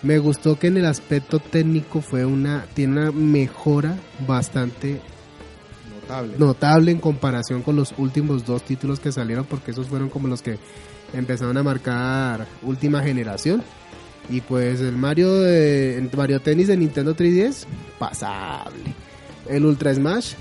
Me 0.04 0.20
gustó 0.20 0.60
que 0.60 0.68
en 0.68 0.78
el 0.78 0.86
aspecto 0.86 1.40
técnico 1.40 2.02
fue 2.02 2.24
una 2.24 2.68
tiene 2.76 3.02
una 3.02 3.12
mejora 3.12 3.98
bastante 4.28 5.02
Notable. 6.02 6.38
notable 6.38 6.92
en 6.92 7.00
comparación 7.00 7.64
con 7.64 7.78
los 7.78 7.96
últimos 7.98 8.46
dos 8.46 8.62
títulos 8.62 9.00
que 9.00 9.12
salieron 9.12 9.46
porque 9.46 9.72
esos 9.72 9.88
fueron 9.88 10.10
como 10.10 10.28
los 10.28 10.44
que 10.44 10.60
empezaron 11.14 11.58
a 11.58 11.64
marcar 11.64 12.46
última 12.62 13.02
generación 13.02 13.64
y 14.30 14.42
pues 14.42 14.80
el 14.82 14.96
Mario 14.96 15.42
de 15.42 16.08
Mario 16.16 16.40
Tennis 16.40 16.68
de 16.68 16.78
Nintendo 16.78 17.16
3DS 17.16 17.66
pasable. 17.98 18.94
El 19.48 19.66
Ultra 19.66 19.94
Smash 19.94 20.34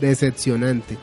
decepcionante. 0.00 0.96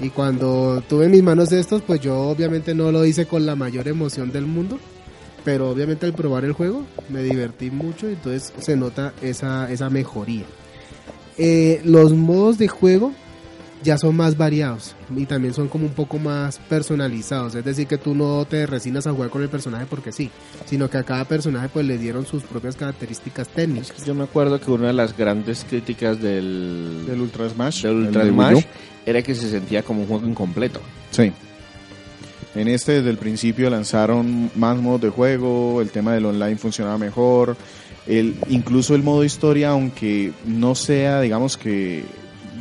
Y 0.00 0.10
cuando 0.10 0.82
tuve 0.88 1.06
en 1.06 1.12
mis 1.12 1.22
manos 1.22 1.52
estos 1.52 1.82
pues 1.82 2.00
yo 2.00 2.18
obviamente 2.18 2.74
no 2.74 2.90
lo 2.90 3.04
hice 3.04 3.26
con 3.26 3.46
la 3.46 3.54
mayor 3.54 3.86
emoción 3.86 4.32
del 4.32 4.46
mundo 4.46 4.78
pero 5.44 5.70
obviamente 5.70 6.06
al 6.06 6.14
probar 6.14 6.44
el 6.44 6.52
juego 6.52 6.84
me 7.10 7.22
divertí 7.22 7.70
mucho 7.70 8.08
y 8.08 8.14
entonces 8.14 8.52
se 8.58 8.76
nota 8.76 9.12
esa, 9.22 9.70
esa 9.70 9.90
mejoría. 9.90 10.44
Eh, 11.36 11.80
los 11.84 12.12
modos 12.12 12.58
de 12.58 12.68
juego 12.68 13.12
ya 13.84 13.98
son 13.98 14.16
más 14.16 14.36
variados 14.36 14.96
y 15.14 15.26
también 15.26 15.52
son 15.54 15.68
como 15.68 15.84
un 15.84 15.92
poco 15.92 16.18
más 16.18 16.58
personalizados. 16.58 17.54
Es 17.54 17.64
decir, 17.64 17.86
que 17.86 17.98
tú 17.98 18.14
no 18.14 18.44
te 18.46 18.66
resignas 18.66 19.06
a 19.06 19.12
jugar 19.12 19.30
con 19.30 19.42
el 19.42 19.48
personaje 19.48 19.86
porque 19.88 20.10
sí, 20.10 20.30
sino 20.64 20.88
que 20.88 20.96
a 20.96 21.04
cada 21.04 21.26
personaje 21.26 21.68
pues 21.72 21.86
le 21.86 21.98
dieron 21.98 22.26
sus 22.26 22.42
propias 22.42 22.74
características 22.74 23.48
técnicas. 23.48 24.04
Yo 24.04 24.14
me 24.14 24.24
acuerdo 24.24 24.58
que 24.58 24.70
una 24.70 24.88
de 24.88 24.94
las 24.94 25.16
grandes 25.16 25.64
críticas 25.68 26.20
del, 26.20 27.04
Del 27.06 27.20
Ultra 27.20 27.48
Smash. 27.48 27.82
del 27.82 28.06
Ultra 28.06 28.24
era 29.06 29.22
que 29.22 29.34
se 29.34 29.50
sentía 29.50 29.82
como 29.82 30.00
un 30.00 30.08
juego 30.08 30.26
incompleto. 30.26 30.80
Sí. 31.10 31.30
En 32.54 32.68
este 32.68 32.92
desde 32.92 33.10
el 33.10 33.18
principio 33.18 33.68
lanzaron 33.68 34.50
más 34.54 34.78
modos 34.78 35.02
de 35.02 35.10
juego, 35.10 35.82
el 35.82 35.90
tema 35.90 36.14
del 36.14 36.24
online 36.24 36.56
funcionaba 36.56 36.96
mejor, 36.96 37.56
el, 38.06 38.36
incluso 38.48 38.94
el 38.94 39.02
modo 39.02 39.24
historia, 39.24 39.70
aunque 39.70 40.32
no 40.46 40.74
sea, 40.74 41.20
digamos 41.20 41.56
que 41.56 42.04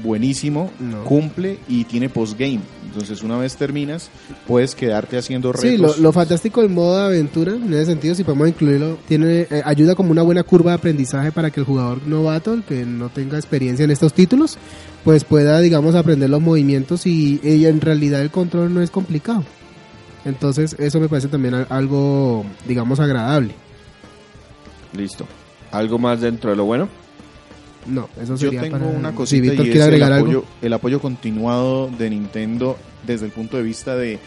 buenísimo, 0.03 0.69
No. 0.79 1.03
cumple 1.05 1.57
y 1.67 1.85
tiene 1.85 2.09
postgame. 2.09 2.59
Entonces 2.85 3.23
una 3.23 3.37
vez 3.37 3.55
terminas, 3.55 4.09
puedes 4.45 4.75
quedarte 4.75 5.17
haciendo 5.17 5.51
retos. 5.51 5.69
Sí, 5.69 5.77
lo, 5.77 5.95
lo 5.97 6.11
fantástico 6.11 6.61
del 6.61 6.69
modo 6.69 6.97
de 6.99 7.05
aventura, 7.05 7.53
en 7.53 7.73
ese 7.73 7.85
sentido, 7.87 8.13
si 8.13 8.23
podemos 8.23 8.47
incluirlo, 8.49 8.97
tiene 9.07 9.47
eh, 9.49 9.61
ayuda 9.65 9.95
como 9.95 10.11
una 10.11 10.21
buena 10.21 10.43
curva 10.43 10.71
de 10.71 10.75
aprendizaje 10.75 11.31
para 11.31 11.49
que 11.49 11.61
el 11.61 11.65
jugador 11.65 12.05
novato, 12.05 12.53
el 12.53 12.63
que 12.63 12.85
no 12.85 13.09
tenga 13.09 13.37
experiencia 13.37 13.83
en 13.85 13.91
estos 13.91 14.13
títulos, 14.13 14.57
pues 15.03 15.23
pueda, 15.23 15.59
digamos, 15.59 15.95
aprender 15.95 16.29
los 16.29 16.41
movimientos 16.41 17.07
y, 17.07 17.39
y 17.43 17.65
en 17.65 17.81
realidad 17.81 18.21
el 18.21 18.29
control 18.29 18.73
no 18.73 18.81
es 18.81 18.91
complicado. 18.91 19.43
Entonces, 20.25 20.75
eso 20.79 20.99
me 20.99 21.09
parece 21.09 21.27
también 21.29 21.53
al- 21.55 21.67
algo, 21.69 22.45
digamos, 22.67 22.99
agradable. 22.99 23.55
Listo. 24.95 25.25
¿Algo 25.71 25.97
más 25.97 26.21
dentro 26.21 26.51
de 26.51 26.55
lo 26.55 26.65
bueno? 26.65 26.87
No, 27.85 28.09
eso 28.21 28.33
Yo 28.35 28.49
sería 28.49 28.61
tengo 28.61 28.77
para... 28.79 28.91
una 28.91 29.09
si 29.11 29.15
cosita 29.15 29.41
Víctor 29.51 29.65
y 29.67 29.69
es 29.71 29.75
el 29.75 29.81
agregar 29.83 30.13
apoyo, 30.13 30.37
algo. 30.39 30.45
el 30.61 30.73
apoyo 30.73 30.99
continuado 31.01 31.87
de 31.89 32.09
Nintendo 32.09 32.77
desde 33.05 33.25
el 33.25 33.31
punto 33.31 33.57
de 33.57 33.63
vista 33.63 33.95
de 33.95 34.19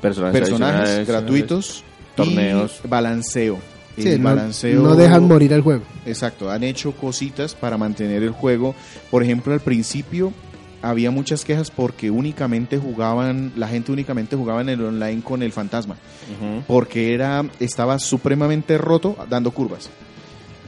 Personajes, 0.00 1.06
gratuitos, 1.06 1.84
torneos. 2.14 2.80
y 2.84 2.88
balanceo. 2.88 3.58
Sí, 3.96 4.08
el 4.08 4.22
no- 4.22 4.28
balanceo 4.28 4.82
no 4.82 4.94
dejan 4.94 5.26
morir 5.26 5.54
al 5.54 5.62
juego. 5.62 5.82
Exacto, 6.04 6.50
han 6.50 6.62
hecho 6.64 6.92
cositas 6.92 7.54
para 7.54 7.78
mantener 7.78 8.22
el 8.22 8.30
juego. 8.30 8.74
Por 9.10 9.22
ejemplo, 9.22 9.52
al 9.54 9.60
principio 9.60 10.32
había 10.82 11.10
muchas 11.10 11.44
quejas 11.44 11.70
porque 11.70 12.10
únicamente 12.10 12.76
jugaban, 12.78 13.52
la 13.56 13.66
gente 13.68 13.90
únicamente 13.92 14.36
jugaba 14.36 14.60
en 14.60 14.68
el 14.68 14.84
online 14.84 15.22
con 15.22 15.42
el 15.42 15.50
fantasma, 15.50 15.96
porque 16.66 17.14
era 17.14 17.44
estaba 17.58 17.98
supremamente 17.98 18.76
roto 18.76 19.16
dando 19.30 19.50
curvas. 19.50 19.88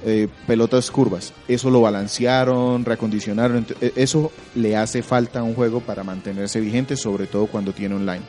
Eh, 0.05 0.29
pelotas 0.47 0.91
curvas. 0.91 1.33
Eso 1.47 1.71
lo 1.71 1.81
balancearon, 1.81 2.85
reacondicionaron. 2.85 3.67
eh, 3.81 3.93
Eso 3.97 4.33
le 4.55 4.77
hace 4.77 5.03
falta 5.03 5.41
a 5.41 5.43
un 5.43 5.55
juego 5.55 5.81
para 5.81 6.05
mantenerse 6.05 6.61
vigente, 6.61 6.97
sobre 6.97 7.27
todo 7.27 7.47
cuando 7.47 7.73
tiene 7.73 7.95
online. 7.95 8.23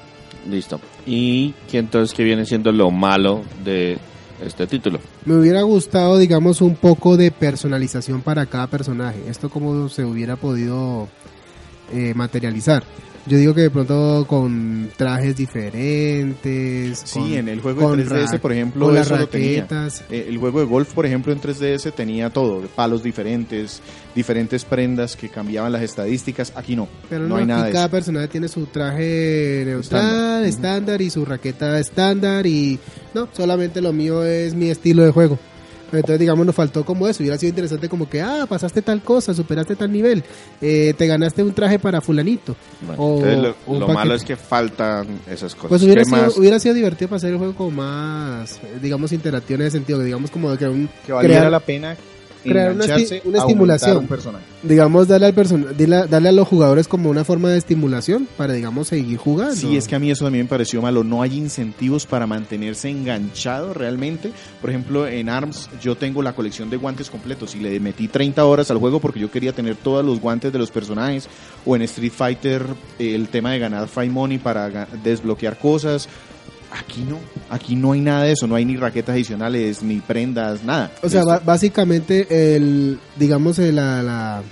Listo. 0.50 0.80
¿Y 1.06 1.54
qué 1.70 1.80
entonces 1.80 2.16
qué 2.16 2.24
viene 2.24 2.46
siendo 2.46 2.72
lo 2.72 2.92
malo 2.92 3.42
de 3.64 3.98
este 4.44 4.68
título? 4.68 5.00
Me 5.26 5.36
hubiera 5.36 5.62
gustado, 5.64 6.18
digamos, 6.18 6.62
un 6.62 6.76
poco 6.76 7.18
de 7.18 7.30
personalización 7.32 8.22
para 8.22 8.46
cada 8.46 8.68
personaje. 8.68 9.20
Esto 9.28 9.50
como 9.50 9.90
se 9.90 10.06
hubiera 10.06 10.38
podido 10.38 11.08
eh, 11.94 12.14
materializar. 12.16 12.84
Yo 13.30 13.38
digo 13.38 13.54
que 13.54 13.62
de 13.62 13.70
pronto 13.70 14.26
con 14.28 14.90
trajes 14.98 15.36
diferentes. 15.38 17.00
Sí, 17.06 17.20
con- 17.20 17.34
en 17.34 17.48
el 17.48 17.62
juego 17.62 17.96
de 17.96 18.04
3DS, 18.06 18.32
ra- 18.34 18.42
por 18.42 18.52
ejemplo, 18.52 18.86
con 18.88 18.96
las 18.96 19.06
eso 19.08 19.18
lo 19.18 19.28
tenía. 19.28 19.62
raquetas. 19.62 20.04
Eh, 20.10 20.26
El 20.30 20.38
juego 20.38 20.60
de 20.60 20.66
golf, 20.66 20.94
por 20.94 21.06
ejemplo, 21.06 21.32
en 21.32 21.40
3DS 21.40 21.92
tenía 21.92 22.30
todo, 22.32 22.62
palos 22.76 23.04
diferentes, 23.04 23.82
diferentes 24.16 24.66
prendas 24.66 25.16
que 25.16 25.30
cambiaban 25.30 25.72
las 25.72 25.84
estadísticas. 25.84 26.52
Aquí 26.56 26.76
no, 26.76 26.88
Pero 27.10 27.24
no, 27.24 27.30
no, 27.30 27.36
hay 27.38 27.46
nada 27.46 27.62
aquí 27.62 27.68
de 27.68 27.74
cada 27.74 27.86
eso. 27.86 27.92
personaje 27.92 28.28
tiene 28.30 28.48
su 28.48 28.66
traje 28.66 29.64
neutral, 29.66 30.02
Estándar. 30.02 30.44
estándar, 30.46 31.02
y 31.02 31.10
su 31.10 31.26
raqueta 31.26 31.80
estándar 31.80 32.48
y 32.48 32.80
no, 33.14 33.30
solamente 33.32 33.82
lo 33.82 33.94
mío 33.94 34.24
es 34.24 34.56
mi 34.56 34.70
estilo 34.70 35.04
de 35.04 35.12
juego. 35.12 35.38
Entonces, 35.92 36.20
digamos, 36.20 36.46
nos 36.46 36.56
faltó 36.56 36.84
como 36.86 37.08
eso. 37.08 37.22
Hubiera 37.24 37.38
sido 37.38 37.50
interesante 37.50 37.90
como 37.90 38.10
que, 38.10 38.22
ah, 38.22 38.46
pasaste 38.48 38.82
tal 38.82 39.02
cosa, 39.02 39.34
superaste 39.34 39.76
tal 39.76 39.92
nivel, 39.92 40.24
eh, 40.62 40.94
te 40.98 41.08
ganaste 41.08 41.44
un 41.44 41.54
traje 41.54 41.80
para 41.80 42.02
fulanito. 42.02 42.56
Bueno, 42.82 43.02
O 43.04 43.16
entonces 43.18 43.40
lo, 43.40 43.56
un 43.74 43.80
lo 43.80 43.88
paquete. 43.88 43.94
malo 43.94 44.16
es 44.16 44.24
que 44.24 44.36
faltan 44.36 45.08
esas 45.30 45.56
cosas. 45.56 45.70
Pues 45.70 45.84
hubiera 45.84 46.02
¿Qué 46.02 46.06
sido, 46.10 46.22
más? 46.22 46.38
hubiera 46.38 46.60
sido 46.60 46.76
divertido 46.76 47.10
para 47.10 47.18
hacer 47.18 47.32
el 47.32 47.38
juego 47.38 47.56
como 47.56 47.72
más, 47.72 48.58
eh, 48.58 48.78
digamos, 48.82 49.12
interactivo 49.12 49.60
en 49.62 49.68
ese 49.68 49.78
sentido, 49.78 50.00
que 50.00 50.06
digamos 50.06 50.32
como 50.32 50.56
que 50.58 50.68
un, 50.68 50.90
Que 51.06 51.14
valiera 51.14 51.38
crear- 51.40 51.52
la 51.52 51.60
pena 51.60 51.98
crear 52.44 52.72
una 52.74 52.86
esti- 52.86 53.22
una 53.26 53.38
estimulación. 53.40 53.98
un 53.98 54.08
personaje. 54.08 54.46
digamos, 54.64 55.08
darle 55.08 55.28
al 55.28 55.34
person 55.34 55.68
darle, 55.78 56.30
a 56.30 56.32
los 56.32 56.48
jugadores 56.48 56.88
como 56.88 57.10
una 57.10 57.24
forma 57.24 57.50
de 57.50 57.58
estimulación 57.58 58.28
para, 58.38 58.54
digamos, 58.54 58.88
seguir 58.90 59.18
jugando. 59.18 59.56
Sí, 59.56 59.76
es 59.78 59.88
que 59.88 59.96
a 59.96 60.00
mí 60.00 60.10
eso 60.12 60.26
también 60.26 60.46
me 60.46 60.50
pareció 60.50 60.82
malo. 60.82 61.04
No 61.04 61.22
hay 61.22 61.38
incentivos 61.38 62.06
para 62.06 62.28
mantenerse 62.28 62.90
enganchado 62.90 63.74
realmente. 63.74 64.32
Por 64.62 64.70
ejemplo, 64.70 65.08
en 65.08 65.30
ARMS 65.30 65.70
yo 65.82 65.96
tengo 65.96 66.22
la 66.22 66.34
colección 66.34 66.70
de 66.70 66.78
guantes 66.78 67.10
completos 67.10 67.56
y 67.56 67.60
le 67.60 67.80
metí 67.80 68.08
30 68.08 68.46
horas 68.46 68.70
al 68.72 68.78
juego 68.78 69.00
porque 69.00 69.20
yo 69.20 69.30
quería 69.32 69.54
tener 69.54 69.76
todos 69.76 70.04
los 70.06 70.20
guantes 70.20 70.52
de 70.54 70.60
los 70.60 70.72
personajes. 70.72 71.28
O 71.66 71.76
en 71.76 71.82
Street 71.84 72.12
Fighter 72.16 72.66
eh, 73.00 73.16
el 73.16 73.28
tema 73.28 73.52
de 73.52 73.60
ganar 73.60 73.88
Fight 73.88 74.12
Money 74.12 74.38
para 74.38 74.88
desbloquear 75.04 75.58
cosas. 75.58 76.08
Aquí 76.72 77.04
no, 77.10 77.18
aquí 77.50 77.76
no 77.76 77.94
hay 77.94 78.02
nada 78.02 78.24
de 78.26 78.34
eso, 78.34 78.46
no 78.46 78.54
hay 78.56 78.64
ni 78.66 78.78
raquetas 78.78 79.14
adicionales, 79.14 79.82
ni 79.82 80.00
prendas, 80.02 80.64
nada. 80.64 80.92
O 81.02 81.10
sea, 81.10 81.24
básicamente 81.46 82.56
el, 82.56 83.00
digamos, 83.18 83.58
el- 83.60 83.76
la, 83.76 84.04
la- 84.04 84.44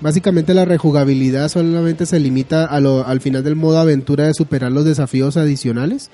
básicamente 0.00 0.54
la 0.54 0.64
rejugabilidad 0.64 1.48
solamente 1.48 2.06
se 2.06 2.20
limita 2.20 2.64
a 2.66 2.80
lo, 2.80 3.06
al 3.06 3.20
final 3.20 3.42
del 3.44 3.56
modo 3.56 3.78
aventura 3.78 4.26
de 4.26 4.34
superar 4.34 4.72
los 4.72 4.84
desafíos 4.84 5.36
adicionales, 5.36 6.10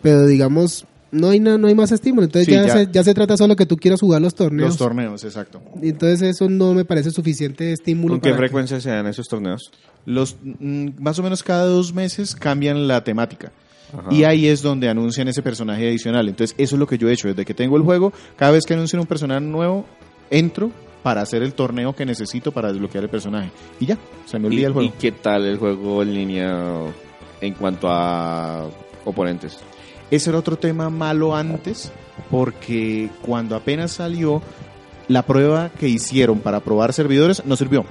pero 0.00 0.26
digamos, 0.26 0.86
no 1.10 1.28
hay 1.30 1.40
na- 1.40 1.58
no 1.58 1.66
hay 1.68 1.74
más 1.74 1.92
estímulo, 1.92 2.24
entonces 2.24 2.46
Sí, 2.46 2.52
ya, 2.52 2.66
ya. 2.66 2.72
Se, 2.72 2.88
ya 2.90 3.04
se 3.04 3.14
trata 3.14 3.36
solo 3.36 3.54
que 3.56 3.66
tú 3.66 3.76
quieras 3.76 4.00
jugar 4.00 4.22
los 4.22 4.34
torneos. 4.34 4.68
Los 4.70 4.78
torneos, 4.78 5.24
exacto. 5.24 5.60
Y 5.82 5.90
entonces 5.90 6.22
eso 6.22 6.48
no 6.48 6.72
me 6.72 6.84
parece 6.84 7.10
suficiente 7.10 7.72
estímulo. 7.72 8.14
¿Con 8.14 8.20
qué 8.20 8.30
para 8.30 8.36
que- 8.36 8.38
frecuencia 8.46 8.80
se 8.80 8.90
dan 8.90 9.06
esos 9.06 9.28
torneos? 9.28 9.70
Los, 10.06 10.36
mm, 10.42 10.88
más 11.00 11.18
o 11.18 11.22
menos 11.22 11.42
cada 11.42 11.64
dos 11.66 11.92
meses 11.94 12.34
cambian 12.34 12.88
la 12.88 13.04
temática. 13.04 13.52
Ajá. 13.96 14.12
Y 14.12 14.24
ahí 14.24 14.46
es 14.46 14.62
donde 14.62 14.88
anuncian 14.88 15.28
ese 15.28 15.42
personaje 15.42 15.88
adicional. 15.88 16.28
Entonces, 16.28 16.54
eso 16.58 16.76
es 16.76 16.78
lo 16.80 16.86
que 16.86 16.98
yo 16.98 17.08
he 17.08 17.12
hecho. 17.12 17.28
Desde 17.28 17.44
que 17.44 17.54
tengo 17.54 17.76
el 17.76 17.82
juego, 17.82 18.12
cada 18.36 18.52
vez 18.52 18.64
que 18.64 18.74
anuncian 18.74 19.00
un 19.00 19.06
personaje 19.06 19.40
nuevo, 19.40 19.84
entro 20.30 20.70
para 21.02 21.20
hacer 21.20 21.42
el 21.42 21.52
torneo 21.54 21.94
que 21.94 22.06
necesito 22.06 22.52
para 22.52 22.68
desbloquear 22.72 23.04
el 23.04 23.10
personaje. 23.10 23.50
Y 23.80 23.86
ya, 23.86 23.98
se 24.24 24.38
me 24.38 24.44
¿Y, 24.44 24.52
olvida 24.52 24.66
el 24.66 24.70
y 24.70 24.74
juego. 24.74 24.92
qué 25.00 25.12
tal 25.12 25.44
el 25.46 25.58
juego 25.58 26.02
en 26.02 26.14
línea 26.14 26.80
en 27.40 27.54
cuanto 27.54 27.88
a 27.90 28.68
oponentes? 29.04 29.58
Ese 30.10 30.30
era 30.30 30.38
otro 30.38 30.56
tema 30.56 30.90
malo 30.90 31.34
antes, 31.34 31.90
porque 32.30 33.10
cuando 33.22 33.56
apenas 33.56 33.92
salió, 33.92 34.42
la 35.08 35.22
prueba 35.22 35.70
que 35.70 35.88
hicieron 35.88 36.38
para 36.40 36.60
probar 36.60 36.92
servidores 36.92 37.44
no 37.44 37.56
sirvió. 37.56 37.84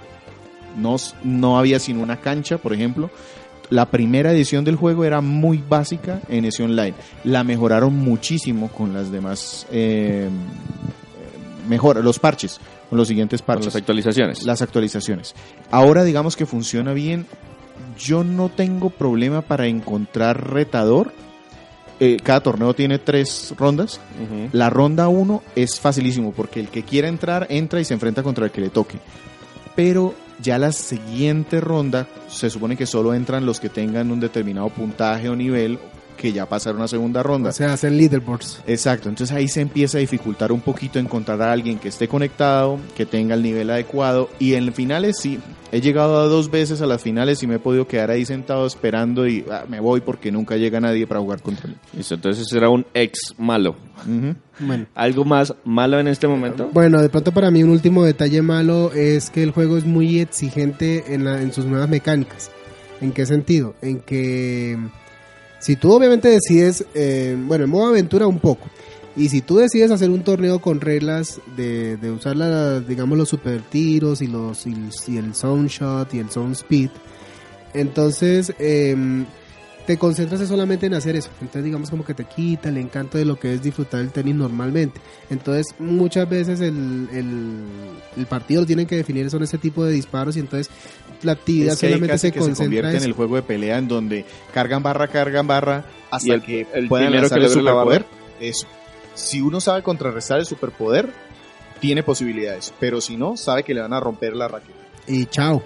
No, 0.77 0.95
no 1.23 1.59
había 1.59 1.79
sino 1.79 2.01
una 2.01 2.21
cancha, 2.21 2.57
por 2.57 2.73
ejemplo. 2.73 3.09
La 3.71 3.85
primera 3.85 4.31
edición 4.33 4.63
del 4.65 4.75
juego 4.75 5.05
era 5.05 5.21
muy 5.21 5.63
básica 5.67 6.21
en 6.29 6.45
ese 6.45 6.61
online. 6.61 6.93
La 7.23 7.43
mejoraron 7.43 7.95
muchísimo 7.95 8.67
con 8.67 8.93
las 8.93 9.11
demás 9.11 9.65
eh, 9.71 10.29
mejor 11.67 12.03
los 12.03 12.19
parches, 12.19 12.59
con 12.89 12.97
los 12.97 13.07
siguientes 13.07 13.41
Con 13.41 13.47
parches 13.47 13.67
las 13.67 13.75
actualizaciones. 13.77 14.43
las 14.43 14.61
actualizaciones. 14.61 15.33
Ahora 15.71 16.03
digamos 16.03 16.35
que 16.35 16.45
funciona 16.45 16.93
bien. 16.93 17.25
Yo 17.97 18.25
no 18.25 18.49
tengo 18.49 18.89
problema 18.89 19.41
para 19.41 19.67
encontrar 19.67 20.51
retador. 20.51 21.13
Eh, 22.01 22.17
cada 22.21 22.41
torneo 22.41 22.73
tiene 22.73 22.99
tres 22.99 23.53
rondas. 23.57 24.01
La 24.51 24.69
ronda 24.69 25.07
1 25.07 25.43
es 25.55 25.79
facilísimo 25.79 26.33
porque 26.33 26.59
el 26.59 26.67
que 26.67 26.83
quiera 26.83 27.07
entrar 27.07 27.47
entra 27.49 27.79
y 27.79 27.85
se 27.85 27.93
enfrenta 27.93 28.21
contra 28.21 28.43
el 28.45 28.51
que 28.51 28.59
le 28.61 28.69
toque. 28.69 28.97
Pero 29.75 30.13
ya 30.41 30.57
la 30.57 30.71
siguiente 30.71 31.61
ronda 31.61 32.07
se 32.27 32.49
supone 32.49 32.75
que 32.75 32.85
solo 32.85 33.13
entran 33.13 33.45
los 33.45 33.59
que 33.59 33.69
tengan 33.69 34.11
un 34.11 34.19
determinado 34.19 34.69
puntaje 34.69 35.29
o 35.29 35.35
nivel 35.35 35.79
que 36.21 36.31
ya 36.31 36.45
pasaron 36.45 36.81
a 36.83 36.87
segunda 36.87 37.23
ronda. 37.23 37.49
O 37.49 37.53
sea, 37.53 37.73
hacen 37.73 37.97
leaderboards. 37.97 38.61
Exacto, 38.67 39.09
entonces 39.09 39.35
ahí 39.35 39.47
se 39.47 39.61
empieza 39.61 39.97
a 39.97 40.01
dificultar 40.01 40.51
un 40.51 40.61
poquito 40.61 40.99
encontrar 40.99 41.41
a 41.41 41.51
alguien 41.51 41.79
que 41.79 41.87
esté 41.89 42.07
conectado, 42.07 42.77
que 42.95 43.05
tenga 43.07 43.33
el 43.33 43.41
nivel 43.41 43.69
adecuado 43.71 44.29
y 44.37 44.53
en 44.53 44.71
finales 44.73 45.17
sí, 45.19 45.39
he 45.71 45.81
llegado 45.81 46.19
a 46.21 46.25
dos 46.27 46.51
veces 46.51 46.81
a 46.81 46.85
las 46.85 47.01
finales 47.01 47.41
y 47.41 47.47
me 47.47 47.55
he 47.55 47.59
podido 47.59 47.87
quedar 47.87 48.11
ahí 48.11 48.23
sentado 48.25 48.67
esperando 48.67 49.27
y 49.27 49.43
ah, 49.49 49.63
me 49.67 49.79
voy 49.79 50.01
porque 50.01 50.31
nunca 50.31 50.57
llega 50.57 50.79
nadie 50.79 51.07
para 51.07 51.19
jugar 51.21 51.41
contra 51.41 51.69
él. 51.69 51.75
Listo, 51.97 52.13
entonces 52.15 52.45
era 52.53 52.69
un 52.69 52.85
ex 52.93 53.33
malo. 53.39 53.75
Bueno. 54.59 54.85
¿Algo 54.93 55.25
más 55.25 55.55
malo 55.63 55.99
en 55.99 56.07
este 56.07 56.27
momento? 56.27 56.69
Bueno, 56.71 57.01
de 57.01 57.09
pronto 57.09 57.31
para 57.31 57.49
mí 57.49 57.63
un 57.63 57.71
último 57.71 58.03
detalle 58.03 58.41
malo 58.43 58.91
es 58.93 59.29
que 59.31 59.41
el 59.41 59.51
juego 59.51 59.77
es 59.77 59.85
muy 59.85 60.19
exigente 60.19 61.15
en, 61.15 61.25
la- 61.25 61.41
en 61.41 61.51
sus 61.51 61.65
nuevas 61.65 61.89
mecánicas. 61.89 62.51
¿En 63.01 63.11
qué 63.11 63.25
sentido? 63.25 63.73
En 63.81 63.99
que 64.01 64.77
si 65.61 65.77
tú 65.77 65.93
obviamente 65.93 66.27
decides, 66.27 66.83
eh, 66.93 67.37
bueno, 67.47 67.63
en 67.63 67.69
modo 67.69 67.87
aventura 67.87 68.27
un 68.27 68.39
poco, 68.39 68.67
y 69.15 69.29
si 69.29 69.41
tú 69.41 69.57
decides 69.57 69.91
hacer 69.91 70.09
un 70.09 70.23
torneo 70.23 70.59
con 70.59 70.81
reglas 70.81 71.39
de, 71.55 71.95
de 71.97 72.11
usar, 72.11 72.35
la, 72.35 72.79
digamos, 72.81 73.17
los 73.17 73.29
super 73.29 73.61
tiros 73.61 74.21
y, 74.21 74.27
los, 74.27 74.65
y, 74.67 75.17
el- 75.17 75.33
sound 75.35 75.69
shot 75.69 76.13
y 76.13 76.19
el 76.19 76.29
sound 76.29 76.55
speed, 76.55 76.89
entonces 77.73 78.53
em, 78.59 79.25
te 79.87 79.97
concentras 79.97 80.47
solamente 80.47 80.85
en 80.85 80.93
hacer 80.93 81.15
eso. 81.15 81.29
Entonces 81.41 81.63
digamos 81.63 81.89
como 81.89 82.05
que 82.05 82.13
te 82.13 82.25
quita 82.25 82.69
el 82.69 82.77
encanto 82.77 83.17
de 83.17 83.25
lo 83.25 83.37
que 83.39 83.53
es 83.53 83.61
disfrutar 83.63 84.01
el 84.01 84.11
tenis 84.11 84.35
normalmente. 84.35 84.99
Entonces 85.29 85.73
muchas 85.79 86.29
veces 86.29 86.59
el, 86.61 87.07
el, 87.11 87.63
el 88.17 88.25
partido 88.27 88.61
lo 88.61 88.67
tienen 88.67 88.85
que 88.85 88.95
definir 88.95 89.29
son 89.29 89.43
ese 89.43 89.57
tipo 89.57 89.83
de 89.83 89.91
disparos 89.93 90.37
y 90.37 90.39
entonces 90.39 90.69
la 91.23 91.33
actividad 91.33 91.73
Es 91.73 91.79
que 91.79 91.87
solamente 91.87 92.13
casi 92.13 92.27
se 92.27 92.31
que 92.31 92.39
se 92.39 92.45
concentra 92.45 92.65
convierte 92.65 92.89
en 92.91 92.95
en 92.97 93.03
el 93.03 93.13
juego 93.13 93.35
de 93.35 93.41
pelea 93.43 93.77
en 93.77 93.87
donde 93.87 94.25
cargan 94.53 94.81
barra, 94.83 95.07
cargan 95.07 95.47
barra 95.47 95.85
hasta 96.09 96.27
Y 96.27 96.31
el- 96.31 96.41
que 96.41 96.61
el 96.73 96.87
primero 96.87 97.11
lanzar 97.21 97.39
que 97.39 97.61
la 97.61 97.73
barra. 97.73 98.05
Eso. 98.39 98.67
Si 99.13 99.41
uno 99.41 99.59
sabe 99.61 99.83
contrarrestar 99.83 100.39
el 100.39 100.45
superpoder, 100.45 101.09
tiene 101.79 102.03
posibilidades, 102.03 102.73
pero 102.79 103.01
si 103.01 103.17
no, 103.17 103.35
sabe 103.37 103.63
que 103.63 103.73
le 103.73 103.81
van 103.81 103.93
a 103.93 103.99
romper 103.99 104.35
la 104.35 104.47
raqueta. 104.47 104.77
Y 105.13 105.25
chao. 105.25 105.61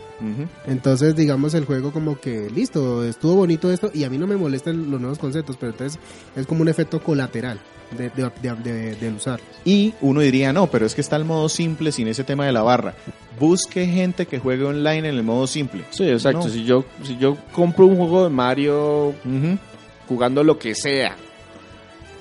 Entonces, 0.66 1.16
digamos, 1.16 1.54
el 1.54 1.66
juego 1.66 1.92
como 1.92 2.20
que, 2.20 2.50
listo, 2.50 3.04
estuvo 3.04 3.36
bonito 3.36 3.72
esto 3.72 3.92
y 3.94 4.04
a 4.04 4.10
mí 4.10 4.18
no 4.18 4.28
me 4.28 4.36
molestan 4.38 4.90
los 4.90 5.00
nuevos 5.00 5.20
conceptos, 5.20 5.58
pero 5.60 5.72
entonces 5.74 6.00
es 6.36 6.48
como 6.48 6.62
un 6.62 6.70
efecto 6.70 7.02
colateral 7.02 7.60
de, 7.98 8.10
de, 8.10 8.32
de, 8.42 8.56
de- 8.64 8.96
de 8.96 9.10
usar. 9.12 9.40
Y 9.64 9.94
uno 10.02 10.22
diría, 10.22 10.52
no, 10.54 10.68
pero 10.68 10.86
es 10.86 10.96
que 10.96 11.02
está 11.02 11.16
el 11.18 11.26
modo 11.26 11.50
simple 11.50 11.92
sin 11.92 12.08
ese 12.08 12.24
tema 12.24 12.46
de 12.46 12.52
la 12.54 12.64
barra. 12.64 12.96
Busque 13.40 13.86
gente 13.86 14.26
que 14.26 14.40
juegue 14.40 14.64
online 14.64 15.00
en 15.10 15.16
el 15.18 15.24
modo 15.24 15.46
simple. 15.48 15.84
Sí, 15.92 16.10
exacto. 16.10 16.46
No. 16.46 16.50
Si 16.50 16.64
yo 16.64 16.86
si 17.04 17.18
yo 17.18 17.38
compro 17.52 17.86
un 17.86 17.98
juego 17.98 18.24
de 18.24 18.30
Mario 18.30 19.14
jugando 20.08 20.44
lo 20.44 20.58
que 20.58 20.74
sea, 20.76 21.16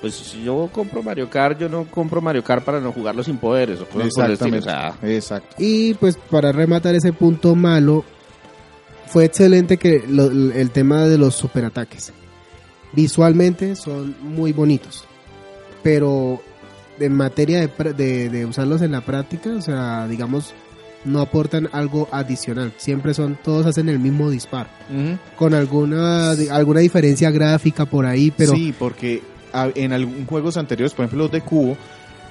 pues 0.05 0.13
si 0.17 0.43
yo 0.43 0.69
compro 0.71 1.01
Mario 1.01 1.27
Kart, 1.31 1.59
yo 1.59 1.67
no 1.67 1.85
compro 1.85 2.21
Mario 2.21 2.43
Kart 2.43 2.63
para 2.63 2.79
no 2.79 2.91
jugarlo 2.91 3.23
sin 3.23 3.37
poderes 3.37 3.79
o 3.79 3.83
estilo. 3.83 4.03
O 4.03 4.07
Exactamente. 4.07 4.61
sea, 4.69 4.93
Exacto. 5.01 5.55
Y 5.57 5.95
pues 5.95 6.15
para 6.29 6.51
rematar 6.51 6.93
ese 6.93 7.11
punto 7.11 7.55
malo, 7.55 8.05
fue 9.07 9.25
excelente 9.25 9.77
que 9.77 10.03
lo- 10.07 10.29
el 10.29 10.69
tema 10.69 11.05
de 11.07 11.17
los 11.17 11.33
superataques. 11.33 12.13
Visualmente 12.93 13.75
son 13.75 14.15
muy 14.21 14.53
bonitos, 14.53 15.05
pero 15.81 16.39
en 16.99 17.13
materia 17.13 17.59
de, 17.67 17.93
de, 17.93 18.29
de 18.29 18.45
usarlos 18.45 18.83
en 18.83 18.91
la 18.91 19.01
práctica, 19.01 19.49
o 19.49 19.61
sea, 19.61 20.07
digamos, 20.07 20.53
no 21.03 21.19
aportan 21.19 21.67
algo 21.71 22.07
adicional. 22.11 22.73
Siempre 22.77 23.13
son, 23.15 23.37
todos 23.43 23.65
hacen 23.65 23.89
el 23.89 23.97
mismo 23.99 24.29
disparo. 24.29 24.69
Con 25.35 25.55
alguna, 25.55 26.31
alguna 26.51 26.79
diferencia 26.81 27.31
gráfica 27.31 27.85
por 27.85 28.05
ahí, 28.05 28.31
pero 28.35 28.53
Sí, 28.53 28.73
porque 28.77 29.21
en 29.75 29.93
algunos 29.93 30.27
juegos 30.27 30.57
anteriores, 30.57 30.93
por 30.93 31.05
ejemplo 31.05 31.23
los 31.23 31.31
de 31.31 31.41
Cubo, 31.41 31.77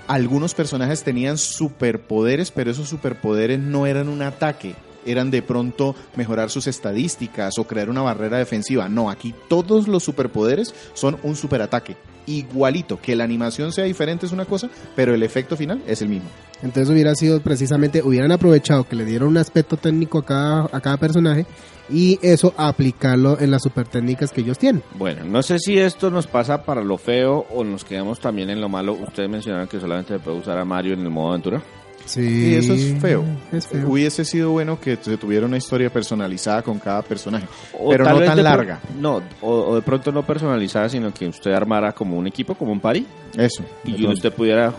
algunos 0.07 0.55
personajes 0.55 1.03
tenían 1.03 1.39
superpoderes, 1.39 2.51
pero 2.51 2.71
esos 2.71 2.89
superpoderes 2.89 3.59
no 3.59 3.87
eran 3.87 4.09
un 4.09 4.23
ataque. 4.23 4.75
Eran 5.07 5.31
de 5.31 5.43
pronto 5.43 5.95
mejorar 6.17 6.51
sus 6.51 6.67
estadísticas 6.67 7.59
o 7.59 7.67
crear 7.67 7.91
una 7.91 8.03
barrera 8.03 8.39
defensiva. 8.39 8.89
No, 8.89 9.11
aquí 9.11 9.35
todos 9.49 9.87
los 9.89 10.03
superpoderes 10.03 10.75
son 10.95 11.19
un 11.23 11.37
superataque. 11.37 11.97
Igualito, 12.27 13.01
que 13.01 13.17
la 13.17 13.25
animación 13.25 13.73
sea 13.73 13.85
diferente 13.85 14.27
es 14.27 14.33
una 14.33 14.45
cosa, 14.45 14.69
pero 14.97 15.15
el 15.15 15.23
efecto 15.23 15.57
final 15.57 15.83
es 15.87 16.03
el 16.03 16.09
mismo. 16.09 16.29
entonces 16.63 16.93
hubiera 16.93 17.15
sido 17.15 17.41
precisamente, 17.41 18.03
hubieran 18.03 18.33
aprovechado 18.33 18.85
que 18.85 18.97
le 18.97 19.05
dieron 19.05 19.29
un 19.29 19.37
aspecto 19.37 19.77
técnico 19.77 20.19
a 20.19 20.25
cada, 20.25 20.69
a 20.73 20.81
cada 20.81 20.97
personaje 20.97 21.47
y 21.91 22.19
eso 22.23 22.55
aplicarlo 22.57 23.39
en 23.39 23.51
las 23.51 23.63
super 23.63 23.87
técnicas 23.87 24.33
que 24.33 24.41
ellos 24.41 24.59
tienen. 24.59 24.83
Bueno, 24.95 25.25
no 25.25 25.43
sé 25.43 25.59
si 25.59 25.79
esto 25.79 26.11
nos 26.11 26.27
pasa 26.27 26.63
para 26.65 26.83
lo 26.83 26.97
feo 26.97 27.47
o 27.51 27.65
nos 27.65 27.85
quedamos 27.85 28.21
también 28.21 28.51
en 28.51 28.61
lo 28.61 28.69
malo. 28.69 28.95
Ustedes 28.95 29.29
mencionaron 29.29 29.69
que 29.69 29.81
solamente 29.81 30.15
se 30.15 30.21
puede 30.21 30.39
usar 30.39 30.59
a 30.59 30.65
Mario 30.65 30.95
en 30.95 31.01
el 31.01 31.11
modo 31.11 31.31
aventura. 31.31 31.63
Sí, 32.05 32.51
Y 32.51 32.55
eso 32.57 32.75
es 32.75 33.01
feo. 33.01 33.25
Es 33.53 33.67
feo. 33.67 33.89
Hubiese 33.89 34.25
sido 34.25 34.51
bueno 34.51 34.79
que 34.79 34.97
se 35.01 35.17
tuviera 35.17 35.47
una 35.47 35.57
historia 35.57 35.91
personalizada 35.91 36.63
con 36.63 36.79
cada 36.79 37.03
personaje. 37.03 37.47
O 37.79 37.91
Pero 37.91 38.05
tal 38.05 38.21
no 38.21 38.25
tan 38.25 38.43
larga. 38.43 38.81
No, 39.01 39.23
o, 39.41 39.51
o 39.51 39.75
de 39.77 39.83
pronto 39.83 40.13
no 40.13 40.23
personalizada, 40.25 40.89
sino 40.89 41.13
que 41.13 41.27
usted 41.27 41.53
armara 41.53 41.93
como 41.93 42.17
un 42.19 42.27
equipo, 42.27 42.55
como 42.55 42.73
un 42.73 42.81
party, 42.81 43.07
Eso. 43.37 43.65
y 43.85 44.07
usted 44.07 44.33
pudiera, 44.33 44.73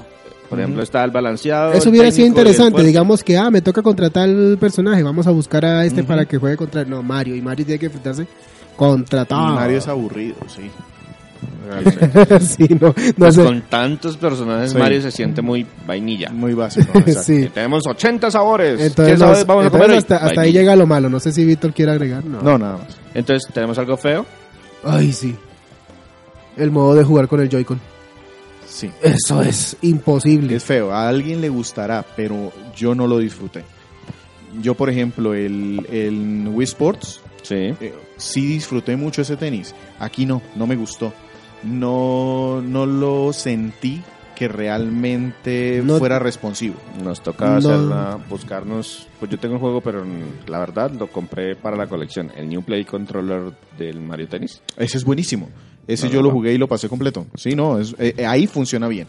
por 0.49 0.59
ejemplo, 0.59 0.83
está 0.83 1.03
el 1.03 1.11
balanceado. 1.11 1.73
Eso 1.73 1.89
hubiera 1.89 2.11
sido 2.11 2.27
interesante, 2.27 2.83
digamos 2.83 3.23
que, 3.23 3.37
ah, 3.37 3.49
me 3.49 3.61
toca 3.61 3.81
contratar 3.81 4.29
al 4.29 4.57
personaje, 4.59 5.01
vamos 5.03 5.25
a 5.27 5.31
buscar 5.31 5.65
a 5.65 5.85
este 5.85 6.03
para 6.03 6.25
que 6.25 6.37
juegue 6.37 6.57
contra, 6.57 6.85
no, 6.85 7.01
Mario, 7.01 7.35
y 7.35 7.41
Mario 7.41 7.65
tiene 7.65 7.79
que 7.79 7.85
enfrentarse 7.87 8.27
contra 8.75 9.25
todo. 9.25 9.39
Mario 9.39 9.77
es 9.77 9.87
aburrido, 9.87 10.35
sí. 10.47 10.69
Realmente. 11.67 12.39
sí, 12.41 12.67
no, 12.79 12.87
no 12.89 12.93
Pues 13.17 13.35
sé. 13.35 13.43
con 13.43 13.61
tantos 13.63 14.17
personajes, 14.17 14.71
Sí. 14.71 14.77
Mario 14.77 15.01
se 15.01 15.11
siente 15.11 15.41
muy 15.41 15.65
vainilla. 15.87 16.29
Muy 16.31 16.53
básico. 16.53 16.93
sí. 17.23 17.49
Tenemos 17.53 17.83
80 17.87 18.29
sabores. 18.31 18.79
Entonces, 18.81 19.13
¿Qué 19.13 19.19
sabores 19.19 19.39
nos- 19.39 19.47
vamos 19.47 19.65
a 19.65 19.69
comer 19.69 19.91
hasta, 19.91 20.17
hasta 20.17 20.41
ahí 20.41 20.51
llega 20.51 20.75
lo 20.75 20.85
malo. 20.87 21.09
No 21.09 21.19
sé 21.19 21.31
si 21.31 21.43
Víctor 21.43 21.73
quiere 21.73 21.91
agregar. 21.91 22.23
No. 22.25 22.41
No, 22.41 22.57
nada 22.57 22.77
más. 22.77 22.97
Entonces, 23.13 23.51
tenemos 23.53 23.77
algo 23.77 23.97
feo. 23.97 24.25
Ay, 24.83 25.11
sí. 25.11 25.35
El 26.57 26.71
modo 26.71 26.95
de 26.95 27.03
jugar 27.03 27.27
con 27.27 27.41
el 27.41 27.49
Joy-Con. 27.49 27.79
Sí. 28.67 28.89
Eso 29.01 29.41
es 29.41 29.77
imposible. 29.81 30.55
Es 30.55 30.63
feo. 30.63 30.91
A 30.91 31.07
alguien 31.07 31.41
le 31.41 31.49
gustará, 31.49 32.05
pero 32.15 32.51
yo 32.75 32.93
no 32.95 33.07
lo 33.07 33.19
disfruté. 33.19 33.63
Yo, 34.61 34.73
por 34.75 34.89
ejemplo, 34.89 35.33
el, 35.33 35.85
el 35.91 36.47
Wii 36.47 36.63
Sports, 36.65 37.21
Sí. 37.41 37.55
eh, 37.55 37.93
sí 38.17 38.45
disfruté 38.45 38.95
mucho 38.95 39.21
ese 39.21 39.35
tenis. 39.37 39.73
Aquí 39.99 40.25
no, 40.25 40.41
no 40.55 40.65
me 40.67 40.75
gustó. 40.75 41.13
No, 41.65 42.61
no 42.61 42.85
lo 42.85 43.33
sentí 43.33 44.01
que 44.35 44.47
realmente 44.49 45.81
No- 45.83 45.97
fuera 45.97 46.19
responsivo. 46.19 46.75
Nos 47.03 47.21
toca 47.23 47.45
No. 47.45 47.55
hacerla, 47.57 48.19
buscarnos. 48.29 49.07
Pues 49.19 49.31
yo 49.31 49.39
tengo 49.39 49.55
un 49.55 49.61
juego, 49.61 49.81
pero 49.81 50.03
la 50.47 50.59
verdad 50.59 50.91
lo 50.91 51.07
compré 51.07 51.55
para 51.55 51.77
la 51.77 51.87
colección. 51.87 52.31
El 52.35 52.49
New 52.49 52.61
Play 52.63 52.83
Controller 52.85 53.53
del 53.77 54.01
Mario 54.01 54.27
Tennis. 54.27 54.61
Ese 54.77 54.97
es 54.97 55.05
buenísimo. 55.05 55.49
Ese 55.87 56.07
No, 56.07 56.11
yo 56.13 56.17
no, 56.19 56.23
lo 56.23 56.29
no. 56.29 56.35
jugué 56.35 56.53
y 56.53 56.57
lo 56.57 56.67
pasé 56.67 56.89
completo. 56.89 57.27
Sí, 57.35 57.55
no, 57.55 57.79
es- 57.79 57.95
eh, 57.99 58.13
eh, 58.17 58.25
ahí 58.25 58.45
funciona 58.47 58.87
bien. 58.87 59.07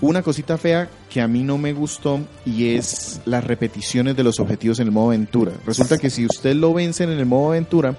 Una 0.00 0.22
cosita 0.22 0.56
fea 0.58 0.88
que 1.10 1.20
a 1.20 1.28
mí 1.28 1.42
no 1.42 1.58
me 1.58 1.72
gustó 1.72 2.20
y 2.46 2.70
es 2.74 3.20
las 3.26 3.44
repeticiones 3.44 4.16
de 4.16 4.22
los 4.24 4.38
objetivos 4.40 4.78
en 4.80 4.86
el 4.86 4.92
modo 4.92 5.08
aventura. 5.08 5.52
Resulta 5.66 5.98
que 5.98 6.08
si 6.10 6.24
usted 6.24 6.54
lo 6.54 6.72
vencen 6.72 7.10
en 7.10 7.18
el 7.18 7.26
modo 7.26 7.50
aventura, 7.50 7.96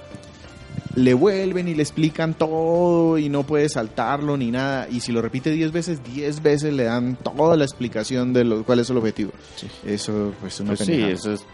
le 0.99 1.13
vuelven 1.13 1.67
y 1.67 1.75
le 1.75 1.83
explican 1.83 2.33
todo 2.33 3.17
y 3.17 3.29
no 3.29 3.43
puede 3.43 3.69
saltarlo 3.69 4.37
ni 4.37 4.51
nada. 4.51 4.87
Y 4.89 4.99
si 4.99 5.11
lo 5.11 5.21
repite 5.21 5.51
10 5.51 5.71
veces, 5.71 6.01
10 6.03 6.43
veces 6.43 6.73
le 6.73 6.83
dan 6.83 7.15
toda 7.17 7.55
la 7.55 7.63
explicación 7.65 8.33
de 8.33 8.43
lo, 8.43 8.63
cuál 8.63 8.79
es 8.79 8.89
el 8.89 8.97
objetivo. 8.97 9.31
Eso 9.85 10.33
pues 10.39 10.55
es 10.55 10.59
una 10.61 10.69
Pues 10.75 10.85
sí, 10.85 11.01
eso 11.01 11.33
es 11.33 11.45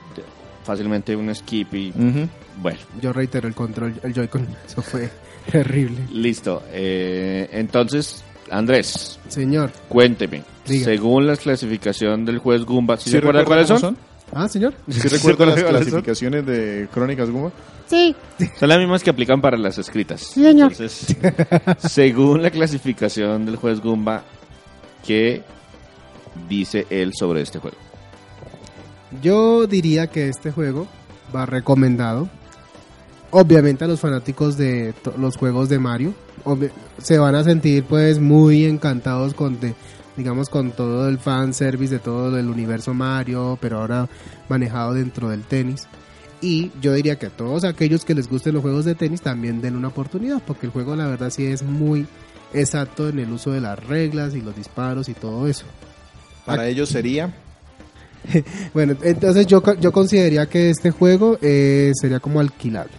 fácilmente 0.64 1.16
un 1.16 1.34
skip 1.34 1.74
y 1.76 1.94
bueno, 2.62 2.80
Yo 3.02 3.14
reitero 3.14 3.48
el 3.48 3.54
control, 3.54 3.94
el 4.02 4.14
Joy-Con. 4.14 4.48
Eso 4.68 4.82
fue 4.82 5.10
terrible. 5.52 6.08
listo. 6.12 6.64
Eh, 6.72 7.50
entonces, 7.52 8.24
Andrés, 8.50 9.20
Señor. 9.28 9.72
cuénteme. 9.90 10.44
Diga. 10.66 10.86
Según 10.86 11.28
la 11.28 11.36
clasificación 11.38 12.26
del 12.26 12.40
juez 12.40 12.64
Gumba, 12.64 12.98
¿sí 12.98 13.06
¿Sí 13.06 13.10
se 13.12 13.18
acuerda 13.20 13.42
recuerda 13.42 13.66
cuáles 13.66 13.82
cómo 13.82 13.96
son? 13.96 14.15
Ah, 14.38 14.48
señor. 14.50 14.74
¿Sí 14.90 15.08
recuerda 15.08 15.46
las 15.48 15.56
¿Sí 15.60 15.64
clasificaciones 15.66 16.46
de 16.46 16.88
Crónicas 16.94 17.30
Gumba? 17.32 17.52
Son 18.60 18.68
las 18.70 18.78
mismas 18.80 19.02
que 19.02 19.10
aplican 19.10 19.40
para 19.42 19.58
las 19.58 19.78
escritas. 19.78 20.22
señor. 20.22 20.72
Entonces, 20.74 21.16
según 21.80 22.42
la 22.44 22.52
clasificación 22.52 23.46
del 23.46 23.56
juez 23.56 23.80
Gumba, 23.80 24.24
¿qué 25.06 25.42
dice 26.50 26.86
él 26.90 27.14
sobre 27.18 27.42
este 27.42 27.60
juego? 27.60 27.78
Yo 29.22 29.68
diría 29.68 30.08
que 30.08 30.28
este 30.28 30.52
juego 30.52 30.88
va 31.34 31.46
recomendado. 31.46 32.28
Obviamente 33.32 33.84
a 33.84 33.88
los 33.88 34.00
fanáticos 34.00 34.58
de 34.58 34.94
los 35.18 35.38
juegos 35.38 35.70
de 35.70 35.80
Mario 35.80 36.14
se 37.02 37.18
van 37.18 37.36
a 37.36 37.44
sentir 37.44 37.84
pues 37.84 38.20
muy 38.20 38.66
encantados 38.66 39.34
con 39.34 39.60
de- 39.60 39.74
digamos 40.18 40.50
con 40.50 40.72
todo 40.72 41.08
el 41.10 41.18
fan 41.20 41.54
service 41.54 41.94
de 41.94 42.00
todo 42.00 42.38
el 42.38 42.48
universo 42.50 42.94
Mario, 42.94 43.58
pero 43.62 43.80
ahora 43.82 44.08
manejado 44.50 44.94
dentro 44.94 45.30
del 45.30 45.44
tenis. 45.44 45.88
Y 46.42 46.72
yo 46.82 46.94
diría 46.94 47.18
que 47.18 47.28
a 47.28 47.30
todos 47.30 47.64
aquellos 47.64 48.06
que 48.06 48.14
les 48.14 48.30
gusten 48.30 48.54
los 48.54 48.62
juegos 48.62 48.86
de 48.86 48.94
tenis 48.96 49.22
también 49.22 49.62
den 49.62 49.76
una 49.76 49.88
oportunidad, 49.88 50.42
porque 50.46 50.66
el 50.68 50.72
juego 50.72 50.96
la 50.96 51.08
verdad 51.08 51.30
sí 51.30 51.46
es 51.46 51.64
muy 51.64 52.06
exacto 52.54 53.10
en 53.10 53.20
el 53.20 53.32
uso 53.32 53.52
de 53.52 53.62
las 53.62 53.80
reglas 53.84 54.36
y 54.36 54.42
los 54.42 54.56
disparos 54.56 55.10
y 55.10 55.14
todo 55.14 55.48
eso. 55.48 55.66
Para 56.46 56.68
ellos 56.68 56.90
sería 56.90 57.34
Bueno, 58.74 58.96
entonces 59.04 59.48
yo, 59.48 59.62
yo 59.80 59.92
consideraría 59.92 60.46
que 60.48 60.70
este 60.70 60.92
juego 60.92 61.38
eh, 61.42 61.92
sería 61.96 62.20
como 62.20 62.40
alquilable. 62.40 62.92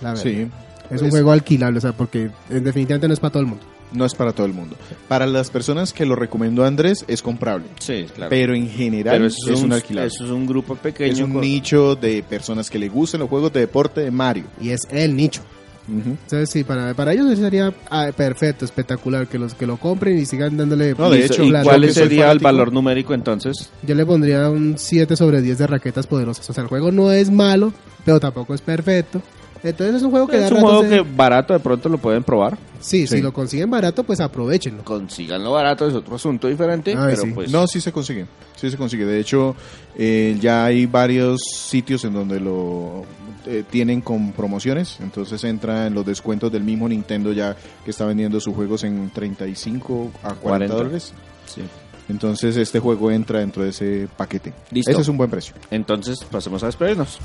La 0.00 0.10
verdad. 0.10 0.22
Sí. 0.22 0.48
Es 0.90 1.00
un 1.00 1.08
Es- 1.08 1.12
juego 1.12 1.32
alquilable, 1.32 1.78
o 1.78 1.80
sea, 1.80 1.92
porque 1.92 2.30
definitivamente 2.48 3.06
no 3.08 3.14
es 3.14 3.20
para 3.20 3.32
todo 3.32 3.42
el 3.42 3.48
mundo. 3.48 3.64
No 3.92 4.04
es 4.04 4.14
para 4.14 4.32
todo 4.32 4.46
el 4.46 4.52
mundo. 4.52 4.76
Para 5.08 5.26
las 5.26 5.50
personas 5.50 5.92
que 5.92 6.06
lo 6.06 6.14
recomendó 6.14 6.64
Andrés 6.64 7.04
es 7.08 7.22
comprable. 7.22 7.66
Sí, 7.80 8.06
claro. 8.14 8.30
Pero 8.30 8.54
en 8.54 8.68
general 8.68 9.14
Pero 9.16 9.26
es, 9.26 9.36
eso 9.42 9.52
es, 9.52 9.58
un 9.60 9.66
un, 9.66 9.72
alquilable. 9.72 10.08
eso 10.14 10.24
es 10.24 10.30
un 10.30 10.46
grupo 10.46 10.76
pequeño. 10.76 11.12
es 11.12 11.20
un 11.20 11.32
con- 11.32 11.40
nicho 11.40 11.96
de 11.96 12.22
personas 12.22 12.70
que 12.70 12.78
le 12.78 12.88
gustan 12.88 13.20
los 13.20 13.28
juegos 13.28 13.52
de 13.52 13.60
deporte 13.60 14.00
de 14.02 14.10
Mario. 14.10 14.44
Y 14.60 14.70
es 14.70 14.82
el 14.90 15.16
nicho. 15.16 15.42
Ujú. 15.88 16.10
Entonces, 16.10 16.50
sí, 16.50 16.62
para, 16.62 16.94
para 16.94 17.12
ellos 17.12 17.36
sería 17.36 17.74
ah, 17.90 18.10
perfecto, 18.16 18.64
espectacular, 18.64 19.26
que 19.26 19.38
los 19.40 19.54
que 19.54 19.66
lo 19.66 19.76
compren 19.76 20.16
y 20.18 20.24
sigan 20.24 20.56
dándole... 20.56 20.94
No, 20.96 21.10
de 21.10 21.24
hecho, 21.24 21.42
¿Y 21.42 21.50
cuál 21.50 21.80
que 21.80 21.92
sería 21.92 22.30
el 22.30 22.38
valor 22.38 22.72
numérico 22.72 23.12
entonces? 23.12 23.70
Yo 23.82 23.96
le 23.96 24.06
pondría 24.06 24.48
un 24.50 24.76
7 24.78 25.16
sobre 25.16 25.42
10 25.42 25.58
de 25.58 25.66
raquetas 25.66 26.06
poderosas. 26.06 26.48
O 26.48 26.52
sea, 26.52 26.62
el 26.62 26.68
juego 26.68 26.92
no 26.92 27.10
es 27.10 27.28
malo, 27.30 27.72
pero 28.04 28.20
tampoco 28.20 28.54
es 28.54 28.60
perfecto. 28.60 29.20
Entonces 29.62 29.96
es 29.96 30.02
un 30.02 30.10
juego 30.10 30.26
que 30.26 30.38
da 30.38 30.46
Es 30.46 30.50
un 30.52 30.56
ratos 30.58 30.70
juego 30.70 30.82
de- 30.84 31.02
que 31.04 31.10
barato 31.16 31.52
de 31.52 31.60
pronto 31.60 31.88
lo 31.88 31.98
pueden 31.98 32.22
probar. 32.22 32.56
Sí, 32.80 33.06
Sí. 33.06 33.16
si 33.16 33.22
lo 33.22 33.32
consiguen 33.32 33.68
barato, 33.70 34.04
pues 34.04 34.18
aprovechenlo. 34.20 34.82
Consíganlo 34.84 35.52
barato, 35.52 35.86
es 35.86 35.94
otro 35.94 36.16
asunto 36.16 36.48
diferente. 36.48 36.92
Ay, 36.96 37.10
pero 37.10 37.22
sí. 37.22 37.30
pues. 37.34 37.50
No, 37.50 37.66
sí 37.66 37.80
se 37.80 37.92
consigue. 37.92 38.26
Sí 38.56 38.70
se 38.70 38.76
consigue. 38.78 39.04
De 39.04 39.20
hecho, 39.20 39.54
eh, 39.96 40.36
ya 40.40 40.64
hay 40.64 40.86
varios 40.86 41.40
sitios 41.42 42.04
en 42.04 42.14
donde 42.14 42.40
lo 42.40 43.04
eh, 43.46 43.64
tienen 43.70 44.00
con 44.02 44.32
promociones. 44.32 44.96
Entonces 45.00 45.42
entra 45.44 45.86
en 45.86 45.94
los 45.94 46.04
descuentos 46.06 46.50
del 46.52 46.62
mismo 46.62 46.88
Nintendo 46.88 47.32
ya 47.32 47.56
que 47.84 47.90
está 47.90 48.04
vendiendo 48.06 48.38
sus 48.40 48.54
juegos 48.54 48.84
en 48.84 49.10
35 49.10 50.10
a 50.22 50.34
40, 50.34 50.40
40. 50.42 50.74
dólares. 50.74 51.12
Sí. 51.46 51.62
Entonces 52.08 52.56
este 52.56 52.80
juego 52.80 53.10
entra 53.10 53.38
dentro 53.40 53.62
de 53.62 53.70
ese 53.70 54.08
paquete. 54.16 54.52
Listo. 54.70 54.90
Ese 54.90 55.00
es 55.02 55.08
un 55.08 55.16
buen 55.16 55.30
precio. 55.30 55.54
Entonces, 55.70 56.18
pasemos 56.24 56.62
a 56.62 56.66
despedirnos. 56.66 57.18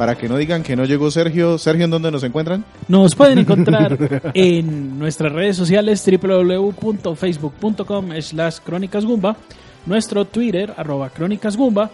Para 0.00 0.16
que 0.16 0.28
no 0.30 0.38
digan 0.38 0.62
que 0.62 0.76
no 0.76 0.86
llegó 0.86 1.10
Sergio. 1.10 1.58
Sergio, 1.58 1.84
¿en 1.84 1.90
dónde 1.90 2.10
nos 2.10 2.24
encuentran? 2.24 2.64
Nos 2.88 3.14
pueden 3.14 3.38
encontrar 3.40 4.32
en 4.32 4.98
nuestras 4.98 5.30
redes 5.30 5.58
sociales 5.58 6.02
www.facebook.com 6.22 8.08
slash 8.22 8.60
crónicasgumba, 8.64 9.36
nuestro 9.84 10.24
Twitter 10.24 10.72
arroba 10.74 11.10
crónicasgumba, 11.10 11.90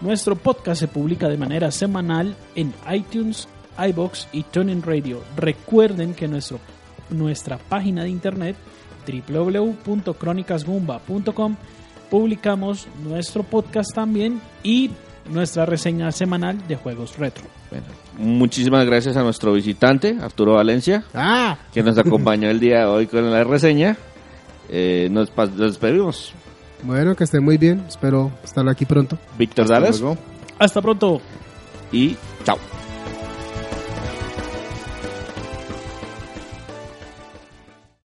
nuestro 0.00 0.34
podcast 0.34 0.80
se 0.80 0.88
publica 0.88 1.28
de 1.28 1.36
manera 1.36 1.70
semanal 1.70 2.34
en 2.56 2.74
iTunes, 2.92 3.46
iBox 3.78 4.26
y 4.32 4.42
TuneIn 4.42 4.82
Radio. 4.82 5.22
Recuerden 5.36 6.14
que 6.14 6.26
nuestro, 6.26 6.58
nuestra 7.10 7.58
página 7.58 8.02
de 8.02 8.08
internet 8.08 8.56
www.crónicasgumba.com 9.06 11.56
publicamos 12.10 12.88
nuestro 13.04 13.44
podcast 13.44 13.94
también 13.94 14.40
y 14.64 14.90
nuestra 15.30 15.66
reseña 15.66 16.10
semanal 16.12 16.66
de 16.68 16.76
juegos 16.76 17.16
retro. 17.18 17.44
Bueno, 17.70 17.86
muchísimas 18.18 18.84
gracias 18.86 19.16
a 19.16 19.22
nuestro 19.22 19.52
visitante, 19.52 20.16
Arturo 20.20 20.54
Valencia, 20.54 21.04
¡Ah! 21.14 21.56
que 21.72 21.82
nos 21.82 21.98
acompañó 21.98 22.48
el 22.50 22.60
día 22.60 22.80
de 22.80 22.84
hoy 22.86 23.06
con 23.06 23.30
la 23.30 23.44
reseña. 23.44 23.96
Eh, 24.68 25.08
nos, 25.10 25.30
nos 25.36 25.56
despedimos. 25.56 26.32
Bueno, 26.82 27.14
que 27.14 27.24
estén 27.24 27.44
muy 27.44 27.56
bien. 27.56 27.84
Espero 27.88 28.30
estar 28.44 28.68
aquí 28.68 28.84
pronto. 28.84 29.18
Víctor 29.38 29.68
luego. 29.68 30.16
Hasta 30.58 30.80
pronto. 30.80 31.20
y 31.92 32.16
chao. 32.44 32.58